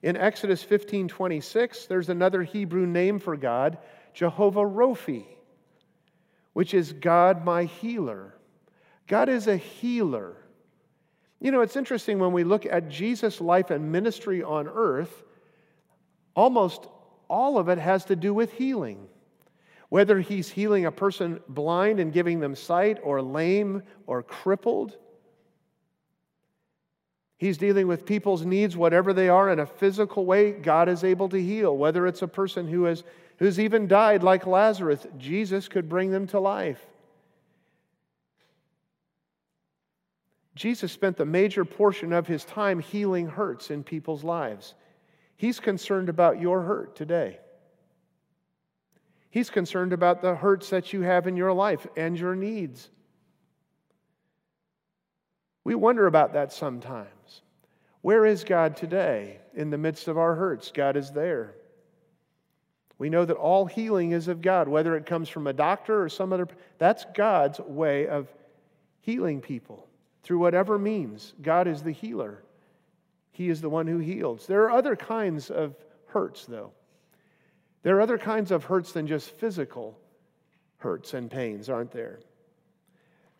In 0.01 0.15
Exodus 0.17 0.63
15 0.63 1.07
26, 1.07 1.87
there's 1.87 2.09
another 2.09 2.43
Hebrew 2.43 2.85
name 2.85 3.19
for 3.19 3.35
God, 3.35 3.77
Jehovah 4.13 4.61
Rophi, 4.61 5.25
which 6.53 6.73
is 6.73 6.93
God 6.93 7.43
my 7.43 7.65
healer. 7.65 8.35
God 9.07 9.29
is 9.29 9.47
a 9.47 9.57
healer. 9.57 10.37
You 11.39 11.51
know, 11.51 11.61
it's 11.61 11.75
interesting 11.75 12.19
when 12.19 12.31
we 12.31 12.45
look 12.45 12.65
at 12.65 12.89
Jesus' 12.89 13.41
life 13.41 13.69
and 13.69 13.91
ministry 13.91 14.43
on 14.43 14.67
earth, 14.67 15.23
almost 16.35 16.87
all 17.27 17.57
of 17.57 17.67
it 17.67 17.77
has 17.77 18.05
to 18.05 18.15
do 18.15 18.33
with 18.33 18.53
healing. 18.53 19.07
Whether 19.93 20.21
he's 20.21 20.49
healing 20.49 20.87
a 20.87 20.91
person 20.91 21.39
blind 21.47 21.99
and 21.99 22.11
giving 22.11 22.39
them 22.39 22.55
sight, 22.55 22.97
or 23.03 23.21
lame, 23.21 23.83
or 24.07 24.23
crippled, 24.23 24.97
He's 27.37 27.59
dealing 27.59 27.85
with 27.85 28.03
people's 28.03 28.43
needs, 28.43 28.75
whatever 28.75 29.13
they 29.13 29.29
are, 29.29 29.51
in 29.51 29.59
a 29.59 29.67
physical 29.67 30.25
way, 30.25 30.51
God 30.51 30.89
is 30.89 31.03
able 31.03 31.29
to 31.29 31.39
heal. 31.39 31.77
Whether 31.77 32.07
it's 32.07 32.23
a 32.23 32.27
person 32.27 32.67
who 32.67 32.85
has 32.85 33.03
who's 33.37 33.59
even 33.59 33.87
died, 33.87 34.23
like 34.23 34.47
Lazarus, 34.47 35.05
Jesus 35.19 35.67
could 35.67 35.87
bring 35.87 36.09
them 36.09 36.25
to 36.27 36.39
life. 36.39 36.83
Jesus 40.55 40.91
spent 40.91 41.17
the 41.17 41.25
major 41.25 41.65
portion 41.65 42.13
of 42.13 42.25
his 42.25 42.45
time 42.45 42.79
healing 42.79 43.27
hurts 43.27 43.69
in 43.69 43.83
people's 43.83 44.23
lives. 44.23 44.73
He's 45.37 45.59
concerned 45.59 46.09
about 46.09 46.41
your 46.41 46.63
hurt 46.63 46.95
today. 46.95 47.37
He's 49.33 49.49
concerned 49.49 49.93
about 49.93 50.21
the 50.21 50.35
hurts 50.35 50.69
that 50.69 50.93
you 50.93 51.01
have 51.01 51.25
in 51.25 51.35
your 51.35 51.53
life 51.53 51.87
and 51.97 52.15
your 52.15 52.35
needs. 52.35 52.91
We 55.63 55.73
wonder 55.73 56.05
about 56.05 56.33
that 56.33 56.53
sometimes. 56.53 57.41
Where 58.01 58.27
is 58.27 58.43
God 58.43 58.77
today? 58.77 59.39
In 59.55 59.71
the 59.71 59.77
midst 59.79 60.07
of 60.07 60.19
our 60.19 60.35
hurts, 60.35 60.71
God 60.71 60.95
is 60.95 61.09
there. 61.09 61.55
We 62.99 63.09
know 63.09 63.25
that 63.25 63.33
all 63.35 63.65
healing 63.65 64.11
is 64.11 64.27
of 64.27 64.43
God, 64.43 64.67
whether 64.67 64.95
it 64.95 65.07
comes 65.07 65.29
from 65.29 65.47
a 65.47 65.53
doctor 65.53 66.03
or 66.03 66.09
some 66.09 66.31
other, 66.31 66.47
that's 66.77 67.07
God's 67.15 67.59
way 67.59 68.07
of 68.07 68.31
healing 68.99 69.41
people 69.41 69.87
through 70.21 70.37
whatever 70.37 70.77
means. 70.77 71.33
God 71.41 71.67
is 71.67 71.81
the 71.81 71.91
healer, 71.91 72.43
He 73.31 73.49
is 73.49 73.61
the 73.61 73.69
one 73.69 73.87
who 73.87 73.97
heals. 73.97 74.45
There 74.45 74.61
are 74.65 74.77
other 74.77 74.95
kinds 74.95 75.49
of 75.49 75.75
hurts, 76.05 76.45
though. 76.45 76.71
There 77.83 77.97
are 77.97 78.01
other 78.01 78.17
kinds 78.17 78.51
of 78.51 78.63
hurts 78.65 78.93
than 78.93 79.07
just 79.07 79.29
physical 79.29 79.97
hurts 80.77 81.13
and 81.13 81.29
pains, 81.29 81.69
aren't 81.69 81.91
there? 81.91 82.19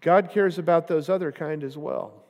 God 0.02 0.30
cares 0.32 0.60
about 0.60 0.88
those 0.88 1.10
other 1.10 1.32
kind 1.32 1.64
as 1.64 1.78
well. 1.78 2.24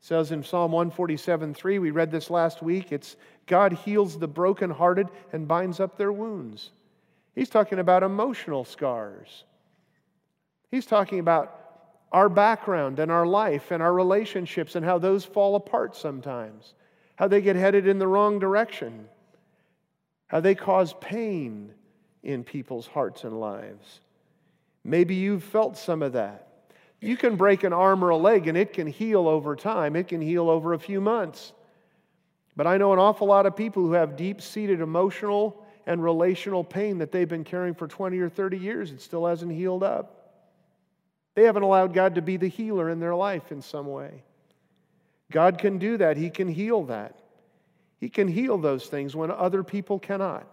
It 0.00 0.06
says 0.06 0.32
in 0.32 0.42
Psalm 0.42 0.72
147 0.72 1.54
3, 1.54 1.78
we 1.78 1.90
read 1.90 2.10
this 2.10 2.30
last 2.30 2.62
week, 2.62 2.92
it's 2.92 3.16
God 3.46 3.72
heals 3.72 4.18
the 4.18 4.28
brokenhearted 4.28 5.08
and 5.32 5.46
binds 5.46 5.80
up 5.80 5.96
their 5.96 6.12
wounds. 6.12 6.70
He's 7.34 7.50
talking 7.50 7.78
about 7.78 8.02
emotional 8.02 8.64
scars. 8.64 9.44
He's 10.70 10.86
talking 10.86 11.18
about 11.18 11.58
our 12.10 12.28
background 12.28 12.98
and 12.98 13.10
our 13.10 13.26
life 13.26 13.70
and 13.70 13.82
our 13.82 13.92
relationships 13.92 14.74
and 14.74 14.84
how 14.84 14.98
those 14.98 15.24
fall 15.24 15.56
apart 15.56 15.96
sometimes, 15.96 16.74
how 17.16 17.28
they 17.28 17.40
get 17.40 17.56
headed 17.56 17.86
in 17.86 17.98
the 17.98 18.08
wrong 18.08 18.38
direction, 18.38 19.08
how 20.32 20.40
they 20.40 20.54
cause 20.54 20.94
pain 20.98 21.74
in 22.22 22.42
people's 22.42 22.86
hearts 22.86 23.24
and 23.24 23.38
lives. 23.38 24.00
Maybe 24.82 25.14
you've 25.14 25.44
felt 25.44 25.76
some 25.76 26.02
of 26.02 26.14
that. 26.14 26.48
You 27.00 27.18
can 27.18 27.36
break 27.36 27.64
an 27.64 27.74
arm 27.74 28.02
or 28.02 28.08
a 28.08 28.16
leg 28.16 28.48
and 28.48 28.56
it 28.56 28.72
can 28.72 28.86
heal 28.86 29.28
over 29.28 29.54
time, 29.54 29.94
it 29.94 30.08
can 30.08 30.22
heal 30.22 30.48
over 30.48 30.72
a 30.72 30.78
few 30.78 31.02
months. 31.02 31.52
But 32.56 32.66
I 32.66 32.78
know 32.78 32.94
an 32.94 32.98
awful 32.98 33.26
lot 33.26 33.44
of 33.44 33.54
people 33.54 33.82
who 33.82 33.92
have 33.92 34.16
deep 34.16 34.40
seated 34.40 34.80
emotional 34.80 35.66
and 35.84 36.02
relational 36.02 36.64
pain 36.64 36.96
that 36.98 37.12
they've 37.12 37.28
been 37.28 37.44
carrying 37.44 37.74
for 37.74 37.86
20 37.86 38.18
or 38.18 38.30
30 38.30 38.56
years. 38.56 38.90
It 38.90 39.02
still 39.02 39.26
hasn't 39.26 39.52
healed 39.52 39.82
up. 39.82 40.40
They 41.34 41.44
haven't 41.44 41.62
allowed 41.62 41.92
God 41.92 42.14
to 42.14 42.22
be 42.22 42.38
the 42.38 42.48
healer 42.48 42.88
in 42.88 43.00
their 43.00 43.14
life 43.14 43.52
in 43.52 43.60
some 43.60 43.86
way. 43.86 44.22
God 45.30 45.58
can 45.58 45.76
do 45.76 45.98
that, 45.98 46.16
He 46.16 46.30
can 46.30 46.48
heal 46.48 46.84
that. 46.84 47.21
He 48.02 48.08
can 48.08 48.26
heal 48.26 48.58
those 48.58 48.88
things 48.88 49.14
when 49.14 49.30
other 49.30 49.62
people 49.62 50.00
cannot. 50.00 50.44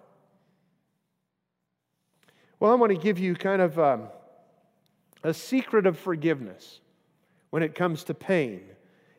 Well, 2.60 2.72
I 2.72 2.76
want 2.76 2.92
to 2.92 2.98
give 3.00 3.18
you 3.18 3.34
kind 3.34 3.60
of 3.60 3.80
um, 3.80 4.04
a 5.24 5.34
secret 5.34 5.88
of 5.88 5.98
forgiveness 5.98 6.80
when 7.50 7.64
it 7.64 7.74
comes 7.74 8.04
to 8.04 8.14
pain 8.14 8.62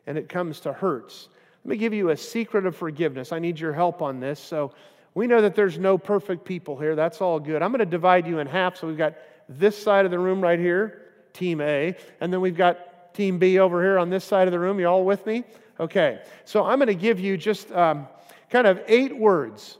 and 0.07 0.17
it 0.17 0.29
comes 0.29 0.61
to 0.61 0.71
hurts. 0.71 1.27
Let 1.65 1.71
me 1.71 1.75
give 1.75 1.93
you 1.93 2.11
a 2.11 2.15
secret 2.15 2.65
of 2.65 2.73
forgiveness. 2.73 3.33
I 3.33 3.39
need 3.39 3.59
your 3.59 3.73
help 3.73 4.01
on 4.01 4.21
this. 4.21 4.39
So, 4.39 4.71
we 5.13 5.27
know 5.27 5.41
that 5.41 5.53
there's 5.53 5.77
no 5.77 5.97
perfect 5.97 6.45
people 6.45 6.79
here. 6.79 6.95
That's 6.95 7.19
all 7.19 7.37
good. 7.37 7.61
I'm 7.61 7.71
going 7.71 7.79
to 7.79 7.85
divide 7.85 8.25
you 8.25 8.39
in 8.39 8.47
half. 8.47 8.77
So, 8.77 8.87
we've 8.87 8.97
got 8.97 9.15
this 9.49 9.77
side 9.77 10.05
of 10.05 10.11
the 10.11 10.19
room 10.19 10.39
right 10.39 10.57
here, 10.57 11.01
Team 11.33 11.59
A, 11.59 11.97
and 12.21 12.31
then 12.31 12.39
we've 12.39 12.55
got 12.55 13.13
Team 13.13 13.39
B 13.39 13.59
over 13.59 13.83
here 13.83 13.99
on 13.99 14.09
this 14.09 14.23
side 14.23 14.47
of 14.47 14.53
the 14.53 14.59
room. 14.59 14.79
You 14.79 14.87
all 14.87 15.03
with 15.03 15.25
me? 15.25 15.43
Okay. 15.81 16.21
So, 16.45 16.63
I'm 16.63 16.79
going 16.79 16.87
to 16.87 16.95
give 16.95 17.19
you 17.19 17.35
just 17.35 17.69
um, 17.73 18.07
kind 18.51 18.67
of 18.67 18.81
eight 18.87 19.17
words, 19.17 19.77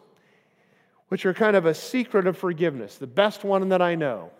which 1.09 1.25
are 1.25 1.33
kind 1.33 1.55
of 1.55 1.65
a 1.65 1.73
secret 1.73 2.25
of 2.25 2.37
forgiveness, 2.37 2.97
the 2.97 3.05
best 3.05 3.43
one 3.43 3.69
that 3.69 3.81
I 3.81 3.95
know. 3.95 4.31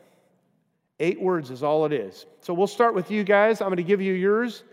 Eight 1.00 1.22
words 1.22 1.52
is 1.52 1.64
all 1.64 1.86
it 1.86 1.94
is. 1.94 2.26
So 2.42 2.54
we'll 2.54 2.68
start 2.68 2.96
with 2.96 3.12
you 3.12 3.24
guys. 3.24 3.60
I'm 3.60 3.68
going 3.68 3.78
to 3.78 3.84
give 3.84 4.02
you 4.02 4.14
yours. 4.14 4.64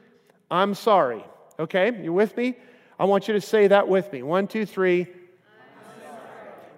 I'm 0.50 0.74
sorry. 0.74 1.24
Okay, 1.58 2.02
you 2.02 2.12
with 2.12 2.36
me? 2.36 2.56
I 2.98 3.04
want 3.04 3.28
you 3.28 3.34
to 3.34 3.40
say 3.40 3.68
that 3.68 3.88
with 3.88 4.12
me. 4.12 4.22
One, 4.22 4.46
two, 4.46 4.64
three. 4.64 5.06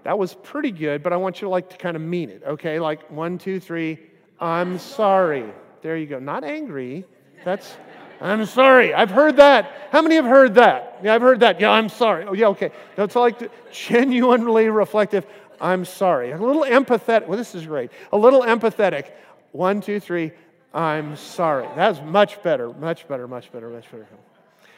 That 0.04 0.18
was 0.18 0.34
pretty 0.34 0.70
good, 0.70 1.02
but 1.02 1.12
I 1.12 1.16
want 1.16 1.40
you 1.40 1.46
to 1.46 1.50
like 1.50 1.68
to 1.70 1.76
kind 1.76 1.94
of 1.96 2.02
mean 2.02 2.30
it. 2.30 2.42
Okay, 2.46 2.80
like 2.80 3.10
one, 3.10 3.36
two, 3.36 3.60
three. 3.60 3.98
I'm 4.38 4.78
sorry. 4.78 5.52
There 5.82 5.96
you 5.96 6.06
go. 6.06 6.18
Not 6.18 6.44
angry. 6.44 7.04
That's 7.44 7.76
I'm 8.20 8.44
sorry. 8.44 8.92
I've 8.92 9.10
heard 9.10 9.36
that. 9.36 9.88
How 9.90 10.02
many 10.02 10.16
have 10.16 10.26
heard 10.26 10.54
that? 10.56 10.98
Yeah, 11.02 11.14
I've 11.14 11.22
heard 11.22 11.40
that. 11.40 11.58
Yeah, 11.58 11.70
I'm 11.70 11.88
sorry. 11.88 12.24
Oh, 12.24 12.34
yeah, 12.34 12.48
okay. 12.48 12.70
That's 12.94 13.16
like 13.16 13.50
genuinely 13.72 14.68
reflective. 14.68 15.26
I'm 15.60 15.84
sorry. 15.84 16.30
A 16.32 16.36
little 16.36 16.64
empathetic. 16.64 17.26
Well, 17.26 17.38
this 17.38 17.54
is 17.54 17.66
great. 17.66 17.90
A 18.12 18.16
little 18.16 18.42
empathetic. 18.42 19.10
One, 19.52 19.80
two, 19.80 20.00
three. 20.00 20.32
I'm 20.74 21.16
sorry. 21.16 21.66
That's 21.74 22.00
much 22.02 22.42
better. 22.42 22.72
Much 22.74 23.08
better. 23.08 23.26
Much 23.26 23.50
better. 23.52 23.70
Much 23.70 23.90
better. 23.90 24.06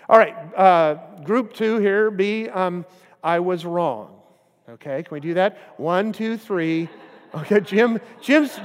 All 0.09 0.18
right. 0.18 0.34
Uh, 0.55 0.95
group 1.24 1.53
two 1.53 1.78
here. 1.78 2.11
B. 2.11 2.49
Um, 2.49 2.86
I 3.22 3.40
was 3.40 3.64
wrong. 3.64 4.20
Okay. 4.68 5.03
Can 5.03 5.14
we 5.14 5.20
do 5.20 5.34
that? 5.34 5.59
One, 5.78 6.12
two, 6.12 6.36
three. 6.36 6.88
Okay. 7.34 7.61
Jim. 7.61 8.01
Jim's. 8.20 8.59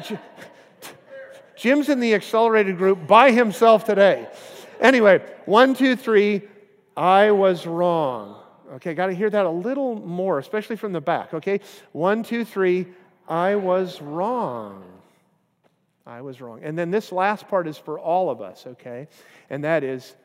Jim's 1.56 1.90
in 1.90 2.00
the 2.00 2.14
accelerated 2.14 2.78
group 2.78 3.08
by 3.08 3.32
himself 3.32 3.84
today. 3.84 4.28
Anyway, 4.80 5.24
one, 5.46 5.74
two, 5.74 5.96
three, 5.96 6.42
I 6.96 7.32
was 7.32 7.66
wrong. 7.66 8.42
Okay, 8.74 8.94
got 8.94 9.08
to 9.08 9.14
hear 9.14 9.30
that 9.30 9.46
a 9.46 9.50
little 9.50 9.96
more, 9.96 10.40
especially 10.40 10.76
from 10.76 10.92
the 10.92 11.02
back. 11.02 11.34
Okay, 11.34 11.62
one, 11.94 12.24
two, 12.24 12.44
three, 12.44 12.88
I 13.28 13.56
was 13.56 14.02
wrong. 14.02 14.84
I 16.06 16.22
was 16.22 16.40
wrong. 16.40 16.62
And 16.64 16.78
then 16.78 16.90
this 16.90 17.12
last 17.12 17.48
part 17.48 17.68
is 17.68 17.78
for 17.78 18.00
all 18.00 18.30
of 18.30 18.42
us, 18.42 18.66
okay? 18.66 19.08
And 19.50 19.64
that 19.64 19.84
is, 19.84 20.16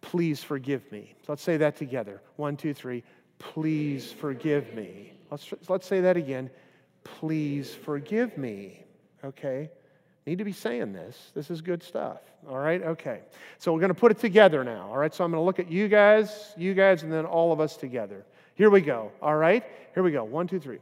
please 0.00 0.42
forgive 0.42 0.90
me. 0.90 1.14
Let's 1.28 1.42
say 1.42 1.58
that 1.58 1.76
together. 1.76 2.22
One, 2.36 2.56
two, 2.56 2.72
three, 2.72 3.04
please 3.38 4.10
forgive 4.12 4.74
me. 4.74 5.12
Let's, 5.30 5.52
let's 5.68 5.86
say 5.86 6.00
that 6.00 6.16
again. 6.16 6.50
Please 7.04 7.74
forgive 7.74 8.38
me, 8.38 8.84
okay? 9.24 9.70
Need 10.26 10.38
to 10.38 10.44
be 10.44 10.52
saying 10.52 10.92
this. 10.92 11.30
This 11.34 11.50
is 11.50 11.60
good 11.60 11.82
stuff. 11.84 12.18
All 12.48 12.58
right? 12.58 12.82
Okay. 12.82 13.20
So 13.58 13.72
we're 13.72 13.78
going 13.80 13.94
to 13.94 13.94
put 13.94 14.10
it 14.10 14.18
together 14.18 14.64
now. 14.64 14.88
All 14.88 14.98
right? 14.98 15.14
So 15.14 15.24
I'm 15.24 15.30
going 15.30 15.40
to 15.40 15.44
look 15.44 15.60
at 15.60 15.70
you 15.70 15.86
guys, 15.86 16.52
you 16.56 16.74
guys, 16.74 17.04
and 17.04 17.12
then 17.12 17.24
all 17.24 17.52
of 17.52 17.60
us 17.60 17.76
together. 17.76 18.26
Here 18.56 18.68
we 18.68 18.80
go. 18.80 19.12
All 19.22 19.36
right? 19.36 19.64
Here 19.94 20.02
we 20.02 20.10
go. 20.10 20.24
One, 20.24 20.48
two, 20.48 20.58
three. 20.58 20.80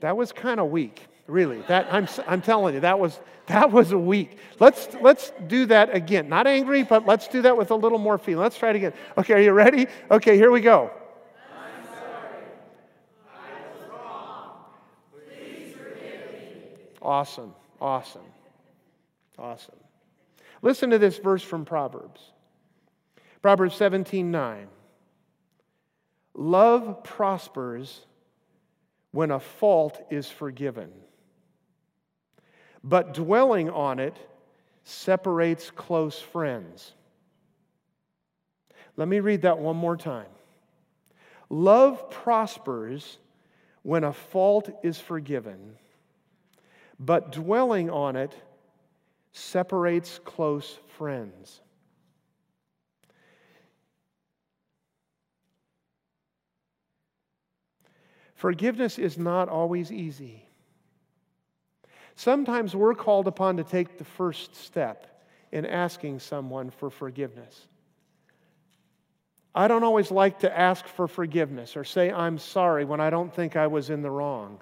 That 0.00 0.16
was 0.16 0.32
kind 0.32 0.60
of 0.60 0.70
weak, 0.70 1.06
really. 1.26 1.62
That 1.62 1.92
I'm, 1.92 2.06
I'm 2.28 2.40
telling 2.40 2.74
you, 2.74 2.80
that 2.80 3.00
was 3.00 3.18
that 3.46 3.72
was 3.72 3.92
weak. 3.92 4.38
Let's 4.60 4.88
let's 5.00 5.32
do 5.46 5.66
that 5.66 5.94
again. 5.94 6.28
Not 6.28 6.46
angry, 6.46 6.84
but 6.84 7.04
let's 7.04 7.26
do 7.26 7.42
that 7.42 7.56
with 7.56 7.70
a 7.70 7.74
little 7.74 7.98
more 7.98 8.18
feeling. 8.18 8.42
Let's 8.42 8.56
try 8.56 8.70
it 8.70 8.76
again. 8.76 8.92
Okay, 9.16 9.34
are 9.34 9.40
you 9.40 9.52
ready? 9.52 9.88
Okay, 10.10 10.36
here 10.36 10.52
we 10.52 10.60
go. 10.60 10.92
Awesome, 17.00 17.54
awesome, 17.80 18.22
awesome. 19.38 19.74
Listen 20.62 20.90
to 20.90 20.98
this 20.98 21.18
verse 21.18 21.42
from 21.42 21.64
Proverbs. 21.64 22.20
Proverbs 23.42 23.76
17 23.76 24.30
9. 24.30 24.68
Love 26.34 27.02
prospers 27.04 28.06
when 29.12 29.30
a 29.30 29.40
fault 29.40 30.00
is 30.10 30.28
forgiven, 30.28 30.90
but 32.84 33.14
dwelling 33.14 33.70
on 33.70 33.98
it 33.98 34.16
separates 34.84 35.70
close 35.70 36.18
friends. 36.18 36.92
Let 38.96 39.08
me 39.08 39.20
read 39.20 39.42
that 39.42 39.58
one 39.58 39.76
more 39.76 39.96
time. 39.96 40.26
Love 41.50 42.10
prospers 42.10 43.18
when 43.82 44.04
a 44.04 44.12
fault 44.12 44.70
is 44.82 44.98
forgiven 44.98 45.76
but 46.98 47.32
dwelling 47.32 47.90
on 47.90 48.16
it 48.16 48.34
separates 49.32 50.18
close 50.24 50.78
friends. 50.96 51.60
Forgiveness 58.34 58.98
is 58.98 59.18
not 59.18 59.48
always 59.48 59.90
easy. 59.90 60.44
Sometimes 62.14 62.74
we're 62.74 62.94
called 62.94 63.26
upon 63.26 63.56
to 63.56 63.64
take 63.64 63.98
the 63.98 64.04
first 64.04 64.54
step 64.54 65.24
in 65.50 65.66
asking 65.66 66.20
someone 66.20 66.70
for 66.70 66.90
forgiveness. 66.90 67.66
I 69.54 69.66
don't 69.66 69.82
always 69.82 70.10
like 70.10 70.40
to 70.40 70.58
ask 70.58 70.86
for 70.86 71.08
forgiveness 71.08 71.76
or 71.76 71.82
say 71.82 72.12
I'm 72.12 72.38
sorry 72.38 72.84
when 72.84 73.00
I 73.00 73.10
don't 73.10 73.34
think 73.34 73.56
I 73.56 73.66
was 73.66 73.90
in 73.90 74.02
the 74.02 74.10
wrong. 74.10 74.60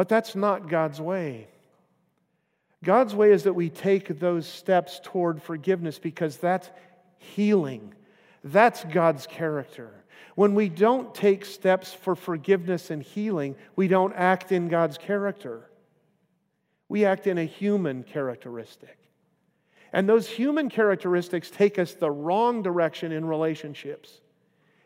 But 0.00 0.08
that's 0.08 0.34
not 0.34 0.70
God's 0.70 0.98
way. 0.98 1.46
God's 2.82 3.14
way 3.14 3.32
is 3.32 3.42
that 3.42 3.52
we 3.52 3.68
take 3.68 4.18
those 4.18 4.46
steps 4.46 4.98
toward 5.04 5.42
forgiveness 5.42 5.98
because 5.98 6.38
that's 6.38 6.70
healing. 7.18 7.92
That's 8.42 8.82
God's 8.84 9.26
character. 9.26 9.90
When 10.36 10.54
we 10.54 10.70
don't 10.70 11.14
take 11.14 11.44
steps 11.44 11.92
for 11.92 12.16
forgiveness 12.16 12.90
and 12.90 13.02
healing, 13.02 13.56
we 13.76 13.88
don't 13.88 14.14
act 14.14 14.52
in 14.52 14.68
God's 14.68 14.96
character. 14.96 15.68
We 16.88 17.04
act 17.04 17.26
in 17.26 17.36
a 17.36 17.44
human 17.44 18.02
characteristic. 18.02 18.96
And 19.92 20.08
those 20.08 20.26
human 20.26 20.70
characteristics 20.70 21.50
take 21.50 21.78
us 21.78 21.92
the 21.92 22.10
wrong 22.10 22.62
direction 22.62 23.12
in 23.12 23.26
relationships. 23.26 24.22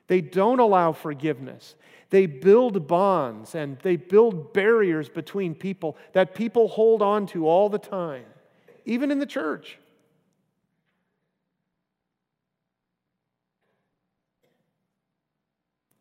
They 0.08 0.20
don't 0.20 0.58
allow 0.58 0.90
forgiveness. 0.90 1.76
They 2.14 2.26
build 2.26 2.86
bonds 2.86 3.56
and 3.56 3.76
they 3.80 3.96
build 3.96 4.52
barriers 4.52 5.08
between 5.08 5.52
people 5.52 5.96
that 6.12 6.32
people 6.32 6.68
hold 6.68 7.02
on 7.02 7.26
to 7.26 7.48
all 7.48 7.68
the 7.68 7.80
time, 7.80 8.26
even 8.84 9.10
in 9.10 9.18
the 9.18 9.26
church. 9.26 9.80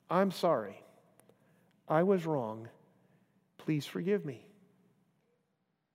I'm 0.08 0.30
sorry. 0.30 0.84
I 1.90 2.04
was 2.04 2.28
wrong. 2.28 2.68
Please 3.58 3.88
forgive 3.88 4.24
me. 4.24 4.46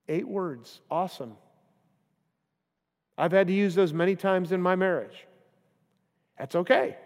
Eight 0.08 0.26
words. 0.26 0.80
Awesome. 0.90 1.36
I've 3.16 3.30
had 3.30 3.46
to 3.46 3.52
use 3.52 3.76
those 3.76 3.92
many 3.92 4.16
times 4.16 4.50
in 4.50 4.60
my 4.60 4.74
marriage. 4.74 5.28
That's 6.36 6.56
okay. 6.56 6.96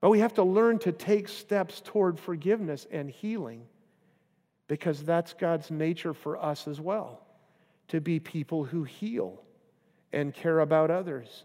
But 0.00 0.10
we 0.10 0.20
have 0.20 0.34
to 0.34 0.44
learn 0.44 0.78
to 0.80 0.92
take 0.92 1.28
steps 1.28 1.80
toward 1.84 2.20
forgiveness 2.20 2.86
and 2.90 3.10
healing 3.10 3.62
because 4.68 5.02
that's 5.02 5.32
God's 5.32 5.70
nature 5.70 6.14
for 6.14 6.42
us 6.42 6.68
as 6.68 6.80
well 6.80 7.22
to 7.88 8.00
be 8.00 8.20
people 8.20 8.64
who 8.64 8.84
heal 8.84 9.42
and 10.12 10.32
care 10.32 10.60
about 10.60 10.90
others. 10.90 11.44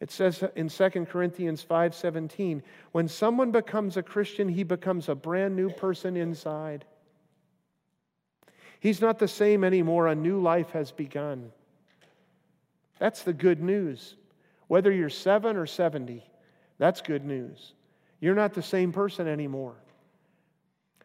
It 0.00 0.10
says 0.10 0.44
in 0.54 0.68
2 0.68 1.06
Corinthians 1.06 1.62
5:17, 1.62 2.62
when 2.92 3.08
someone 3.08 3.50
becomes 3.50 3.96
a 3.96 4.02
Christian, 4.02 4.48
he 4.48 4.64
becomes 4.64 5.08
a 5.08 5.14
brand 5.14 5.56
new 5.56 5.70
person 5.70 6.16
inside. 6.16 6.84
He's 8.80 9.00
not 9.00 9.18
the 9.18 9.28
same 9.28 9.62
anymore. 9.62 10.08
A 10.08 10.14
new 10.14 10.40
life 10.40 10.70
has 10.70 10.90
begun. 10.90 11.52
That's 12.98 13.22
the 13.22 13.32
good 13.32 13.62
news. 13.62 14.16
Whether 14.66 14.90
you're 14.90 15.08
7 15.08 15.56
or 15.56 15.66
70, 15.66 16.24
that's 16.82 17.00
good 17.00 17.24
news. 17.24 17.74
You're 18.18 18.34
not 18.34 18.54
the 18.54 18.62
same 18.62 18.90
person 18.90 19.28
anymore. 19.28 19.76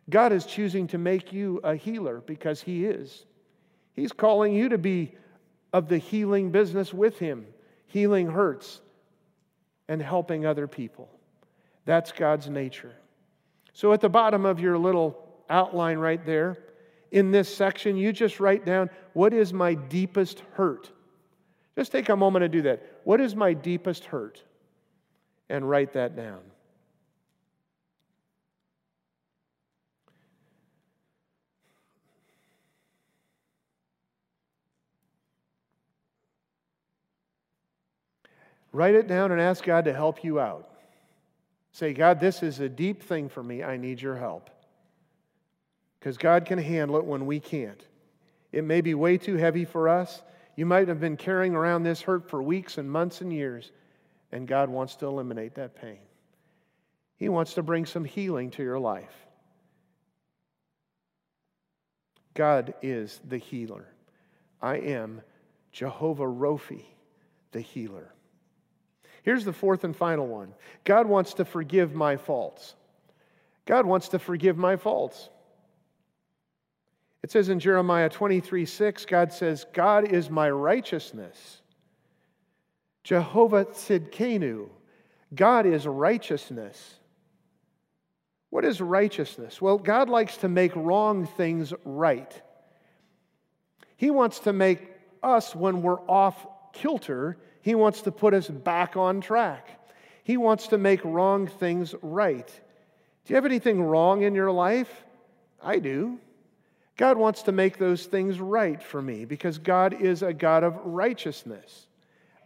God 0.10 0.34
is 0.34 0.44
choosing 0.44 0.88
to 0.88 0.98
make 0.98 1.32
you 1.32 1.60
a 1.64 1.76
healer 1.76 2.24
because 2.26 2.64
He 2.64 2.86
is. 2.86 3.28
He's 3.94 4.12
calling 4.12 4.56
you 4.56 4.70
to 4.70 4.80
be 4.80 5.14
of 5.72 5.88
the 5.88 6.00
healing 6.00 6.50
business 6.50 6.92
with 6.96 7.20
Him, 7.20 7.46
healing 7.86 8.26
hurts 8.26 8.82
and 9.88 10.02
helping 10.02 10.48
other 10.48 10.68
people. 10.68 11.12
That's 11.86 12.12
God's 12.12 12.50
nature. 12.50 12.96
So 13.74 13.94
at 13.94 14.02
the 14.02 14.10
bottom 14.10 14.48
of 14.48 14.60
your 14.60 14.80
little 14.80 15.28
outline 15.48 16.00
right 16.00 16.26
there, 16.26 16.58
in 17.12 17.30
this 17.30 17.56
section, 17.56 17.98
you 17.98 18.12
just 18.12 18.40
write 18.40 18.66
down 18.66 18.90
what 19.14 19.32
is 19.32 19.54
my 19.54 19.76
deepest 19.76 20.42
hurt? 20.54 20.90
Just 21.78 21.92
take 21.92 22.10
a 22.10 22.16
moment 22.16 22.42
to 22.42 22.50
do 22.50 22.64
that. 22.64 22.82
What 23.04 23.22
is 23.22 23.36
my 23.36 23.54
deepest 23.54 24.06
hurt? 24.06 24.42
And 25.50 25.68
write 25.70 25.94
that 25.94 26.16
down. 26.16 26.40
Write 38.74 38.96
it 38.96 39.08
down 39.08 39.32
and 39.32 39.42
ask 39.42 39.64
God 39.64 39.86
to 39.86 39.94
help 39.94 40.24
you 40.24 40.40
out. 40.40 40.70
Say, 41.72 41.94
God, 41.94 42.20
this 42.20 42.44
is 42.44 42.60
a 42.60 42.70
deep 42.70 43.02
thing 43.02 43.30
for 43.30 43.42
me. 43.42 43.64
I 43.64 43.78
need 43.78 44.02
your 44.02 44.16
help. 44.16 44.50
Because 46.00 46.18
God 46.18 46.46
can 46.46 46.60
handle 46.60 46.98
it 46.98 47.06
when 47.06 47.26
we 47.26 47.40
can't. 47.40 47.84
It 48.52 48.64
may 48.64 48.82
be 48.82 48.94
way 48.94 49.18
too 49.18 49.36
heavy 49.36 49.66
for 49.66 49.90
us. 49.90 50.22
You 50.56 50.66
might 50.66 50.88
have 50.88 51.00
been 51.00 51.18
carrying 51.18 51.56
around 51.56 51.84
this 51.84 52.02
hurt 52.02 52.30
for 52.30 52.42
weeks 52.42 52.78
and 52.78 52.90
months 52.92 53.22
and 53.22 53.32
years, 53.32 53.72
and 54.32 54.48
God 54.48 54.70
wants 54.70 54.96
to 54.98 55.06
eliminate 55.06 55.56
that 55.56 55.76
pain. 55.76 56.00
He 57.18 57.30
wants 57.30 57.54
to 57.56 57.64
bring 57.64 57.86
some 57.86 58.06
healing 58.06 58.52
to 58.52 58.64
your 58.64 58.80
life. 58.80 59.26
God 62.34 62.76
is 62.82 63.20
the 63.28 63.38
healer. 63.38 63.88
I 64.62 64.76
am 64.76 65.22
Jehovah 65.72 66.28
Rophi, 66.28 66.86
the 67.52 67.62
healer. 67.62 68.14
Here's 69.24 69.44
the 69.44 69.54
fourth 69.54 69.84
and 69.84 69.96
final 69.96 70.28
one 70.28 70.54
God 70.84 71.08
wants 71.08 71.34
to 71.36 71.46
forgive 71.46 71.94
my 71.94 72.16
faults. 72.16 72.76
God 73.66 73.86
wants 73.86 74.10
to 74.10 74.20
forgive 74.20 74.58
my 74.58 74.78
faults. 74.78 75.30
It 77.24 77.32
says 77.32 77.50
in 77.50 77.60
Jeremiah 77.60 78.10
23 78.10 78.66
6, 78.66 79.06
God 79.06 79.34
says, 79.34 79.66
God 79.74 80.08
is 80.08 80.30
my 80.30 80.50
righteousness. 80.50 81.62
Jehovah 83.08 83.64
Tzidkenu, 83.64 84.68
God 85.34 85.66
is 85.66 85.88
righteousness. 85.88 86.96
What 88.50 88.66
is 88.66 88.82
righteousness? 88.82 89.62
Well, 89.62 89.78
God 89.78 90.10
likes 90.10 90.36
to 90.40 90.50
make 90.50 90.76
wrong 90.76 91.26
things 91.26 91.74
right. 91.86 92.30
He 93.96 94.12
wants 94.12 94.40
to 94.40 94.52
make 94.52 94.92
us, 95.24 95.56
when 95.56 95.82
we're 95.84 96.02
off 96.02 96.46
kilter, 96.74 97.38
he 97.62 97.76
wants 97.76 98.02
to 98.02 98.12
put 98.12 98.34
us 98.34 98.50
back 98.50 98.98
on 98.98 99.22
track. 99.22 99.70
He 100.26 100.36
wants 100.36 100.68
to 100.68 100.78
make 100.78 101.00
wrong 101.06 101.48
things 101.48 101.96
right. 102.02 102.48
Do 102.48 103.32
you 103.32 103.36
have 103.36 103.46
anything 103.46 103.82
wrong 103.82 104.24
in 104.24 104.36
your 104.36 104.52
life? 104.52 105.06
I 105.64 105.80
do. 105.80 106.20
God 106.98 107.18
wants 107.18 107.44
to 107.44 107.54
make 107.54 107.78
those 107.78 108.06
things 108.06 108.38
right 108.42 108.84
for 108.84 109.02
me 109.02 109.24
because 109.24 109.60
God 109.60 109.94
is 110.02 110.24
a 110.24 110.34
God 110.34 110.66
of 110.66 110.76
righteousness. 110.84 111.88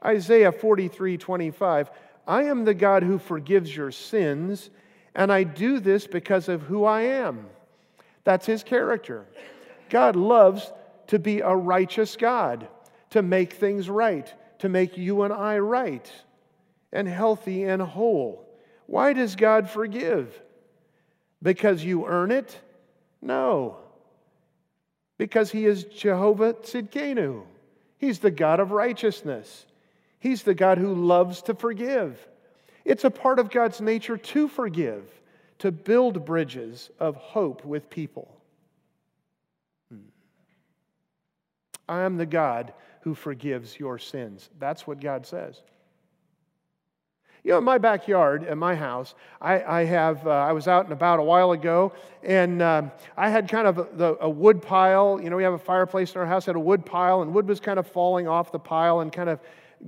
Isaiah 0.04 0.52
43 0.52 1.18
25, 1.18 1.92
I 2.28 2.44
am 2.44 2.66
the 2.66 2.74
God 2.74 3.04
who 3.04 3.18
forgives 3.18 3.76
your 3.76 3.92
sins, 3.92 4.70
and 5.16 5.32
I 5.32 5.44
do 5.44 5.80
this 5.80 6.08
because 6.08 6.50
of 6.50 6.62
who 6.64 6.86
I 6.86 7.02
am. 7.02 7.48
That's 8.24 8.46
his 8.46 8.64
character. 8.64 9.26
God 9.90 10.16
loves 10.16 10.72
to 11.08 11.20
be 11.20 11.42
a 11.42 11.56
righteous 11.56 12.16
God, 12.16 12.68
to 13.10 13.22
make 13.22 13.54
things 13.54 13.90
right 13.90 14.34
to 14.62 14.70
make 14.70 14.96
you 14.96 15.24
and 15.24 15.34
I 15.34 15.58
right 15.58 16.10
and 16.94 17.08
healthy 17.08 17.64
and 17.64 17.82
whole. 17.82 18.48
Why 18.86 19.12
does 19.12 19.36
God 19.36 19.68
forgive? 19.68 20.40
Because 21.42 21.84
you 21.84 22.06
earn 22.06 22.30
it? 22.30 22.60
No. 23.24 23.78
Because 25.18 25.52
He 25.52 25.66
is 25.66 25.86
Jehovah 25.86 26.54
Tzidkenu. 26.54 27.42
He's 27.98 28.20
the 28.20 28.30
God 28.30 28.60
of 28.60 28.70
righteousness. 28.70 29.66
He's 30.22 30.44
the 30.44 30.54
God 30.54 30.78
who 30.78 30.94
loves 30.94 31.42
to 31.44 31.56
forgive. 31.56 32.16
It's 32.86 33.04
a 33.04 33.10
part 33.10 33.40
of 33.40 33.50
God's 33.50 33.82
nature 33.82 34.18
to 34.18 34.48
forgive, 34.48 35.04
to 35.60 35.72
build 35.72 36.26
bridges 36.26 36.92
of 37.00 37.16
hope 37.16 37.66
with 37.66 37.90
people. 37.90 38.40
Hmm. 39.92 40.10
I 41.90 42.02
am 42.02 42.18
the 42.18 42.28
God 42.28 42.72
who 43.02 43.16
forgives 43.16 43.80
your 43.80 43.98
sins. 43.98 44.48
That's 44.60 44.86
what 44.86 45.00
God 45.00 45.26
says. 45.26 45.60
You 47.44 47.54
know, 47.54 47.58
in 47.58 47.64
my 47.64 47.80
backyard, 47.80 48.44
in 48.44 48.60
my 48.60 48.76
house, 48.76 49.16
I, 49.42 49.64
I 49.64 49.86
have, 49.86 50.28
uh, 50.28 50.30
I 50.30 50.52
was 50.52 50.68
out 50.68 50.84
and 50.84 50.94
about 50.94 51.18
a 51.18 51.24
while 51.24 51.52
ago, 51.54 51.94
and 52.22 52.62
uh, 52.62 52.84
I 53.18 53.32
had 53.32 53.50
kind 53.50 53.66
of 53.66 53.80
a, 54.00 54.18
a, 54.22 54.30
wood 54.30 54.62
pile. 54.62 55.20
You 55.20 55.32
know, 55.32 55.38
we 55.38 55.42
have 55.42 55.54
a 55.54 55.58
fireplace 55.58 56.14
in 56.14 56.22
our 56.22 56.28
house, 56.28 56.46
had 56.46 56.56
a 56.56 56.60
wood 56.60 56.86
pile, 56.86 57.24
and 57.24 57.34
wood 57.34 57.48
was 57.48 57.60
kind 57.60 57.80
of 57.80 57.88
falling 57.88 58.28
off 58.28 58.52
the 58.52 58.60
pile 58.60 59.00
and 59.00 59.12
kind 59.12 59.28
of 59.28 59.40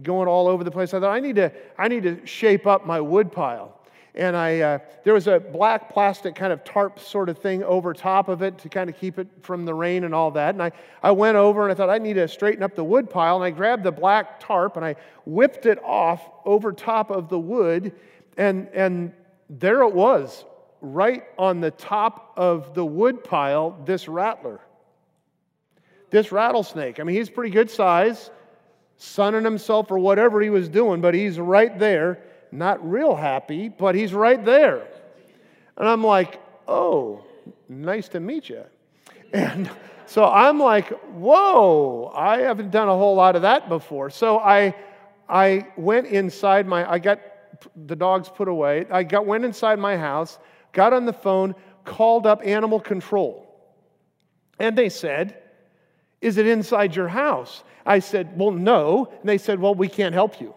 going 0.01 0.27
all 0.27 0.47
over 0.47 0.63
the 0.63 0.71
place. 0.71 0.93
I 0.93 0.99
thought, 0.99 1.13
I 1.13 1.19
need 1.19 1.35
to, 1.35 1.51
I 1.77 1.87
need 1.87 2.03
to 2.03 2.25
shape 2.25 2.65
up 2.65 2.85
my 2.85 2.99
wood 2.99 3.31
pile 3.31 3.79
and 4.15 4.35
I, 4.35 4.59
uh, 4.59 4.79
there 5.03 5.13
was 5.13 5.27
a 5.27 5.39
black 5.39 5.91
plastic 5.91 6.35
kind 6.35 6.53
of 6.53 6.63
tarp 6.63 6.99
sort 6.99 7.29
of 7.29 7.39
thing 7.39 7.63
over 7.63 7.93
top 7.93 8.27
of 8.27 8.43
it 8.43 8.59
to 8.59 8.69
kind 8.69 8.89
of 8.89 8.95
keep 8.95 9.17
it 9.17 9.27
from 9.41 9.65
the 9.65 9.73
rain 9.73 10.03
and 10.03 10.13
all 10.13 10.29
that. 10.31 10.53
And 10.53 10.61
I, 10.61 10.71
I 11.01 11.11
went 11.11 11.35
over 11.35 11.63
and 11.63 11.71
I 11.71 11.75
thought 11.75 11.89
I 11.89 11.97
need 11.97 12.13
to 12.13 12.27
straighten 12.27 12.61
up 12.61 12.75
the 12.75 12.83
wood 12.83 13.09
pile. 13.09 13.35
And 13.35 13.43
I 13.43 13.49
grabbed 13.49 13.83
the 13.83 13.91
black 13.91 14.39
tarp 14.39 14.77
and 14.77 14.85
I 14.85 14.97
whipped 15.25 15.65
it 15.65 15.79
off 15.83 16.29
over 16.45 16.71
top 16.71 17.09
of 17.09 17.27
the 17.27 17.39
wood. 17.39 17.93
And, 18.37 18.67
and 18.73 19.13
there 19.49 19.81
it 19.81 19.93
was, 19.93 20.45
right 20.81 21.23
on 21.39 21.59
the 21.59 21.71
top 21.71 22.33
of 22.37 22.75
the 22.75 22.85
wood 22.85 23.23
pile, 23.23 23.81
this 23.83 24.07
rattler. 24.07 24.59
This 26.11 26.31
rattlesnake. 26.31 26.99
I 26.99 27.03
mean, 27.03 27.15
he's 27.15 27.31
pretty 27.31 27.49
good 27.49 27.71
size, 27.71 28.29
sunning 28.97 29.43
himself 29.43 29.91
or 29.91 29.99
whatever 29.99 30.41
he 30.41 30.49
was 30.49 30.69
doing, 30.69 31.01
but 31.01 31.13
he's 31.13 31.39
right 31.39 31.77
there 31.77 32.19
not 32.53 32.87
real 32.87 33.15
happy, 33.15 33.67
but 33.67 33.95
he's 33.95 34.13
right 34.13 34.43
there. 34.45 34.87
And 35.75 35.87
I'm 35.87 36.03
like, 36.03 36.39
oh, 36.67 37.23
nice 37.67 38.07
to 38.09 38.19
meet 38.19 38.49
you. 38.49 38.63
And 39.33 39.67
so 40.05 40.25
I'm 40.25 40.59
like, 40.59 40.89
whoa, 41.13 42.11
I 42.15 42.41
haven't 42.41 42.69
done 42.69 42.87
a 42.87 42.95
whole 42.95 43.15
lot 43.15 43.35
of 43.35 43.41
that 43.41 43.67
before. 43.67 44.11
So 44.11 44.37
I, 44.37 44.75
I 45.27 45.69
went 45.75 46.05
inside 46.05 46.67
my, 46.67 46.87
I 46.87 46.99
got 46.99 47.19
the 47.87 47.95
dogs 47.95 48.29
put 48.29 48.47
away. 48.47 48.85
I 48.91 49.01
got, 49.01 49.25
went 49.25 49.43
inside 49.43 49.79
my 49.79 49.97
house, 49.97 50.37
got 50.71 50.93
on 50.93 51.05
the 51.05 51.13
phone, 51.13 51.55
called 51.83 52.27
up 52.27 52.41
animal 52.45 52.79
control. 52.79 53.49
And 54.59 54.77
they 54.77 54.89
said, 54.89 55.41
Is 56.23 56.37
it 56.37 56.47
inside 56.47 56.95
your 56.95 57.09
house? 57.09 57.63
I 57.85 57.99
said, 57.99 58.37
Well, 58.39 58.51
no. 58.51 59.09
And 59.19 59.29
they 59.29 59.37
said, 59.37 59.59
Well, 59.59 59.75
we 59.75 59.89
can't 59.89 60.13
help 60.13 60.39
you 60.41 60.53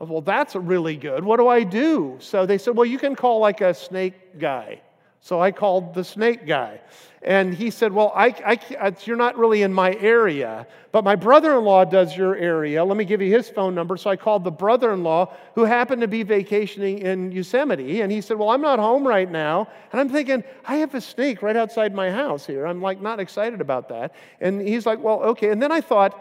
Said, 0.00 0.08
well, 0.08 0.22
that's 0.22 0.56
really 0.56 0.96
good. 0.96 1.24
What 1.24 1.38
do 1.38 1.48
I 1.48 1.62
do? 1.62 2.16
So 2.20 2.46
they 2.46 2.56
said, 2.56 2.74
well, 2.74 2.86
you 2.86 2.98
can 2.98 3.14
call 3.14 3.38
like 3.38 3.60
a 3.60 3.74
snake 3.74 4.38
guy. 4.38 4.80
So 5.20 5.40
I 5.40 5.52
called 5.52 5.94
the 5.94 6.02
snake 6.02 6.46
guy. 6.46 6.80
And 7.22 7.52
he 7.54 7.70
said, 7.70 7.92
Well, 7.92 8.12
I, 8.16 8.28
I, 8.46 8.76
uh, 8.76 8.92
you're 9.04 9.16
not 9.16 9.36
really 9.36 9.60
in 9.60 9.74
my 9.74 9.94
area, 9.96 10.66
but 10.90 11.04
my 11.04 11.14
brother 11.14 11.58
in 11.58 11.64
law 11.64 11.84
does 11.84 12.16
your 12.16 12.34
area. 12.34 12.82
Let 12.82 12.96
me 12.96 13.04
give 13.04 13.20
you 13.20 13.30
his 13.30 13.50
phone 13.50 13.74
number. 13.74 13.98
So 13.98 14.08
I 14.08 14.16
called 14.16 14.42
the 14.42 14.50
brother 14.50 14.92
in 14.92 15.02
law 15.02 15.34
who 15.54 15.64
happened 15.64 16.00
to 16.00 16.08
be 16.08 16.22
vacationing 16.22 17.00
in 17.00 17.30
Yosemite. 17.30 18.00
And 18.00 18.10
he 18.10 18.22
said, 18.22 18.38
Well, 18.38 18.48
I'm 18.48 18.62
not 18.62 18.78
home 18.78 19.06
right 19.06 19.30
now. 19.30 19.68
And 19.92 20.00
I'm 20.00 20.08
thinking, 20.08 20.42
I 20.64 20.76
have 20.76 20.94
a 20.94 21.00
snake 21.00 21.42
right 21.42 21.56
outside 21.56 21.94
my 21.94 22.10
house 22.10 22.46
here. 22.46 22.66
I'm 22.66 22.80
like 22.80 23.02
not 23.02 23.20
excited 23.20 23.60
about 23.60 23.90
that. 23.90 24.14
And 24.40 24.66
he's 24.66 24.86
like, 24.86 25.00
Well, 25.00 25.20
okay. 25.22 25.50
And 25.50 25.62
then 25.62 25.72
I 25.72 25.82
thought, 25.82 26.18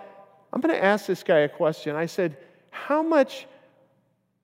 I'm 0.52 0.60
going 0.60 0.76
to 0.76 0.84
ask 0.84 1.06
this 1.06 1.24
guy 1.24 1.40
a 1.40 1.50
question. 1.50 1.96
I 1.96 2.08
said, 2.08 2.36
How 2.72 3.02
much 3.02 3.48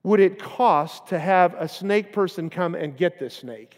would 0.04 0.20
it 0.20 0.42
cost 0.42 1.08
to 1.08 1.18
have 1.18 1.52
a 1.58 1.68
snake 1.68 2.14
person 2.14 2.48
come 2.48 2.74
and 2.74 2.96
get 2.96 3.18
this 3.18 3.34
snake? 3.34 3.76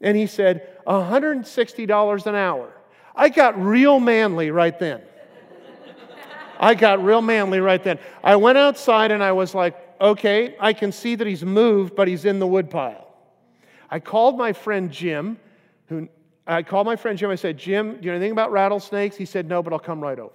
And 0.00 0.16
he 0.16 0.26
said, 0.26 0.78
$160 0.86 2.26
an 2.26 2.34
hour. 2.34 2.72
I 3.14 3.28
got 3.28 3.60
real 3.60 4.00
manly 4.00 4.50
right 4.50 4.78
then. 4.78 5.02
I 6.58 6.74
got 6.74 7.02
real 7.02 7.22
manly 7.22 7.60
right 7.60 7.82
then. 7.82 7.98
I 8.22 8.36
went 8.36 8.58
outside 8.58 9.10
and 9.12 9.22
I 9.22 9.32
was 9.32 9.54
like, 9.54 9.76
okay, 10.00 10.56
I 10.60 10.72
can 10.72 10.92
see 10.92 11.14
that 11.14 11.26
he's 11.26 11.44
moved, 11.44 11.96
but 11.96 12.08
he's 12.08 12.24
in 12.24 12.38
the 12.38 12.46
woodpile. 12.46 13.06
I 13.90 13.98
called 13.98 14.38
my 14.38 14.52
friend 14.52 14.90
Jim, 14.90 15.38
who 15.86 16.08
I 16.46 16.62
called 16.62 16.86
my 16.86 16.96
friend 16.96 17.18
Jim. 17.18 17.30
I 17.30 17.34
said, 17.34 17.58
Jim, 17.58 17.96
do 17.96 18.00
you 18.02 18.06
know 18.10 18.16
anything 18.16 18.32
about 18.32 18.52
rattlesnakes? 18.52 19.16
He 19.16 19.24
said, 19.24 19.48
no, 19.48 19.62
but 19.62 19.72
I'll 19.72 19.78
come 19.78 20.00
right 20.00 20.18
over. 20.18 20.34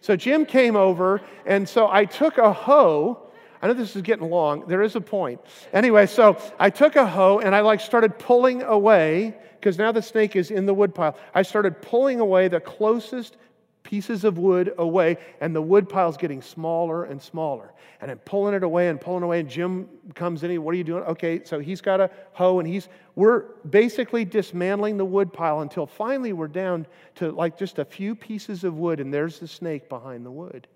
So 0.00 0.16
Jim 0.16 0.44
came 0.44 0.74
over, 0.74 1.20
and 1.46 1.68
so 1.68 1.88
I 1.88 2.04
took 2.04 2.38
a 2.38 2.52
hoe 2.52 3.30
I 3.62 3.68
know 3.68 3.74
this 3.74 3.94
is 3.94 4.02
getting 4.02 4.28
long. 4.28 4.66
There 4.66 4.82
is 4.82 4.96
a 4.96 5.00
point. 5.00 5.40
Anyway, 5.72 6.06
so 6.06 6.36
I 6.58 6.68
took 6.68 6.96
a 6.96 7.06
hoe 7.06 7.38
and 7.38 7.54
I 7.54 7.60
like 7.60 7.80
started 7.80 8.18
pulling 8.18 8.62
away 8.62 9.36
because 9.60 9.78
now 9.78 9.92
the 9.92 10.02
snake 10.02 10.34
is 10.34 10.50
in 10.50 10.66
the 10.66 10.74
woodpile. 10.74 11.16
I 11.32 11.42
started 11.42 11.80
pulling 11.80 12.18
away 12.18 12.48
the 12.48 12.58
closest 12.58 13.36
pieces 13.84 14.24
of 14.24 14.38
wood 14.38 14.74
away, 14.78 15.16
and 15.40 15.54
the 15.54 15.62
wood 15.62 15.88
pile's 15.88 16.16
getting 16.16 16.42
smaller 16.42 17.04
and 17.04 17.20
smaller. 17.20 17.72
And 18.00 18.10
I'm 18.10 18.18
pulling 18.18 18.54
it 18.54 18.62
away 18.62 18.88
and 18.88 19.00
pulling 19.00 19.22
away, 19.22 19.40
and 19.40 19.48
Jim 19.48 19.88
comes 20.14 20.42
in. 20.42 20.62
What 20.62 20.72
are 20.72 20.78
you 20.78 20.84
doing? 20.84 21.04
Okay, 21.04 21.44
so 21.44 21.58
he's 21.60 21.80
got 21.80 22.00
a 22.00 22.10
hoe, 22.32 22.58
and 22.58 22.68
he's 22.68 22.88
we're 23.14 23.40
basically 23.68 24.24
dismantling 24.24 24.96
the 24.96 25.04
wood 25.04 25.32
pile 25.32 25.60
until 25.60 25.86
finally 25.86 26.32
we're 26.32 26.48
down 26.48 26.86
to 27.16 27.30
like 27.30 27.58
just 27.58 27.78
a 27.78 27.84
few 27.84 28.14
pieces 28.14 28.64
of 28.64 28.76
wood, 28.76 28.98
and 29.00 29.12
there's 29.12 29.38
the 29.38 29.48
snake 29.48 29.88
behind 29.88 30.24
the 30.24 30.30
wood. 30.30 30.66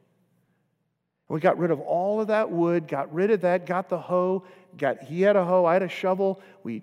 We 1.29 1.41
got 1.41 1.59
rid 1.59 1.71
of 1.71 1.81
all 1.81 2.21
of 2.21 2.29
that 2.29 2.51
wood, 2.51 2.87
got 2.87 3.13
rid 3.13 3.31
of 3.31 3.41
that, 3.41 3.67
got 3.67 3.89
the 3.89 3.99
hoe, 3.99 4.45
got 4.77 5.03
he 5.03 5.23
had 5.23 5.35
a 5.37 5.45
hoe, 5.45 5.65
I 5.65 5.73
had 5.73 5.83
a 5.83 5.89
shovel. 5.89 6.41
We 6.63 6.83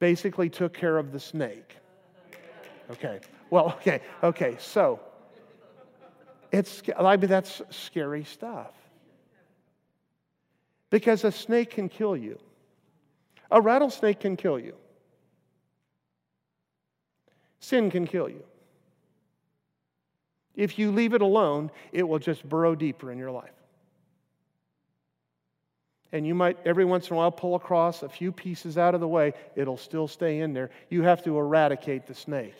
basically 0.00 0.50
took 0.50 0.72
care 0.74 0.98
of 0.98 1.12
the 1.12 1.20
snake. 1.20 1.76
Okay. 2.90 3.20
Well, 3.50 3.66
okay, 3.80 4.00
okay. 4.22 4.56
So 4.58 5.00
it's, 6.50 6.82
I 6.98 7.16
mean, 7.16 7.28
that's 7.28 7.62
scary 7.70 8.24
stuff. 8.24 8.72
Because 10.90 11.24
a 11.24 11.32
snake 11.32 11.70
can 11.70 11.88
kill 11.88 12.16
you, 12.16 12.38
a 13.50 13.60
rattlesnake 13.60 14.20
can 14.20 14.36
kill 14.36 14.58
you, 14.58 14.74
sin 17.60 17.90
can 17.90 18.06
kill 18.06 18.28
you. 18.28 18.44
If 20.56 20.78
you 20.78 20.92
leave 20.92 21.14
it 21.14 21.22
alone, 21.22 21.70
it 21.92 22.04
will 22.04 22.18
just 22.18 22.48
burrow 22.48 22.74
deeper 22.74 23.10
in 23.10 23.18
your 23.18 23.30
life. 23.30 23.50
And 26.12 26.24
you 26.24 26.34
might 26.34 26.58
every 26.64 26.84
once 26.84 27.08
in 27.08 27.14
a 27.14 27.16
while 27.16 27.32
pull 27.32 27.56
across 27.56 28.04
a 28.04 28.08
few 28.08 28.30
pieces 28.30 28.78
out 28.78 28.94
of 28.94 29.00
the 29.00 29.08
way, 29.08 29.32
it'll 29.56 29.76
still 29.76 30.06
stay 30.06 30.40
in 30.40 30.52
there. 30.52 30.70
You 30.88 31.02
have 31.02 31.24
to 31.24 31.36
eradicate 31.36 32.06
the 32.06 32.14
snake. 32.14 32.54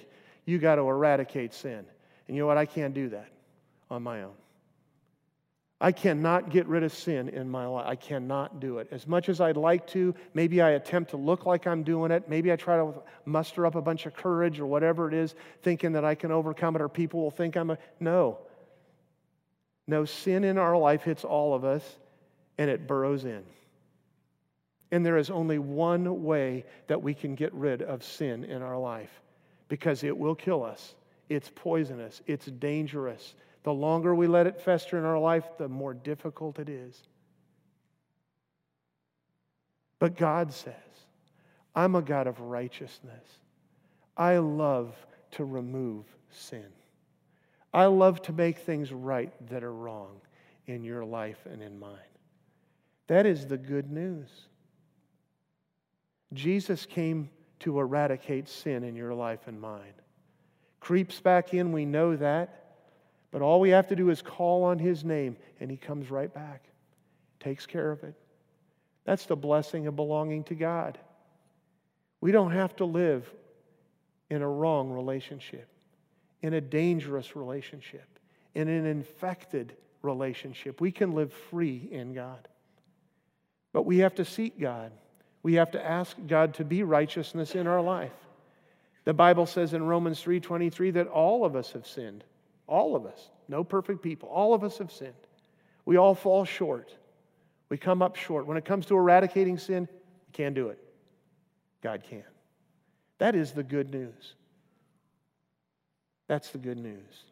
You 0.44 0.58
got 0.58 0.74
to 0.74 0.82
eradicate 0.82 1.54
sin. 1.54 1.84
And 2.26 2.36
you 2.36 2.42
know 2.42 2.46
what? 2.48 2.58
I 2.58 2.66
can't 2.66 2.94
do 2.94 3.10
that 3.10 3.28
on 3.90 4.02
my 4.02 4.22
own. 4.22 4.34
I 5.80 5.92
cannot 5.92 6.50
get 6.50 6.66
rid 6.66 6.82
of 6.82 6.92
sin 6.92 7.28
in 7.28 7.50
my 7.50 7.66
life. 7.66 7.84
I 7.86 7.96
cannot 7.96 8.60
do 8.60 8.78
it. 8.78 8.88
As 8.90 9.06
much 9.06 9.28
as 9.28 9.40
I'd 9.40 9.56
like 9.56 9.86
to, 9.88 10.14
maybe 10.32 10.62
I 10.62 10.70
attempt 10.70 11.10
to 11.10 11.16
look 11.16 11.46
like 11.46 11.66
I'm 11.66 11.82
doing 11.82 12.10
it. 12.10 12.28
Maybe 12.28 12.52
I 12.52 12.56
try 12.56 12.76
to 12.76 12.94
muster 13.24 13.66
up 13.66 13.74
a 13.74 13.82
bunch 13.82 14.06
of 14.06 14.14
courage 14.14 14.60
or 14.60 14.66
whatever 14.66 15.08
it 15.08 15.14
is, 15.14 15.34
thinking 15.62 15.92
that 15.92 16.04
I 16.04 16.14
can 16.14 16.30
overcome 16.30 16.76
it 16.76 16.82
or 16.82 16.88
people 16.88 17.20
will 17.20 17.30
think 17.30 17.56
I'm 17.56 17.70
a. 17.70 17.78
No. 18.00 18.38
No, 19.86 20.04
sin 20.04 20.44
in 20.44 20.58
our 20.58 20.76
life 20.76 21.02
hits 21.02 21.24
all 21.24 21.54
of 21.54 21.64
us 21.64 21.98
and 22.56 22.70
it 22.70 22.86
burrows 22.86 23.24
in. 23.24 23.42
And 24.90 25.04
there 25.04 25.18
is 25.18 25.28
only 25.28 25.58
one 25.58 26.22
way 26.22 26.64
that 26.86 27.02
we 27.02 27.14
can 27.14 27.34
get 27.34 27.52
rid 27.52 27.82
of 27.82 28.04
sin 28.04 28.44
in 28.44 28.62
our 28.62 28.78
life 28.78 29.10
because 29.68 30.04
it 30.04 30.16
will 30.16 30.36
kill 30.36 30.62
us. 30.62 30.94
It's 31.28 31.50
poisonous, 31.54 32.22
it's 32.26 32.46
dangerous, 32.46 33.34
the 33.64 33.72
longer 33.72 34.14
we 34.14 34.26
let 34.26 34.46
it 34.46 34.60
fester 34.60 34.98
in 34.98 35.04
our 35.04 35.18
life, 35.18 35.44
the 35.58 35.68
more 35.68 35.94
difficult 35.94 36.58
it 36.58 36.68
is. 36.68 37.02
But 39.98 40.16
God 40.16 40.52
says, 40.52 40.74
I'm 41.74 41.94
a 41.94 42.02
God 42.02 42.26
of 42.26 42.38
righteousness. 42.40 43.24
I 44.16 44.36
love 44.38 44.94
to 45.32 45.44
remove 45.44 46.04
sin. 46.30 46.66
I 47.72 47.86
love 47.86 48.22
to 48.22 48.32
make 48.32 48.58
things 48.58 48.92
right 48.92 49.32
that 49.48 49.64
are 49.64 49.72
wrong 49.72 50.20
in 50.66 50.84
your 50.84 51.04
life 51.04 51.44
and 51.50 51.62
in 51.62 51.78
mine. 51.78 51.98
That 53.06 53.26
is 53.26 53.46
the 53.46 53.58
good 53.58 53.90
news. 53.90 54.28
Jesus 56.34 56.86
came 56.86 57.30
to 57.60 57.80
eradicate 57.80 58.48
sin 58.48 58.84
in 58.84 58.94
your 58.94 59.14
life 59.14 59.40
and 59.46 59.60
mine. 59.60 59.94
Creeps 60.80 61.20
back 61.20 61.54
in, 61.54 61.72
we 61.72 61.86
know 61.86 62.14
that. 62.14 62.63
But 63.34 63.42
all 63.42 63.58
we 63.58 63.70
have 63.70 63.88
to 63.88 63.96
do 63.96 64.10
is 64.10 64.22
call 64.22 64.62
on 64.62 64.78
his 64.78 65.02
name, 65.02 65.36
and 65.58 65.68
he 65.68 65.76
comes 65.76 66.08
right 66.08 66.32
back, 66.32 66.68
takes 67.40 67.66
care 67.66 67.90
of 67.90 68.04
it. 68.04 68.14
That's 69.04 69.26
the 69.26 69.34
blessing 69.34 69.88
of 69.88 69.96
belonging 69.96 70.44
to 70.44 70.54
God. 70.54 70.98
We 72.20 72.30
don't 72.30 72.52
have 72.52 72.76
to 72.76 72.84
live 72.84 73.28
in 74.30 74.40
a 74.40 74.48
wrong 74.48 74.88
relationship, 74.92 75.66
in 76.42 76.54
a 76.54 76.60
dangerous 76.60 77.34
relationship, 77.34 78.06
in 78.54 78.68
an 78.68 78.86
infected 78.86 79.74
relationship. 80.02 80.80
We 80.80 80.92
can 80.92 81.10
live 81.10 81.32
free 81.32 81.88
in 81.90 82.14
God. 82.14 82.46
But 83.72 83.82
we 83.82 83.98
have 83.98 84.14
to 84.14 84.24
seek 84.24 84.60
God. 84.60 84.92
We 85.42 85.54
have 85.54 85.72
to 85.72 85.84
ask 85.84 86.16
God 86.28 86.54
to 86.54 86.64
be 86.64 86.84
righteousness 86.84 87.56
in 87.56 87.66
our 87.66 87.82
life. 87.82 88.14
The 89.02 89.12
Bible 89.12 89.46
says 89.46 89.74
in 89.74 89.82
Romans 89.82 90.22
3:23 90.22 90.92
that 90.92 91.08
all 91.08 91.44
of 91.44 91.56
us 91.56 91.72
have 91.72 91.84
sinned 91.84 92.22
all 92.66 92.96
of 92.96 93.06
us, 93.06 93.30
no 93.48 93.62
perfect 93.62 94.02
people. 94.02 94.28
All 94.28 94.54
of 94.54 94.64
us 94.64 94.78
have 94.78 94.90
sinned. 94.90 95.12
We 95.84 95.96
all 95.96 96.14
fall 96.14 96.44
short. 96.44 96.94
We 97.68 97.76
come 97.76 98.02
up 98.02 98.16
short. 98.16 98.46
When 98.46 98.56
it 98.56 98.64
comes 98.64 98.86
to 98.86 98.96
eradicating 98.96 99.58
sin, 99.58 99.88
we 99.90 100.32
can't 100.32 100.54
do 100.54 100.68
it. 100.68 100.78
God 101.82 102.02
can. 102.08 102.24
That 103.18 103.34
is 103.34 103.52
the 103.52 103.62
good 103.62 103.90
news. 103.90 104.34
That's 106.26 106.50
the 106.50 106.58
good 106.58 106.78
news. 106.78 107.24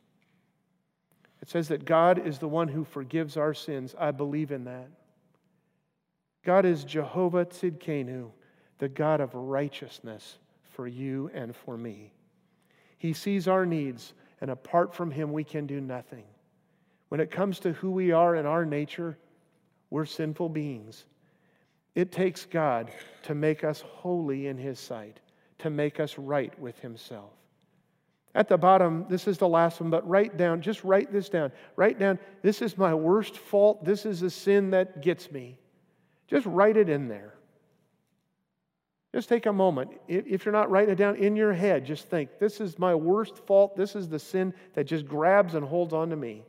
It 1.40 1.48
says 1.48 1.68
that 1.68 1.84
God 1.84 2.24
is 2.24 2.38
the 2.38 2.48
one 2.48 2.68
who 2.68 2.84
forgives 2.84 3.36
our 3.36 3.54
sins. 3.54 3.94
I 3.98 4.10
believe 4.10 4.52
in 4.52 4.64
that. 4.64 4.88
God 6.44 6.64
is 6.64 6.84
Jehovah 6.84 7.46
Tzidkenu, 7.46 8.30
the 8.78 8.88
God 8.88 9.20
of 9.20 9.34
righteousness 9.34 10.38
for 10.72 10.86
you 10.86 11.30
and 11.34 11.54
for 11.54 11.76
me. 11.76 12.12
He 12.98 13.12
sees 13.12 13.48
our 13.48 13.66
needs 13.66 14.12
and 14.42 14.50
apart 14.50 14.92
from 14.92 15.12
Him, 15.12 15.32
we 15.32 15.44
can 15.44 15.66
do 15.66 15.80
nothing. 15.80 16.24
When 17.08 17.20
it 17.20 17.30
comes 17.30 17.60
to 17.60 17.72
who 17.74 17.92
we 17.92 18.10
are 18.10 18.34
in 18.34 18.44
our 18.44 18.66
nature, 18.66 19.16
we're 19.88 20.04
sinful 20.04 20.48
beings. 20.48 21.04
It 21.94 22.10
takes 22.10 22.44
God 22.44 22.90
to 23.22 23.36
make 23.36 23.62
us 23.62 23.82
holy 23.82 24.48
in 24.48 24.58
His 24.58 24.80
sight, 24.80 25.20
to 25.58 25.70
make 25.70 26.00
us 26.00 26.18
right 26.18 26.58
with 26.58 26.76
Himself. 26.80 27.30
At 28.34 28.48
the 28.48 28.58
bottom, 28.58 29.06
this 29.08 29.28
is 29.28 29.38
the 29.38 29.46
last 29.46 29.80
one, 29.80 29.90
but 29.90 30.08
write 30.08 30.36
down, 30.36 30.60
just 30.60 30.82
write 30.82 31.12
this 31.12 31.28
down. 31.28 31.52
Write 31.76 32.00
down, 32.00 32.18
this 32.42 32.62
is 32.62 32.76
my 32.76 32.94
worst 32.94 33.36
fault. 33.36 33.84
This 33.84 34.04
is 34.04 34.22
a 34.22 34.30
sin 34.30 34.70
that 34.70 35.02
gets 35.02 35.30
me. 35.30 35.56
Just 36.26 36.46
write 36.46 36.76
it 36.76 36.88
in 36.88 37.06
there. 37.06 37.34
Just 39.14 39.28
take 39.28 39.44
a 39.44 39.52
moment. 39.52 39.90
If 40.08 40.44
you're 40.44 40.52
not 40.52 40.70
writing 40.70 40.92
it 40.92 40.96
down 40.96 41.16
in 41.16 41.36
your 41.36 41.52
head, 41.52 41.84
just 41.84 42.08
think 42.08 42.38
this 42.38 42.60
is 42.60 42.78
my 42.78 42.94
worst 42.94 43.36
fault. 43.46 43.76
This 43.76 43.94
is 43.94 44.08
the 44.08 44.18
sin 44.18 44.54
that 44.72 44.84
just 44.84 45.06
grabs 45.06 45.54
and 45.54 45.66
holds 45.66 45.92
on 45.92 46.10
to 46.10 46.16
me. 46.16 46.44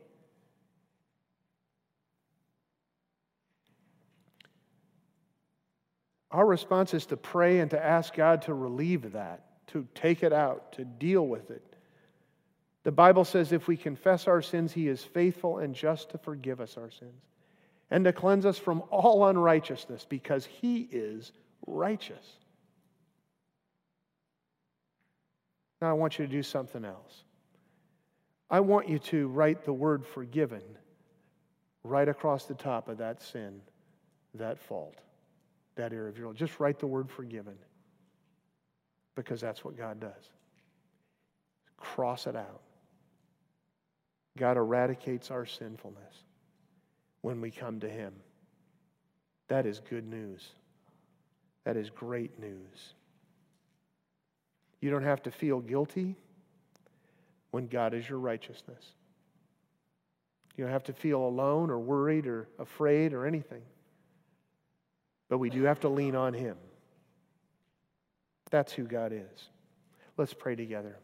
Our 6.30 6.46
response 6.46 6.94
is 6.94 7.06
to 7.06 7.16
pray 7.16 7.60
and 7.60 7.70
to 7.70 7.84
ask 7.84 8.14
God 8.14 8.42
to 8.42 8.54
relieve 8.54 9.12
that, 9.12 9.44
to 9.68 9.86
take 9.94 10.22
it 10.22 10.32
out, 10.32 10.72
to 10.72 10.84
deal 10.84 11.26
with 11.26 11.50
it. 11.50 11.62
The 12.82 12.92
Bible 12.92 13.24
says 13.24 13.52
if 13.52 13.68
we 13.68 13.76
confess 13.76 14.26
our 14.26 14.42
sins, 14.42 14.72
He 14.72 14.88
is 14.88 15.04
faithful 15.04 15.58
and 15.58 15.74
just 15.74 16.10
to 16.10 16.18
forgive 16.18 16.60
us 16.60 16.76
our 16.76 16.90
sins 16.90 17.22
and 17.90 18.04
to 18.04 18.12
cleanse 18.12 18.46
us 18.46 18.58
from 18.58 18.82
all 18.90 19.26
unrighteousness 19.26 20.06
because 20.08 20.46
He 20.46 20.88
is 20.90 21.30
righteous. 21.66 22.38
Now, 25.80 25.90
I 25.90 25.92
want 25.92 26.18
you 26.18 26.26
to 26.26 26.30
do 26.30 26.42
something 26.42 26.84
else. 26.84 27.24
I 28.50 28.60
want 28.60 28.88
you 28.88 28.98
to 29.00 29.28
write 29.28 29.64
the 29.64 29.72
word 29.72 30.06
forgiven 30.06 30.62
right 31.82 32.08
across 32.08 32.44
the 32.44 32.54
top 32.54 32.88
of 32.88 32.98
that 32.98 33.22
sin, 33.22 33.60
that 34.34 34.58
fault, 34.58 34.96
that 35.76 35.92
area 35.92 36.08
of 36.08 36.18
your 36.18 36.28
life. 36.28 36.36
Just 36.36 36.60
write 36.60 36.78
the 36.78 36.86
word 36.86 37.10
forgiven 37.10 37.56
because 39.14 39.40
that's 39.40 39.64
what 39.64 39.76
God 39.76 40.00
does. 40.00 40.30
Cross 41.76 42.26
it 42.26 42.36
out. 42.36 42.62
God 44.38 44.56
eradicates 44.56 45.30
our 45.30 45.46
sinfulness 45.46 46.24
when 47.20 47.40
we 47.40 47.50
come 47.50 47.80
to 47.80 47.88
Him. 47.88 48.12
That 49.48 49.66
is 49.66 49.80
good 49.80 50.06
news. 50.06 50.48
That 51.64 51.76
is 51.76 51.90
great 51.90 52.38
news. 52.38 52.94
You 54.84 54.90
don't 54.90 55.04
have 55.04 55.22
to 55.22 55.30
feel 55.30 55.60
guilty 55.60 56.14
when 57.52 57.68
God 57.68 57.94
is 57.94 58.06
your 58.06 58.18
righteousness. 58.18 58.84
You 60.54 60.64
don't 60.64 60.74
have 60.74 60.84
to 60.84 60.92
feel 60.92 61.22
alone 61.22 61.70
or 61.70 61.78
worried 61.78 62.26
or 62.26 62.48
afraid 62.58 63.14
or 63.14 63.24
anything. 63.24 63.62
But 65.30 65.38
we 65.38 65.48
do 65.48 65.62
have 65.62 65.80
to 65.80 65.88
lean 65.88 66.14
on 66.14 66.34
Him. 66.34 66.58
That's 68.50 68.74
who 68.74 68.84
God 68.84 69.14
is. 69.14 69.48
Let's 70.18 70.34
pray 70.34 70.54
together. 70.54 70.98